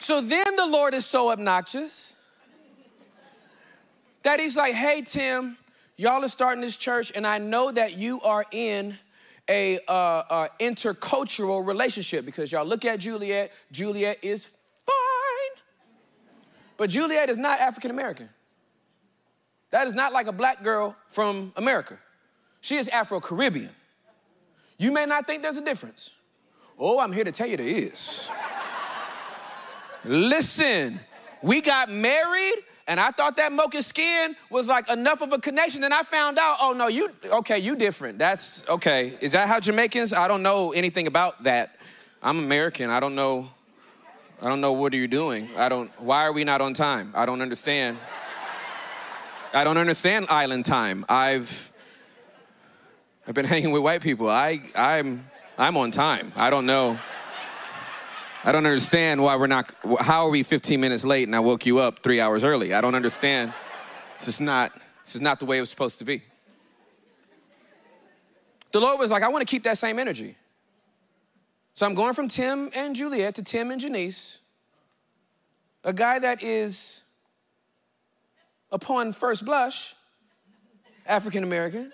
So 0.00 0.20
then 0.20 0.56
the 0.56 0.66
Lord 0.66 0.94
is 0.94 1.06
so 1.06 1.30
obnoxious 1.30 2.16
that 4.24 4.40
he's 4.40 4.56
like, 4.56 4.74
hey, 4.74 5.02
Tim, 5.02 5.56
y'all 5.96 6.24
are 6.24 6.28
starting 6.28 6.60
this 6.60 6.76
church, 6.76 7.12
and 7.14 7.24
I 7.24 7.38
know 7.38 7.70
that 7.70 7.96
you 7.96 8.20
are 8.22 8.44
in 8.50 8.98
a 9.48 9.78
uh, 9.88 9.92
uh, 9.92 10.48
intercultural 10.60 11.66
relationship 11.66 12.24
because 12.24 12.52
y'all 12.52 12.64
look 12.64 12.84
at 12.84 13.00
Juliet. 13.00 13.52
Juliet 13.70 14.18
is 14.22 14.46
fine, 14.86 15.62
but 16.76 16.90
Juliet 16.90 17.30
is 17.30 17.36
not 17.36 17.60
African 17.60 17.90
American. 17.90 18.28
That 19.70 19.86
is 19.86 19.94
not 19.94 20.12
like 20.12 20.26
a 20.26 20.32
black 20.32 20.62
girl 20.62 20.94
from 21.08 21.52
America. 21.56 21.98
She 22.60 22.76
is 22.76 22.88
Afro 22.88 23.20
Caribbean. 23.20 23.70
You 24.78 24.92
may 24.92 25.06
not 25.06 25.26
think 25.26 25.42
there's 25.42 25.56
a 25.56 25.64
difference. 25.64 26.10
Oh, 26.78 27.00
I'm 27.00 27.12
here 27.12 27.24
to 27.24 27.32
tell 27.32 27.46
you 27.46 27.56
there 27.56 27.66
is. 27.66 28.30
Listen, 30.04 31.00
we 31.42 31.60
got 31.60 31.90
married 31.90 32.56
and 32.86 32.98
I 32.98 33.10
thought 33.10 33.36
that 33.36 33.52
mocha 33.52 33.82
skin 33.82 34.34
was 34.50 34.66
like 34.66 34.88
enough 34.88 35.22
of 35.22 35.32
a 35.32 35.38
connection. 35.38 35.84
And 35.84 35.94
I 35.94 36.02
found 36.02 36.38
out, 36.38 36.56
oh 36.60 36.72
no, 36.72 36.88
you 36.88 37.10
okay, 37.24 37.58
you 37.58 37.76
different. 37.76 38.18
That's 38.18 38.64
okay. 38.68 39.16
Is 39.20 39.32
that 39.32 39.48
how 39.48 39.60
Jamaicans? 39.60 40.12
I 40.12 40.28
don't 40.28 40.42
know 40.42 40.72
anything 40.72 41.06
about 41.06 41.44
that. 41.44 41.76
I'm 42.22 42.38
American. 42.38 42.90
I 42.90 43.00
don't 43.00 43.14
know. 43.14 43.50
I 44.40 44.48
don't 44.48 44.60
know 44.60 44.72
what 44.72 44.92
are 44.92 44.96
you 44.96 45.08
doing. 45.08 45.50
I 45.56 45.68
don't 45.68 45.90
why 46.00 46.24
are 46.24 46.32
we 46.32 46.44
not 46.44 46.60
on 46.60 46.74
time? 46.74 47.12
I 47.14 47.26
don't 47.26 47.40
understand. 47.40 47.98
I 49.54 49.64
don't 49.64 49.76
understand 49.76 50.26
island 50.28 50.66
time. 50.66 51.04
I've 51.08 51.72
I've 53.26 53.34
been 53.34 53.44
hanging 53.54 53.70
with 53.70 53.82
white 53.82 54.02
people. 54.02 54.28
I 54.28 54.60
I'm 54.74 55.30
I'm 55.56 55.76
on 55.76 55.92
time. 55.92 56.32
I 56.34 56.50
don't 56.50 56.66
know. 56.66 56.98
I 58.44 58.50
don't 58.50 58.66
understand 58.66 59.22
why 59.22 59.36
we're 59.36 59.46
not, 59.46 59.72
how 60.00 60.26
are 60.26 60.30
we 60.30 60.42
15 60.42 60.80
minutes 60.80 61.04
late 61.04 61.28
and 61.28 61.36
I 61.36 61.40
woke 61.40 61.64
you 61.64 61.78
up 61.78 62.02
three 62.02 62.20
hours 62.20 62.42
early? 62.42 62.74
I 62.74 62.80
don't 62.80 62.96
understand. 62.96 63.52
This 64.18 64.26
is 64.26 64.40
not, 64.40 64.72
this 65.04 65.14
is 65.14 65.20
not 65.20 65.38
the 65.38 65.46
way 65.46 65.58
it 65.58 65.60
was 65.60 65.70
supposed 65.70 66.00
to 66.00 66.04
be. 66.04 66.22
The 68.72 68.80
Lord 68.80 68.98
was 68.98 69.12
like, 69.12 69.22
I 69.22 69.28
want 69.28 69.42
to 69.42 69.50
keep 69.50 69.62
that 69.62 69.78
same 69.78 69.98
energy. 69.98 70.34
So 71.74 71.86
I'm 71.86 71.94
going 71.94 72.14
from 72.14 72.26
Tim 72.26 72.70
and 72.74 72.96
Juliet 72.96 73.36
to 73.36 73.44
Tim 73.44 73.70
and 73.70 73.80
Janice, 73.80 74.38
a 75.84 75.92
guy 75.92 76.18
that 76.18 76.42
is, 76.42 77.02
upon 78.72 79.12
first 79.12 79.44
blush, 79.44 79.94
African 81.06 81.44
American. 81.44 81.92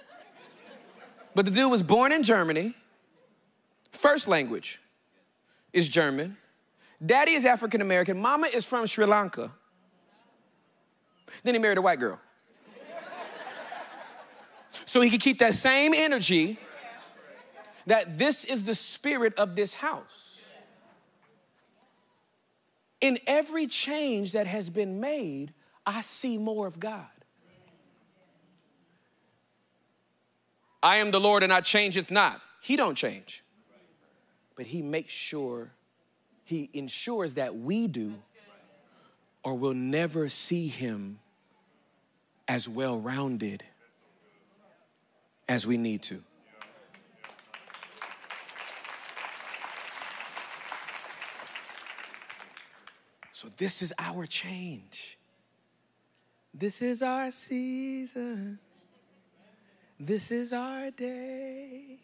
But 1.34 1.44
the 1.44 1.50
dude 1.50 1.70
was 1.70 1.82
born 1.82 2.10
in 2.10 2.22
Germany, 2.22 2.74
first 3.92 4.28
language, 4.28 4.80
is 5.72 5.88
German. 5.88 6.36
Daddy 7.04 7.32
is 7.32 7.44
African 7.44 7.80
American. 7.80 8.20
Mama 8.20 8.48
is 8.48 8.64
from 8.64 8.86
Sri 8.86 9.06
Lanka. 9.06 9.52
Then 11.42 11.54
he 11.54 11.60
married 11.60 11.78
a 11.78 11.82
white 11.82 12.00
girl. 12.00 12.18
So 14.86 15.00
he 15.00 15.10
could 15.10 15.20
keep 15.20 15.38
that 15.40 15.54
same 15.54 15.92
energy 15.94 16.58
that 17.86 18.18
this 18.18 18.44
is 18.44 18.64
the 18.64 18.74
spirit 18.74 19.34
of 19.34 19.54
this 19.54 19.74
house. 19.74 20.40
In 23.00 23.18
every 23.26 23.66
change 23.66 24.32
that 24.32 24.46
has 24.46 24.70
been 24.70 24.98
made, 24.98 25.52
I 25.86 26.00
see 26.00 26.38
more 26.38 26.66
of 26.66 26.80
God. 26.80 27.06
I 30.82 30.96
am 30.96 31.10
the 31.10 31.20
Lord 31.20 31.42
and 31.42 31.52
I 31.52 31.60
changeth 31.60 32.10
not. 32.10 32.42
He 32.60 32.76
don't 32.76 32.94
change 32.94 33.42
but 34.58 34.66
he 34.66 34.82
makes 34.82 35.12
sure, 35.12 35.70
he 36.42 36.68
ensures 36.72 37.34
that 37.34 37.54
we 37.54 37.86
do, 37.86 38.12
or 39.44 39.54
we'll 39.54 39.72
never 39.72 40.28
see 40.28 40.66
him 40.66 41.20
as 42.48 42.68
well 42.68 43.00
rounded 43.00 43.62
as 45.48 45.64
we 45.64 45.76
need 45.76 46.02
to. 46.02 46.24
So, 53.30 53.48
this 53.58 53.80
is 53.80 53.94
our 53.96 54.26
change. 54.26 55.18
This 56.52 56.82
is 56.82 57.00
our 57.00 57.30
season. 57.30 58.58
This 60.00 60.32
is 60.32 60.52
our 60.52 60.90
day 60.90 62.00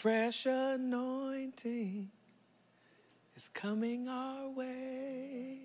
fresh 0.00 0.46
anointing 0.46 2.08
is 3.36 3.48
coming 3.48 4.08
our 4.08 4.48
way. 4.48 5.58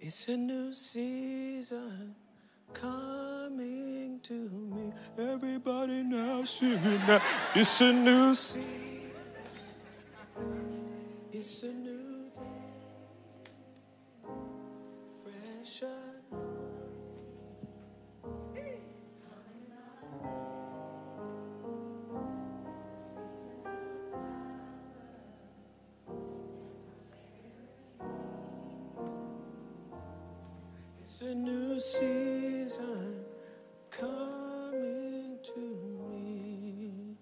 It's 0.00 0.26
a 0.28 0.38
new 0.38 0.72
season 0.72 2.14
coming 2.72 4.18
to 4.22 4.32
me. 4.32 4.90
Everybody 5.18 6.02
now 6.02 6.44
singing 6.44 7.02
now. 7.06 7.20
It's 7.54 7.82
a 7.82 7.92
new 7.92 8.34
season. 8.34 9.12
It's 11.30 11.62
a 11.62 11.66
new 11.66 11.95
It's 15.66 15.82
a 31.22 31.34
new 31.34 31.80
season 31.80 33.24
coming 33.90 35.38
to 35.42 35.60
me. 36.12 37.16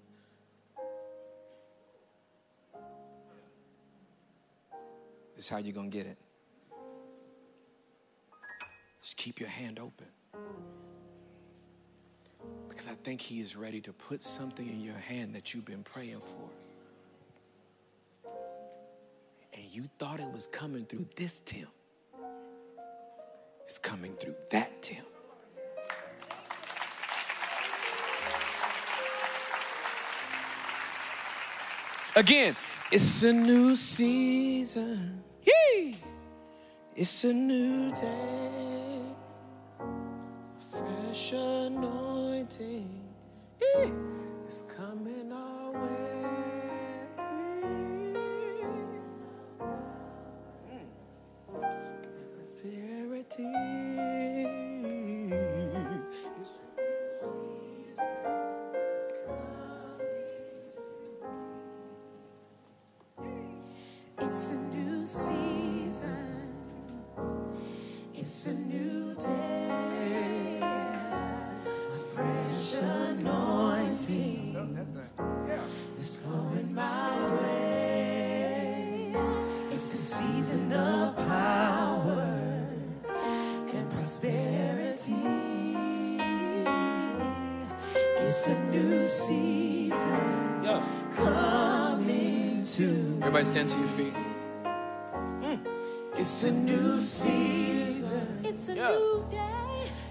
This 5.34 5.44
is 5.44 5.48
how 5.48 5.56
you're 5.56 5.72
going 5.72 5.90
to 5.90 5.96
get 5.96 6.06
it. 6.06 6.23
Just 9.04 9.18
keep 9.18 9.38
your 9.38 9.50
hand 9.50 9.78
open. 9.78 10.06
Because 12.70 12.88
I 12.88 12.94
think 13.04 13.20
He 13.20 13.38
is 13.38 13.54
ready 13.54 13.82
to 13.82 13.92
put 13.92 14.24
something 14.24 14.66
in 14.66 14.80
your 14.80 14.94
hand 14.94 15.34
that 15.34 15.52
you've 15.52 15.66
been 15.66 15.82
praying 15.82 16.22
for. 16.22 16.48
And 19.52 19.62
you 19.70 19.90
thought 19.98 20.20
it 20.20 20.32
was 20.32 20.46
coming 20.46 20.86
through 20.86 21.06
this 21.16 21.42
Tim 21.44 21.68
it's 23.66 23.78
coming 23.78 24.14
through 24.14 24.36
that 24.50 24.80
Tim. 24.80 25.04
Again, 32.16 32.56
it's 32.92 33.22
a 33.24 33.32
new 33.32 33.74
season. 33.74 35.22
Yee! 35.42 35.98
It's 36.94 37.24
a 37.24 37.32
new 37.32 37.92
day. 37.92 38.83
Fresh 41.14 41.34
anointing. 41.34 43.03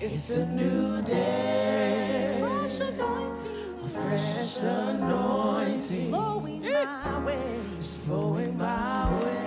It's 0.05 0.31
a 0.31 0.45
new 0.47 1.01
day. 1.03 2.35
Fresh 2.39 2.81
anointing. 2.81 3.89
Fresh 3.93 4.57
anointing 4.57 6.09
Flowing 6.09 6.61
my 6.61 7.19
way. 7.25 7.59
flowing 8.05 8.57
my 8.57 9.23
way. 9.23 9.39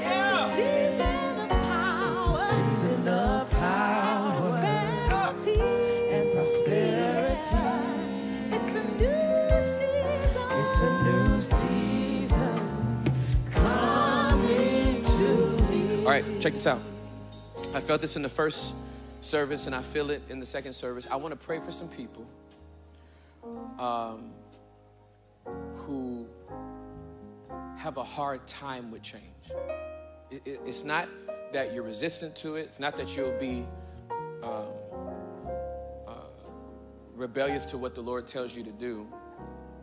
Season 0.54 1.40
of 1.40 1.48
power. 1.50 2.32
Season 2.72 3.09
of 3.09 3.50
power 3.50 4.40
Prosperity. 4.40 5.61
and 6.11 6.32
prosperity. 6.32 7.62
It's 8.57 8.72
a 8.74 8.84
new 8.96 9.20
season. 9.76 10.46
It's 10.59 10.76
a 10.80 10.90
new 11.04 11.40
season 11.40 12.59
coming 13.50 15.02
to 15.04 15.28
me. 15.70 16.04
All 16.04 16.11
right, 16.11 16.24
check 16.40 16.54
this 16.54 16.66
out. 16.66 16.80
I 17.74 17.80
felt 17.80 18.00
this 18.00 18.16
in 18.16 18.22
the 18.22 18.28
first 18.30 18.74
service 19.27 19.66
and 19.66 19.74
I 19.74 19.83
feel 19.83 20.11
it 20.11 20.22
in 20.29 20.39
the 20.41 20.47
second 20.47 20.72
service. 20.72 21.07
I 21.11 21.16
want 21.16 21.33
to 21.33 21.37
pray 21.47 21.59
for 21.61 21.72
some 21.72 21.89
people 21.89 22.27
um, 23.79 24.31
who 25.74 26.27
have 27.77 27.97
a 27.97 28.05
hard 28.05 28.47
time 28.47 28.91
with 28.91 29.03
change. 29.03 29.22
It- 30.31 30.43
it- 30.45 30.61
it's 30.64 30.85
not 30.85 31.09
that 31.53 31.72
you're 31.74 31.83
resistant 31.85 32.35
to 32.37 32.57
it, 32.57 32.62
it's 32.62 32.81
not 32.81 32.97
that 32.97 33.16
you'll 33.16 33.39
be 33.39 33.66
um, 34.43 34.68
uh, 36.07 36.12
rebellious 37.14 37.64
to 37.66 37.79
what 37.79 37.95
the 37.95 38.01
Lord 38.01 38.27
tells 38.27 38.55
you 38.57 38.62
to 38.64 38.72
do. 38.72 39.07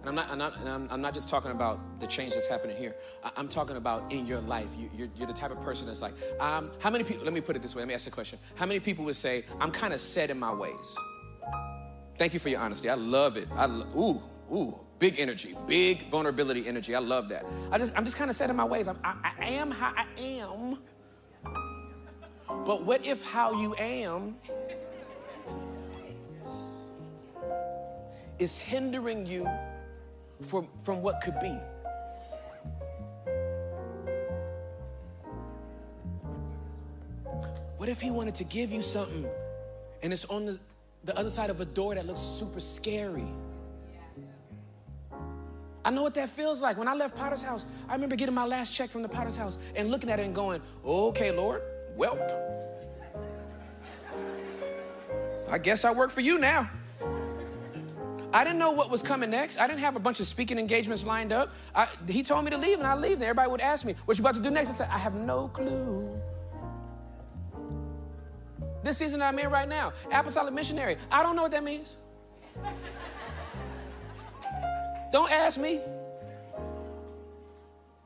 And 0.04 0.10
I'm 0.10 0.16
not, 0.16 0.30
I'm 0.30 0.38
not, 0.38 0.68
I'm, 0.68 0.88
I'm 0.92 1.02
not 1.02 1.14
just 1.14 1.30
talking 1.30 1.52
about 1.52 1.80
the 2.02 2.08
change 2.08 2.34
that's 2.34 2.46
happening 2.46 2.76
here. 2.76 2.94
I, 3.24 3.32
I'm 3.38 3.48
talking 3.48 3.78
about 3.78 4.12
in 4.12 4.28
your 4.28 4.42
life. 4.42 4.70
You, 4.78 4.90
you're, 4.94 5.08
you're 5.16 5.28
the 5.28 5.34
type 5.34 5.50
of 5.50 5.62
person 5.62 5.88
that's 5.88 6.02
like, 6.02 6.14
um, 6.42 6.72
how 6.80 6.90
many 6.90 7.06
people, 7.06 7.24
let 7.24 7.34
me 7.34 7.40
put 7.40 7.56
it 7.56 7.62
this 7.62 7.74
way, 7.74 7.84
let 7.84 7.88
me 7.88 7.94
ask 7.94 8.06
a 8.06 8.12
question. 8.12 8.38
How 8.56 8.66
many 8.66 8.82
people 8.82 9.06
would 9.06 9.16
say, 9.16 9.46
I'm 9.62 9.72
kind 9.72 9.94
of 9.94 10.02
set 10.02 10.30
in 10.30 10.38
my 10.38 10.54
ways? 10.54 10.98
Thank 12.18 12.34
you 12.34 12.40
for 12.40 12.50
your 12.50 12.60
honesty. 12.60 12.90
I 12.90 12.96
love 12.96 13.38
it. 13.38 13.48
I, 13.56 13.66
ooh, 13.96 14.22
ooh, 14.54 14.78
big 15.00 15.22
energy, 15.22 15.56
big 15.68 16.10
vulnerability 16.10 16.68
energy. 16.68 16.96
I 16.96 17.00
love 17.00 17.30
that. 17.30 17.46
I 17.72 17.78
just, 17.78 17.94
I'm 17.96 18.04
just 18.04 18.18
kind 18.18 18.30
of 18.30 18.36
set 18.36 18.50
in 18.50 18.58
my 18.58 18.66
ways. 18.66 18.90
I'm, 18.90 19.00
I, 19.06 19.32
I 19.40 19.46
am 19.46 19.72
how 19.72 19.94
I 19.96 20.06
am. 20.20 20.80
But 22.66 22.84
what 22.84 23.06
if 23.06 23.24
how 23.24 23.54
you 23.54 23.74
am 23.76 24.36
is 28.38 28.60
hindering 28.60 29.26
you 29.26 29.48
from, 30.44 30.68
from 30.82 31.02
what 31.02 31.22
could 31.22 31.40
be. 31.40 31.58
What 37.78 37.90
if 37.90 38.00
he 38.00 38.12
wanted 38.12 38.36
to 38.36 38.44
give 38.46 38.72
you 38.72 38.82
something 38.82 39.28
and 40.02 40.14
it's 40.14 40.26
on 40.26 40.46
the, 40.46 40.60
the 41.04 41.18
other 41.18 41.30
side 41.30 41.50
of 41.50 41.60
a 41.60 41.66
door 41.66 41.96
that 41.96 42.06
looks 42.06 42.22
super 42.22 42.60
scary? 42.60 43.28
I 45.86 45.90
know 45.90 46.02
what 46.02 46.14
that 46.14 46.30
feels 46.30 46.62
like. 46.62 46.78
When 46.78 46.88
I 46.88 46.94
left 46.94 47.16
Potter's 47.16 47.44
house, 47.44 47.66
I 47.90 47.94
remember 47.94 48.16
getting 48.16 48.34
my 48.34 48.46
last 48.46 48.72
check 48.72 48.90
from 48.90 49.02
the 49.02 49.10
Potter's 49.10 49.36
house 49.36 49.58
and 49.76 49.92
looking 49.92 50.10
at 50.10 50.20
it 50.20 50.26
and 50.26 50.34
going, 50.34 50.62
okay, 50.86 51.32
Lord, 51.32 51.62
well, 51.98 52.18
I 55.50 55.58
guess 55.58 55.84
I 55.84 55.92
work 55.92 56.10
for 56.10 56.22
you 56.22 56.40
now. 56.40 56.70
I 58.34 58.44
didn't 58.44 58.58
know 58.58 58.72
what 58.72 58.90
was 58.90 59.04
coming 59.04 59.30
next. 59.30 59.60
I 59.60 59.68
didn't 59.68 59.82
have 59.82 59.96
a 59.96 60.00
bunch 60.00 60.20
of 60.20 60.26
speaking 60.26 60.58
engagements 60.58 61.06
lined 61.06 61.32
up. 61.32 61.52
I, 61.76 61.88
he 62.08 62.24
told 62.24 62.44
me 62.44 62.52
to 62.52 62.58
leave, 62.58 62.80
and 62.80 62.88
I 62.88 62.96
leave. 62.96 63.14
And 63.14 63.24
everybody 63.24 63.52
would 63.52 63.62
ask 63.62 63.86
me, 63.86 63.94
"What 64.06 64.18
you 64.18 64.24
about 64.24 64.34
to 64.34 64.42
do 64.42 64.50
next?" 64.50 64.72
I 64.72 64.74
said, 64.74 64.90
"I 64.92 64.98
have 64.98 65.14
no 65.14 65.50
clue." 65.50 66.20
This 68.82 68.98
season 68.98 69.20
that 69.20 69.28
I'm 69.28 69.38
in 69.38 69.52
right 69.52 69.70
now, 69.70 69.94
apostolic 70.12 70.52
missionary. 70.54 70.98
I 71.12 71.22
don't 71.22 71.36
know 71.36 71.44
what 71.44 71.52
that 71.52 71.64
means. 71.64 71.96
don't 75.12 75.32
ask 75.32 75.60
me. 75.60 75.80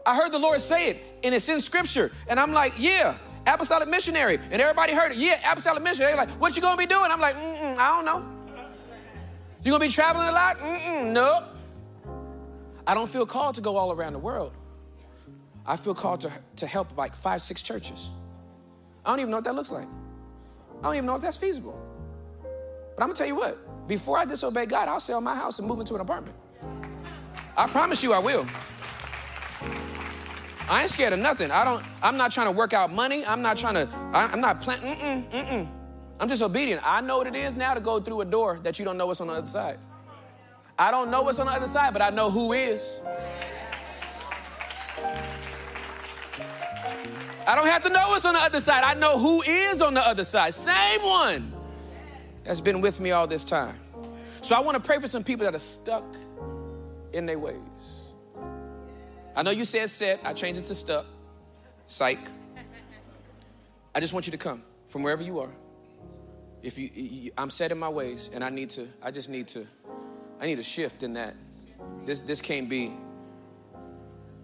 I 0.06 0.16
heard 0.16 0.32
the 0.34 0.40
Lord 0.40 0.60
say 0.60 0.90
it, 0.90 0.98
and 1.24 1.34
it's 1.34 1.48
in 1.48 1.62
Scripture, 1.62 2.12
and 2.28 2.40
I'm 2.40 2.52
like, 2.52 2.74
"Yeah." 2.78 3.18
Apostolic 3.46 3.88
missionary, 3.88 4.40
and 4.52 4.62
everybody 4.62 4.92
heard 4.92 5.14
it. 5.14 5.18
Yeah, 5.18 5.40
apostolic 5.50 5.82
missionary. 5.82 6.12
They're 6.12 6.26
like, 6.26 6.32
"What 6.32 6.58
you 6.58 6.62
gonna 6.62 6.76
be 6.76 6.86
doing?" 6.86 7.10
I'm 7.10 7.22
like, 7.22 7.38
"I 7.38 7.88
don't 7.96 8.04
know." 8.04 8.37
You 9.68 9.74
gonna 9.74 9.84
be 9.84 9.92
traveling 9.92 10.30
a 10.30 10.32
lot? 10.32 10.60
Mm-mm, 10.60 11.12
no. 11.12 11.44
I 12.88 12.94
don't 12.94 13.10
feel 13.10 13.26
called 13.26 13.56
to 13.56 13.62
go 13.62 13.76
all 13.76 13.92
around 13.92 14.14
the 14.14 14.20
world. 14.20 14.54
I 15.66 15.76
feel 15.76 15.94
called 15.94 16.22
to, 16.22 16.32
to 16.56 16.66
help 16.66 16.96
like 16.96 17.14
five, 17.14 17.42
six 17.42 17.62
churches. 17.62 18.12
I 19.06 19.10
don't 19.10 19.20
even 19.20 19.30
know 19.30 19.36
what 19.36 19.44
that 19.44 19.56
looks 19.56 19.70
like. 19.70 19.90
I 20.80 20.84
don't 20.84 20.94
even 20.94 21.06
know 21.06 21.16
if 21.16 21.22
that's 21.22 21.36
feasible. 21.36 21.78
But 22.96 23.04
I'm 23.04 23.10
gonna 23.10 23.16
tell 23.16 23.28
you 23.28 23.36
what, 23.36 23.90
before 23.90 24.18
I 24.18 24.24
disobey 24.24 24.68
God, 24.68 24.88
I'll 24.88 25.02
sell 25.02 25.20
my 25.20 25.36
house 25.36 25.60
and 25.60 25.68
move 25.68 25.82
into 25.82 25.96
an 25.96 26.00
apartment. 26.00 26.38
I 27.58 27.68
promise 27.68 28.02
you 28.02 28.14
I 28.14 28.20
will. 28.20 28.46
I 30.70 30.84
ain't 30.84 30.92
scared 30.92 31.12
of 31.12 31.20
nothing. 31.20 31.52
I 31.52 31.66
don't, 31.66 31.84
I'm 32.02 32.16
not 32.16 32.32
trying 32.32 32.48
to 32.48 32.54
work 32.54 32.72
out 32.72 32.94
money. 32.94 33.26
I'm 33.26 33.42
not 33.42 33.58
trying 33.58 33.74
to, 33.74 33.90
I, 34.14 34.28
I'm 34.32 34.40
not 34.40 34.62
planning, 34.62 34.96
mm-mm, 34.96 35.30
mm-mm. 35.30 35.68
I'm 36.20 36.28
just 36.28 36.42
obedient. 36.42 36.82
I 36.84 37.02
know 37.02 37.18
what 37.18 37.28
it 37.28 37.36
is 37.36 37.56
now 37.56 37.74
to 37.74 37.80
go 37.80 38.00
through 38.00 38.22
a 38.22 38.26
door 38.26 38.60
that 38.64 38.80
you 38.80 38.86
don't 38.86 38.98
know 38.98 39.06
what's 39.06 39.22
on 39.22 39.28
the 39.28 39.34
other 39.34 39.48
side. 39.48 39.80
I 40.80 40.92
don't 40.92 41.10
know 41.10 41.24
what's 41.24 41.40
on 41.40 41.48
the 41.48 41.52
other 41.52 41.68
side, 41.68 41.94
but 41.94 42.02
I 42.02 42.10
know 42.10 42.30
who 42.30 42.54
is. 42.54 43.02
I 47.48 47.56
don't 47.56 47.68
have 47.68 47.84
to 47.84 47.90
know 47.90 48.10
what's 48.10 48.26
on 48.26 48.34
the 48.34 48.42
other 48.42 48.60
side. 48.60 48.84
I 48.84 48.94
know 48.94 49.18
who 49.18 49.42
is 49.44 49.82
on 49.82 49.94
the 49.94 50.06
other 50.06 50.24
side. 50.24 50.54
Same 50.54 51.02
one 51.02 51.54
that's 52.44 52.62
been 52.62 52.82
with 52.82 53.00
me 53.00 53.12
all 53.12 53.26
this 53.28 53.44
time. 53.44 53.80
So 54.42 54.56
I 54.56 54.60
want 54.60 54.76
to 54.76 54.84
pray 54.84 55.00
for 55.00 55.08
some 55.08 55.24
people 55.24 55.46
that 55.46 55.56
are 55.56 55.60
stuck 55.60 56.04
in 57.14 57.26
their 57.26 57.40
ways. 57.40 57.58
I 59.36 59.44
know 59.44 59.52
you 59.52 59.66
said 59.66 59.90
set, 59.90 60.20
I 60.24 60.34
changed 60.34 60.60
it 60.60 60.66
to 60.66 60.76
stuck. 60.76 61.06
Psych. 61.88 62.20
I 63.96 64.00
just 64.00 64.14
want 64.14 64.28
you 64.28 64.32
to 64.32 64.38
come 64.38 64.64
from 64.90 65.04
wherever 65.04 65.24
you 65.24 65.40
are. 65.40 65.50
If 66.64 66.78
you, 66.78 66.90
you, 66.94 67.32
I'm 67.38 67.50
set 67.50 67.72
in 67.72 67.78
my 67.78 67.90
ways, 67.90 68.30
and 68.34 68.44
I 68.44 68.50
need 68.50 68.70
to, 68.72 68.88
I 69.02 69.12
just 69.12 69.30
need 69.30 69.48
to, 69.50 69.66
I 70.40 70.48
need 70.48 70.60
a 70.60 70.64
shift 70.64 71.04
in 71.04 71.14
that. 71.14 71.36
This, 72.06 72.20
this 72.20 72.42
can't 72.42 72.68
be. 72.68 72.92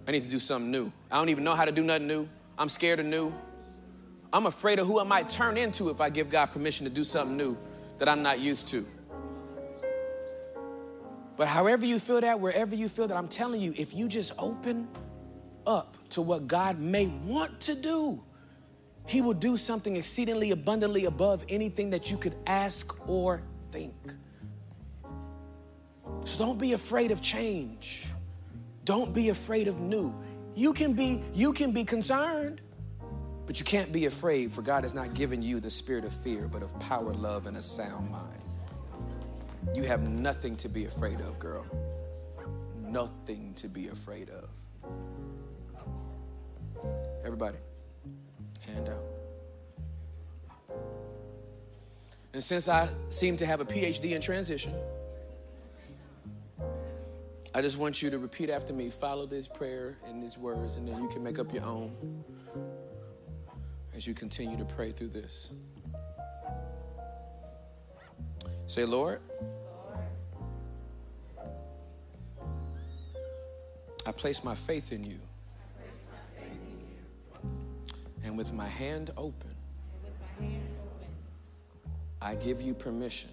I 0.08 0.12
need 0.12 0.24
to 0.24 0.30
do 0.30 0.40
something 0.40 0.70
new. 0.70 0.92
I 1.12 1.18
don't 1.18 1.30
even 1.30 1.44
know 1.44 1.56
how 1.56 1.66
to 1.66 1.72
do 1.72 1.84
nothing 1.84 2.08
new. 2.08 2.28
I'm 2.58 2.70
scared 2.70 3.00
of 3.00 3.06
new. 3.06 3.34
I'm 4.32 4.48
afraid 4.48 4.80
of 4.80 4.88
who 4.88 5.00
I 5.00 5.04
might 5.04 5.30
turn 5.30 5.58
into 5.58 5.90
if 5.90 6.02
I 6.02 6.10
give 6.10 6.30
God 6.30 6.48
permission 6.48 6.86
to 6.86 6.92
do 6.92 7.04
something 7.04 7.38
new 7.38 7.58
that 8.00 8.10
I'm 8.10 8.22
not 8.22 8.40
used 8.40 8.68
to. 8.70 8.86
But 11.36 11.48
however 11.48 11.86
you 11.86 12.00
feel 12.00 12.22
that, 12.22 12.40
wherever 12.40 12.76
you 12.76 12.90
feel 12.90 13.08
that, 13.08 13.18
I'm 13.18 13.28
telling 13.28 13.62
you, 13.62 13.74
if 13.76 13.94
you 13.94 14.08
just 14.08 14.34
open 14.38 14.88
up 15.66 15.98
to 16.10 16.22
what 16.22 16.48
God 16.48 16.80
may 16.80 17.08
want 17.08 17.60
to 17.62 17.76
do, 17.76 18.22
He 19.06 19.22
will 19.22 19.34
do 19.34 19.58
something 19.58 19.96
exceedingly 19.96 20.52
abundantly 20.52 21.06
above 21.06 21.44
anything 21.50 21.90
that 21.92 22.10
you 22.10 22.18
could 22.18 22.36
ask 22.48 22.96
or 23.08 23.42
think. 23.72 23.96
So 26.26 26.38
don't 26.38 26.58
be 26.58 26.74
afraid 26.74 27.12
of 27.12 27.22
change. 27.22 28.08
Don't 28.86 29.14
be 29.14 29.30
afraid 29.30 29.68
of 29.68 29.82
new. 29.82 30.14
You 30.56 30.74
can 30.74 30.94
be 30.94 31.22
you 31.34 31.54
can 31.54 31.72
be 31.72 31.84
concerned, 31.84 32.62
but 33.46 33.60
you 33.60 33.66
can't 33.66 33.92
be 33.92 34.06
afraid 34.06 34.52
for 34.54 34.62
God 34.62 34.84
has 34.84 34.94
not 34.94 35.14
given 35.14 35.42
you 35.42 35.60
the 35.60 35.70
spirit 35.70 36.06
of 36.06 36.14
fear, 36.14 36.48
but 36.48 36.62
of 36.62 36.78
power, 36.80 37.14
love 37.14 37.48
and 37.48 37.58
a 37.58 37.62
sound 37.62 38.10
mind. 38.10 38.40
You 39.74 39.84
have 39.84 40.08
nothing 40.08 40.56
to 40.58 40.70
be 40.70 40.86
afraid 40.86 41.20
of, 41.22 41.40
girl. 41.40 41.66
Nothing 42.78 43.54
to 43.56 43.68
be 43.68 43.88
afraid 43.88 44.30
of. 44.30 44.50
Everybody, 47.26 47.58
out. 48.82 49.04
Uh, 50.70 50.74
and 52.34 52.44
since 52.44 52.68
I 52.68 52.90
seem 53.10 53.38
to 53.38 53.46
have 53.46 53.62
a 53.62 53.66
PhD 53.66 54.12
in 54.12 54.22
transition, 54.22 54.74
I 57.56 57.62
just 57.62 57.78
want 57.78 58.02
you 58.02 58.10
to 58.10 58.18
repeat 58.18 58.50
after 58.50 58.74
me. 58.74 58.90
Follow 58.90 59.28
this 59.28 59.48
prayer 59.48 59.98
and 60.08 60.22
these 60.22 60.38
words, 60.38 60.76
and 60.76 60.88
then 60.88 61.02
you 61.02 61.08
can 61.08 61.24
make 61.24 61.38
up 61.38 61.54
your 61.54 61.64
own 61.64 62.24
as 63.96 64.08
you 64.08 64.16
continue 64.16 64.58
to 64.58 64.66
pray 64.66 64.92
through 64.92 65.10
this. 65.10 65.52
Say, 68.66 68.86
Lord, 68.86 69.22
I 74.06 74.12
place 74.12 74.44
my 74.44 74.56
faith 74.56 74.92
in 74.92 75.04
you. 75.04 75.20
And 78.24 78.38
with 78.38 78.54
my 78.54 78.68
hand 78.68 79.12
open, 79.18 79.54
I 82.22 82.36
give 82.36 82.62
you 82.62 82.74
permission 82.74 83.30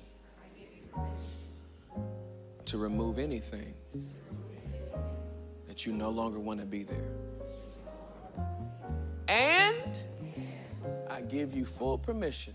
to 2.64 2.78
remove 2.78 3.18
anything 3.18 3.74
that 5.68 5.86
you 5.86 5.92
no 5.92 6.10
longer 6.10 6.38
want 6.38 6.60
to 6.60 6.66
be 6.66 6.82
there. 6.82 7.10
And 9.28 10.00
I 11.08 11.20
give 11.20 11.54
you 11.54 11.64
full 11.64 11.96
permission 11.98 12.54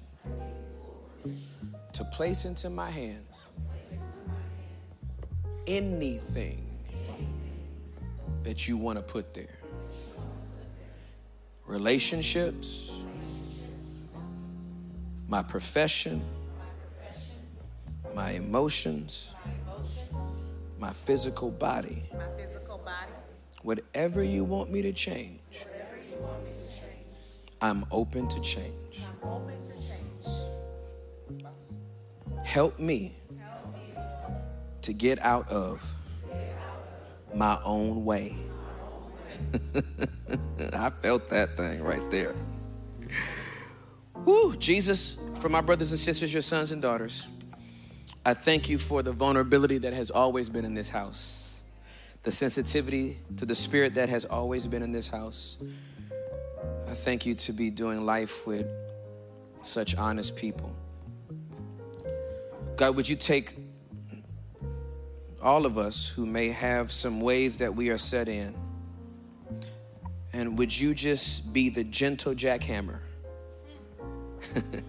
to 1.93 2.03
place 2.03 2.43
into 2.43 2.69
my 2.69 2.91
hands 2.91 3.47
anything 5.67 6.61
that 8.43 8.67
you 8.67 8.77
want 8.77 8.97
to 8.97 9.01
put 9.01 9.33
there 9.33 9.54
relationships, 11.67 12.91
my 15.27 15.41
profession, 15.41 16.21
my 18.13 18.31
emotions, 18.31 19.33
my 20.79 20.91
physical 20.93 21.49
body. 21.49 22.03
Whatever 23.63 24.23
you 24.23 24.43
want 24.43 24.71
me 24.71 24.81
to 24.83 24.93
change. 24.93 25.65
I'm 27.61 27.85
open 27.91 28.27
to 28.27 28.39
change. 28.41 28.73
Help 32.43 32.77
me 32.79 33.15
to 34.83 34.93
get 34.93 35.19
out 35.23 35.49
of 35.49 35.83
my 37.33 37.59
own 37.63 38.05
way. 38.05 38.35
Mm, 40.57 40.73
I 40.73 40.89
felt 40.89 41.29
that 41.29 41.57
thing 41.57 41.83
right 41.83 42.09
there. 42.11 42.35
Woo, 44.25 44.55
Jesus, 44.55 45.17
for 45.39 45.49
my 45.49 45.61
brothers 45.61 45.91
and 45.91 45.99
sisters, 45.99 46.33
your 46.33 46.41
sons 46.41 46.71
and 46.71 46.81
daughters, 46.81 47.27
I 48.25 48.33
thank 48.33 48.69
you 48.69 48.79
for 48.79 49.03
the 49.03 49.11
vulnerability 49.11 49.77
that 49.79 49.93
has 49.93 50.09
always 50.09 50.49
been 50.49 50.65
in 50.65 50.73
this 50.73 50.89
house, 50.89 51.61
the 52.23 52.31
sensitivity 52.31 53.19
to 53.37 53.45
the 53.45 53.53
spirit 53.53 53.93
that 53.95 54.09
has 54.09 54.25
always 54.25 54.65
been 54.65 54.81
in 54.81 54.91
this 54.91 55.07
house. 55.07 55.57
I 56.87 56.93
thank 56.93 57.25
you 57.25 57.35
to 57.35 57.53
be 57.53 57.69
doing 57.69 58.05
life 58.05 58.47
with 58.47 58.67
such 59.61 59.95
honest 59.95 60.35
people. 60.35 60.75
God, 62.77 62.95
would 62.95 63.07
you 63.07 63.15
take 63.15 63.55
all 65.41 65.65
of 65.67 65.77
us 65.77 66.07
who 66.07 66.25
may 66.25 66.49
have 66.49 66.91
some 66.91 67.21
ways 67.21 67.57
that 67.57 67.75
we 67.75 67.89
are 67.89 67.97
set 67.97 68.27
in, 68.27 68.55
and 70.35 70.57
would 70.57 70.77
you 70.77 70.93
just 70.93 71.53
be 71.53 71.69
the 71.69 71.85
gentle 71.85 72.33
jackhammer 72.33 72.99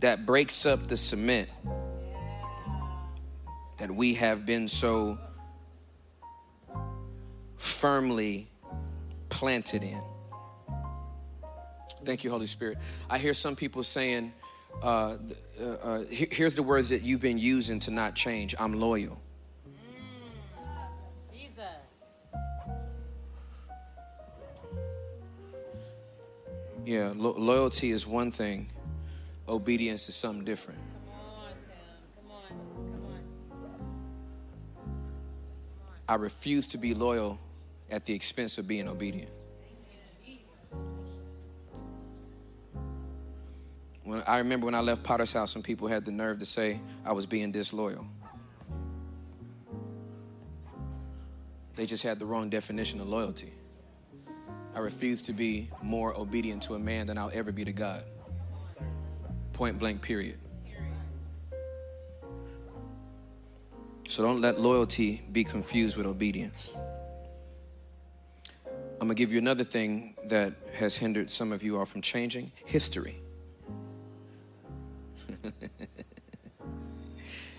that 0.00 0.24
breaks 0.24 0.64
up 0.64 0.86
the 0.86 0.96
cement 0.96 1.50
that 3.76 3.94
we 3.94 4.14
have 4.14 4.46
been 4.46 4.66
so 4.66 5.18
firmly 7.58 8.48
planted 9.28 9.82
in? 9.82 10.00
Thank 12.06 12.24
you, 12.24 12.30
Holy 12.30 12.46
Spirit. 12.46 12.78
I 13.10 13.18
hear 13.18 13.34
some 13.34 13.54
people 13.54 13.82
saying, 13.82 14.32
uh, 14.82 15.18
uh, 15.60 15.64
uh, 15.64 16.04
here's 16.08 16.54
the 16.54 16.62
words 16.62 16.88
that 16.88 17.02
you've 17.02 17.20
been 17.20 17.36
using 17.36 17.80
to 17.80 17.90
not 17.90 18.14
change 18.14 18.54
I'm 18.58 18.80
loyal. 18.80 19.20
Yeah, 26.88 27.12
lo- 27.14 27.36
loyalty 27.36 27.90
is 27.90 28.06
one 28.06 28.30
thing, 28.30 28.70
obedience 29.46 30.08
is 30.08 30.14
something 30.14 30.42
different. 30.42 30.80
Come 30.80 31.20
on, 31.20 31.50
Tim. 31.60 31.68
Come 32.16 32.30
on. 32.32 32.44
Come 33.50 33.60
on. 35.86 35.92
I 36.08 36.14
refuse 36.14 36.66
to 36.68 36.78
be 36.78 36.94
loyal 36.94 37.38
at 37.90 38.06
the 38.06 38.14
expense 38.14 38.56
of 38.56 38.66
being 38.66 38.88
obedient. 38.88 39.30
When 44.04 44.22
I 44.26 44.38
remember 44.38 44.64
when 44.64 44.74
I 44.74 44.80
left 44.80 45.02
Potter's 45.02 45.34
house, 45.34 45.52
some 45.52 45.62
people 45.62 45.88
had 45.88 46.06
the 46.06 46.12
nerve 46.12 46.38
to 46.38 46.46
say 46.46 46.80
I 47.04 47.12
was 47.12 47.26
being 47.26 47.52
disloyal. 47.52 48.06
They 51.76 51.84
just 51.84 52.02
had 52.02 52.18
the 52.18 52.24
wrong 52.24 52.48
definition 52.48 52.98
of 52.98 53.10
loyalty. 53.10 53.52
I 54.78 54.80
refuse 54.80 55.22
to 55.22 55.32
be 55.32 55.68
more 55.82 56.16
obedient 56.16 56.62
to 56.62 56.76
a 56.76 56.78
man 56.78 57.08
than 57.08 57.18
I'll 57.18 57.32
ever 57.34 57.50
be 57.50 57.64
to 57.64 57.72
God. 57.72 58.04
Point 59.52 59.76
blank, 59.76 60.02
period. 60.02 60.38
So 64.06 64.22
don't 64.22 64.40
let 64.40 64.60
loyalty 64.60 65.20
be 65.32 65.42
confused 65.42 65.96
with 65.96 66.06
obedience. 66.06 66.70
I'm 68.68 69.08
gonna 69.08 69.14
give 69.14 69.32
you 69.32 69.38
another 69.38 69.64
thing 69.64 70.14
that 70.26 70.54
has 70.74 70.96
hindered 70.96 71.28
some 71.28 71.50
of 71.50 71.64
you 71.64 71.76
all 71.76 71.84
from 71.84 72.00
changing 72.00 72.52
history. 72.64 73.20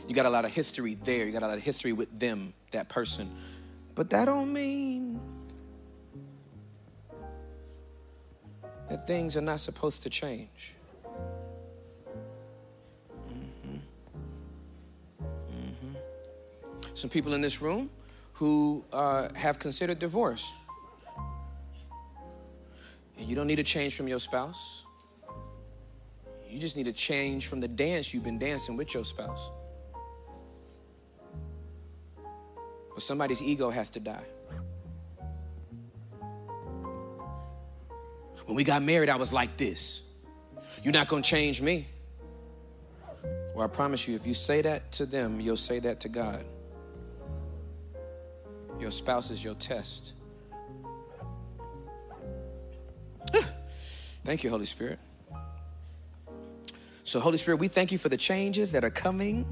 you 0.07 0.15
got 0.15 0.25
a 0.25 0.29
lot 0.29 0.45
of 0.45 0.51
history 0.51 0.93
there, 0.93 1.25
you 1.25 1.33
got 1.33 1.43
a 1.43 1.47
lot 1.47 1.57
of 1.57 1.63
history 1.63 1.91
with 1.91 2.17
them, 2.17 2.53
that 2.71 2.87
person. 2.87 3.29
But 3.93 4.09
that 4.11 4.23
don't 4.23 4.53
mean 4.53 5.19
that 8.89 9.05
things 9.07 9.37
are 9.37 9.41
not 9.41 9.59
supposed 9.59 10.01
to 10.03 10.09
change. 10.09 10.73
some 16.99 17.09
people 17.09 17.33
in 17.33 17.41
this 17.41 17.61
room 17.61 17.89
who 18.33 18.83
uh, 18.91 19.29
have 19.33 19.57
considered 19.57 19.99
divorce. 19.99 20.53
And 23.17 23.27
you 23.27 23.35
don't 23.35 23.47
need 23.47 23.59
a 23.59 23.63
change 23.63 23.95
from 23.95 24.07
your 24.07 24.19
spouse. 24.19 24.83
You 26.49 26.59
just 26.59 26.75
need 26.75 26.87
a 26.87 26.93
change 26.93 27.47
from 27.47 27.59
the 27.59 27.67
dance 27.67 28.13
you've 28.13 28.23
been 28.23 28.39
dancing 28.39 28.75
with 28.75 28.93
your 28.93 29.05
spouse. 29.05 29.49
But 32.93 33.03
somebody's 33.03 33.41
ego 33.41 33.69
has 33.69 33.89
to 33.91 33.99
die. 33.99 34.25
When 38.49 38.55
we 38.55 38.63
got 38.63 38.81
married, 38.81 39.09
I 39.09 39.15
was 39.15 39.31
like 39.31 39.57
this. 39.57 40.01
You're 40.81 40.91
not 40.91 41.07
gonna 41.07 41.21
change 41.21 41.61
me. 41.61 41.87
Well, 43.53 43.63
I 43.63 43.67
promise 43.67 44.07
you, 44.07 44.15
if 44.15 44.25
you 44.25 44.33
say 44.33 44.63
that 44.63 44.91
to 44.93 45.05
them, 45.05 45.39
you'll 45.39 45.55
say 45.55 45.77
that 45.77 45.99
to 45.99 46.09
God. 46.09 46.43
Your 48.79 48.89
spouse 48.89 49.29
is 49.29 49.43
your 49.43 49.53
test. 49.53 50.13
Thank 54.25 54.43
you, 54.43 54.49
Holy 54.49 54.65
Spirit. 54.65 54.97
So, 57.03 57.19
Holy 57.19 57.37
Spirit, 57.37 57.59
we 57.59 57.67
thank 57.67 57.91
you 57.91 57.99
for 57.99 58.09
the 58.09 58.17
changes 58.17 58.71
that 58.71 58.83
are 58.83 58.89
coming 58.89 59.45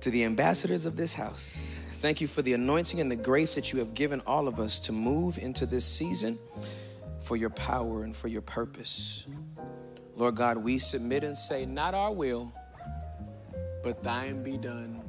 to 0.00 0.10
the 0.10 0.24
ambassadors 0.24 0.86
of 0.86 0.96
this 0.96 1.12
house. 1.12 1.78
Thank 2.04 2.20
you 2.20 2.26
for 2.26 2.42
the 2.42 2.52
anointing 2.52 3.00
and 3.00 3.10
the 3.10 3.16
grace 3.16 3.54
that 3.54 3.72
you 3.72 3.78
have 3.78 3.94
given 3.94 4.20
all 4.26 4.46
of 4.46 4.60
us 4.60 4.78
to 4.80 4.92
move 4.92 5.38
into 5.38 5.64
this 5.64 5.86
season 5.86 6.38
for 7.20 7.34
your 7.34 7.48
power 7.48 8.04
and 8.04 8.14
for 8.14 8.28
your 8.28 8.42
purpose. 8.42 9.26
Lord 10.14 10.34
God, 10.34 10.58
we 10.58 10.76
submit 10.76 11.24
and 11.24 11.34
say, 11.34 11.64
Not 11.64 11.94
our 11.94 12.12
will, 12.12 12.52
but 13.82 14.02
thine 14.02 14.42
be 14.42 14.58
done. 14.58 15.00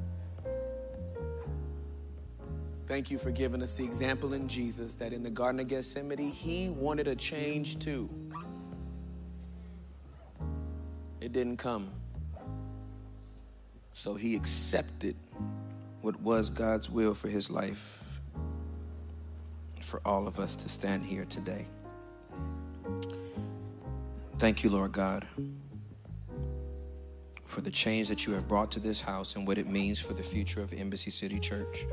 Thank 2.86 3.10
you 3.10 3.18
for 3.18 3.30
giving 3.30 3.62
us 3.62 3.74
the 3.74 3.84
example 3.84 4.32
in 4.32 4.48
Jesus 4.48 4.94
that 4.94 5.12
in 5.12 5.22
the 5.22 5.28
Garden 5.28 5.60
of 5.60 5.68
Gethsemane, 5.68 6.32
he 6.32 6.70
wanted 6.70 7.08
a 7.08 7.14
change 7.14 7.78
too. 7.78 8.08
It 11.20 11.34
didn't 11.34 11.58
come. 11.58 11.90
So 13.92 14.14
he 14.14 14.34
accepted 14.34 15.14
what 16.06 16.20
was 16.20 16.50
God's 16.50 16.88
will 16.88 17.14
for 17.14 17.26
his 17.26 17.50
life 17.50 18.20
for 19.80 20.00
all 20.04 20.28
of 20.28 20.38
us 20.38 20.54
to 20.54 20.68
stand 20.68 21.04
here 21.04 21.24
today. 21.24 21.66
Thank 24.38 24.62
you, 24.62 24.70
Lord 24.70 24.92
God, 24.92 25.26
for 27.42 27.60
the 27.60 27.72
change 27.72 28.06
that 28.06 28.24
you 28.24 28.34
have 28.34 28.46
brought 28.46 28.70
to 28.70 28.78
this 28.78 29.00
house 29.00 29.34
and 29.34 29.48
what 29.48 29.58
it 29.58 29.66
means 29.66 29.98
for 29.98 30.12
the 30.12 30.22
future 30.22 30.60
of 30.60 30.72
Embassy 30.72 31.10
City 31.10 31.40
Church. 31.40 31.86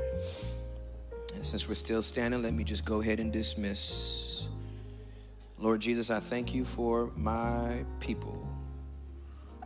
And 1.34 1.44
since 1.44 1.66
we're 1.66 1.74
still 1.74 2.00
standing, 2.00 2.40
let 2.40 2.54
me 2.54 2.62
just 2.62 2.84
go 2.84 3.00
ahead 3.00 3.18
and 3.18 3.32
dismiss. 3.32 4.46
Lord 5.58 5.80
Jesus, 5.80 6.12
I 6.12 6.20
thank 6.20 6.54
you 6.54 6.64
for 6.64 7.10
my 7.16 7.84
people 7.98 8.46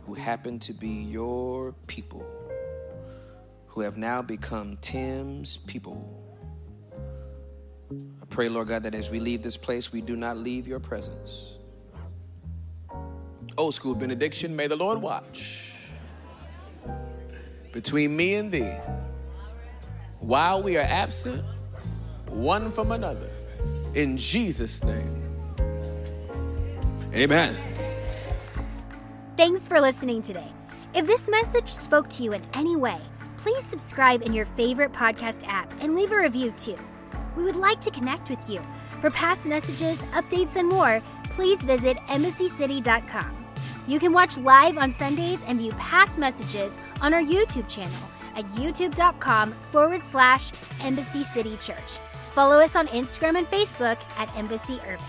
who 0.07 0.15
happen 0.15 0.57
to 0.61 0.73
be 0.73 0.87
your 0.87 1.73
people, 1.85 2.25
who 3.79 3.85
have 3.85 3.97
now 3.97 4.21
become 4.21 4.75
Tim's 4.81 5.55
people. 5.55 6.05
I 7.89 8.25
pray, 8.29 8.49
Lord 8.49 8.67
God, 8.67 8.83
that 8.83 8.93
as 8.93 9.09
we 9.09 9.21
leave 9.21 9.41
this 9.41 9.55
place, 9.55 9.93
we 9.93 10.01
do 10.01 10.17
not 10.17 10.37
leave 10.37 10.67
your 10.67 10.81
presence. 10.81 11.53
Old 13.57 13.73
school 13.73 13.95
benediction, 13.95 14.53
may 14.53 14.67
the 14.67 14.75
Lord 14.75 15.01
watch 15.01 15.75
between 17.71 18.17
me 18.17 18.35
and 18.35 18.51
thee, 18.51 18.73
while 20.19 20.61
we 20.61 20.75
are 20.75 20.81
absent 20.81 21.45
one 22.27 22.71
from 22.71 22.91
another. 22.91 23.29
In 23.95 24.17
Jesus' 24.17 24.83
name. 24.83 25.23
Amen. 27.13 27.55
Thanks 29.37 29.69
for 29.69 29.79
listening 29.79 30.21
today. 30.21 30.51
If 30.93 31.07
this 31.07 31.29
message 31.29 31.69
spoke 31.69 32.09
to 32.09 32.23
you 32.23 32.33
in 32.33 32.43
any 32.53 32.75
way, 32.75 32.99
please 33.39 33.63
subscribe 33.63 34.21
in 34.21 34.33
your 34.33 34.45
favorite 34.45 34.91
podcast 34.91 35.47
app 35.47 35.71
and 35.81 35.95
leave 35.95 36.11
a 36.11 36.17
review 36.17 36.51
too. 36.51 36.77
We 37.37 37.43
would 37.43 37.55
like 37.55 37.79
to 37.81 37.91
connect 37.91 38.29
with 38.29 38.49
you. 38.49 38.61
For 38.99 39.09
past 39.09 39.45
messages, 39.45 39.97
updates, 40.11 40.57
and 40.57 40.67
more, 40.67 41.01
please 41.29 41.61
visit 41.61 41.95
embassycity.com. 42.09 43.45
You 43.87 43.97
can 43.97 44.11
watch 44.11 44.37
live 44.37 44.77
on 44.77 44.91
Sundays 44.91 45.41
and 45.47 45.57
view 45.57 45.71
past 45.73 46.19
messages 46.19 46.77
on 46.99 47.13
our 47.13 47.21
YouTube 47.23 47.69
channel 47.69 48.09
at 48.35 48.45
youtube.com 48.49 49.53
forward 49.71 50.03
slash 50.03 50.51
Embassy 50.83 51.23
City 51.23 51.55
Church. 51.57 51.97
Follow 52.35 52.59
us 52.59 52.75
on 52.75 52.87
Instagram 52.87 53.37
and 53.37 53.49
Facebook 53.49 53.97
at 54.17 54.35
Embassy 54.37 54.79
Urban. 54.85 55.05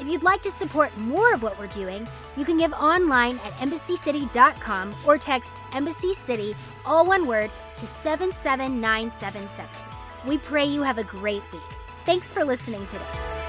If 0.00 0.08
you'd 0.08 0.22
like 0.22 0.40
to 0.42 0.50
support 0.50 0.96
more 0.96 1.34
of 1.34 1.42
what 1.42 1.58
we're 1.58 1.66
doing, 1.66 2.08
you 2.34 2.46
can 2.46 2.56
give 2.56 2.72
online 2.72 3.38
at 3.44 3.52
embassycity.com 3.52 4.94
or 5.06 5.18
text 5.18 5.60
Embassy 5.74 6.14
City, 6.14 6.56
all 6.84 7.06
one 7.06 7.26
word, 7.26 7.50
to 7.78 7.86
77977. 7.86 9.70
We 10.26 10.38
pray 10.38 10.64
you 10.64 10.82
have 10.82 10.98
a 10.98 11.04
great 11.04 11.42
week. 11.52 11.62
Thanks 12.04 12.32
for 12.32 12.44
listening 12.44 12.86
today. 12.86 13.39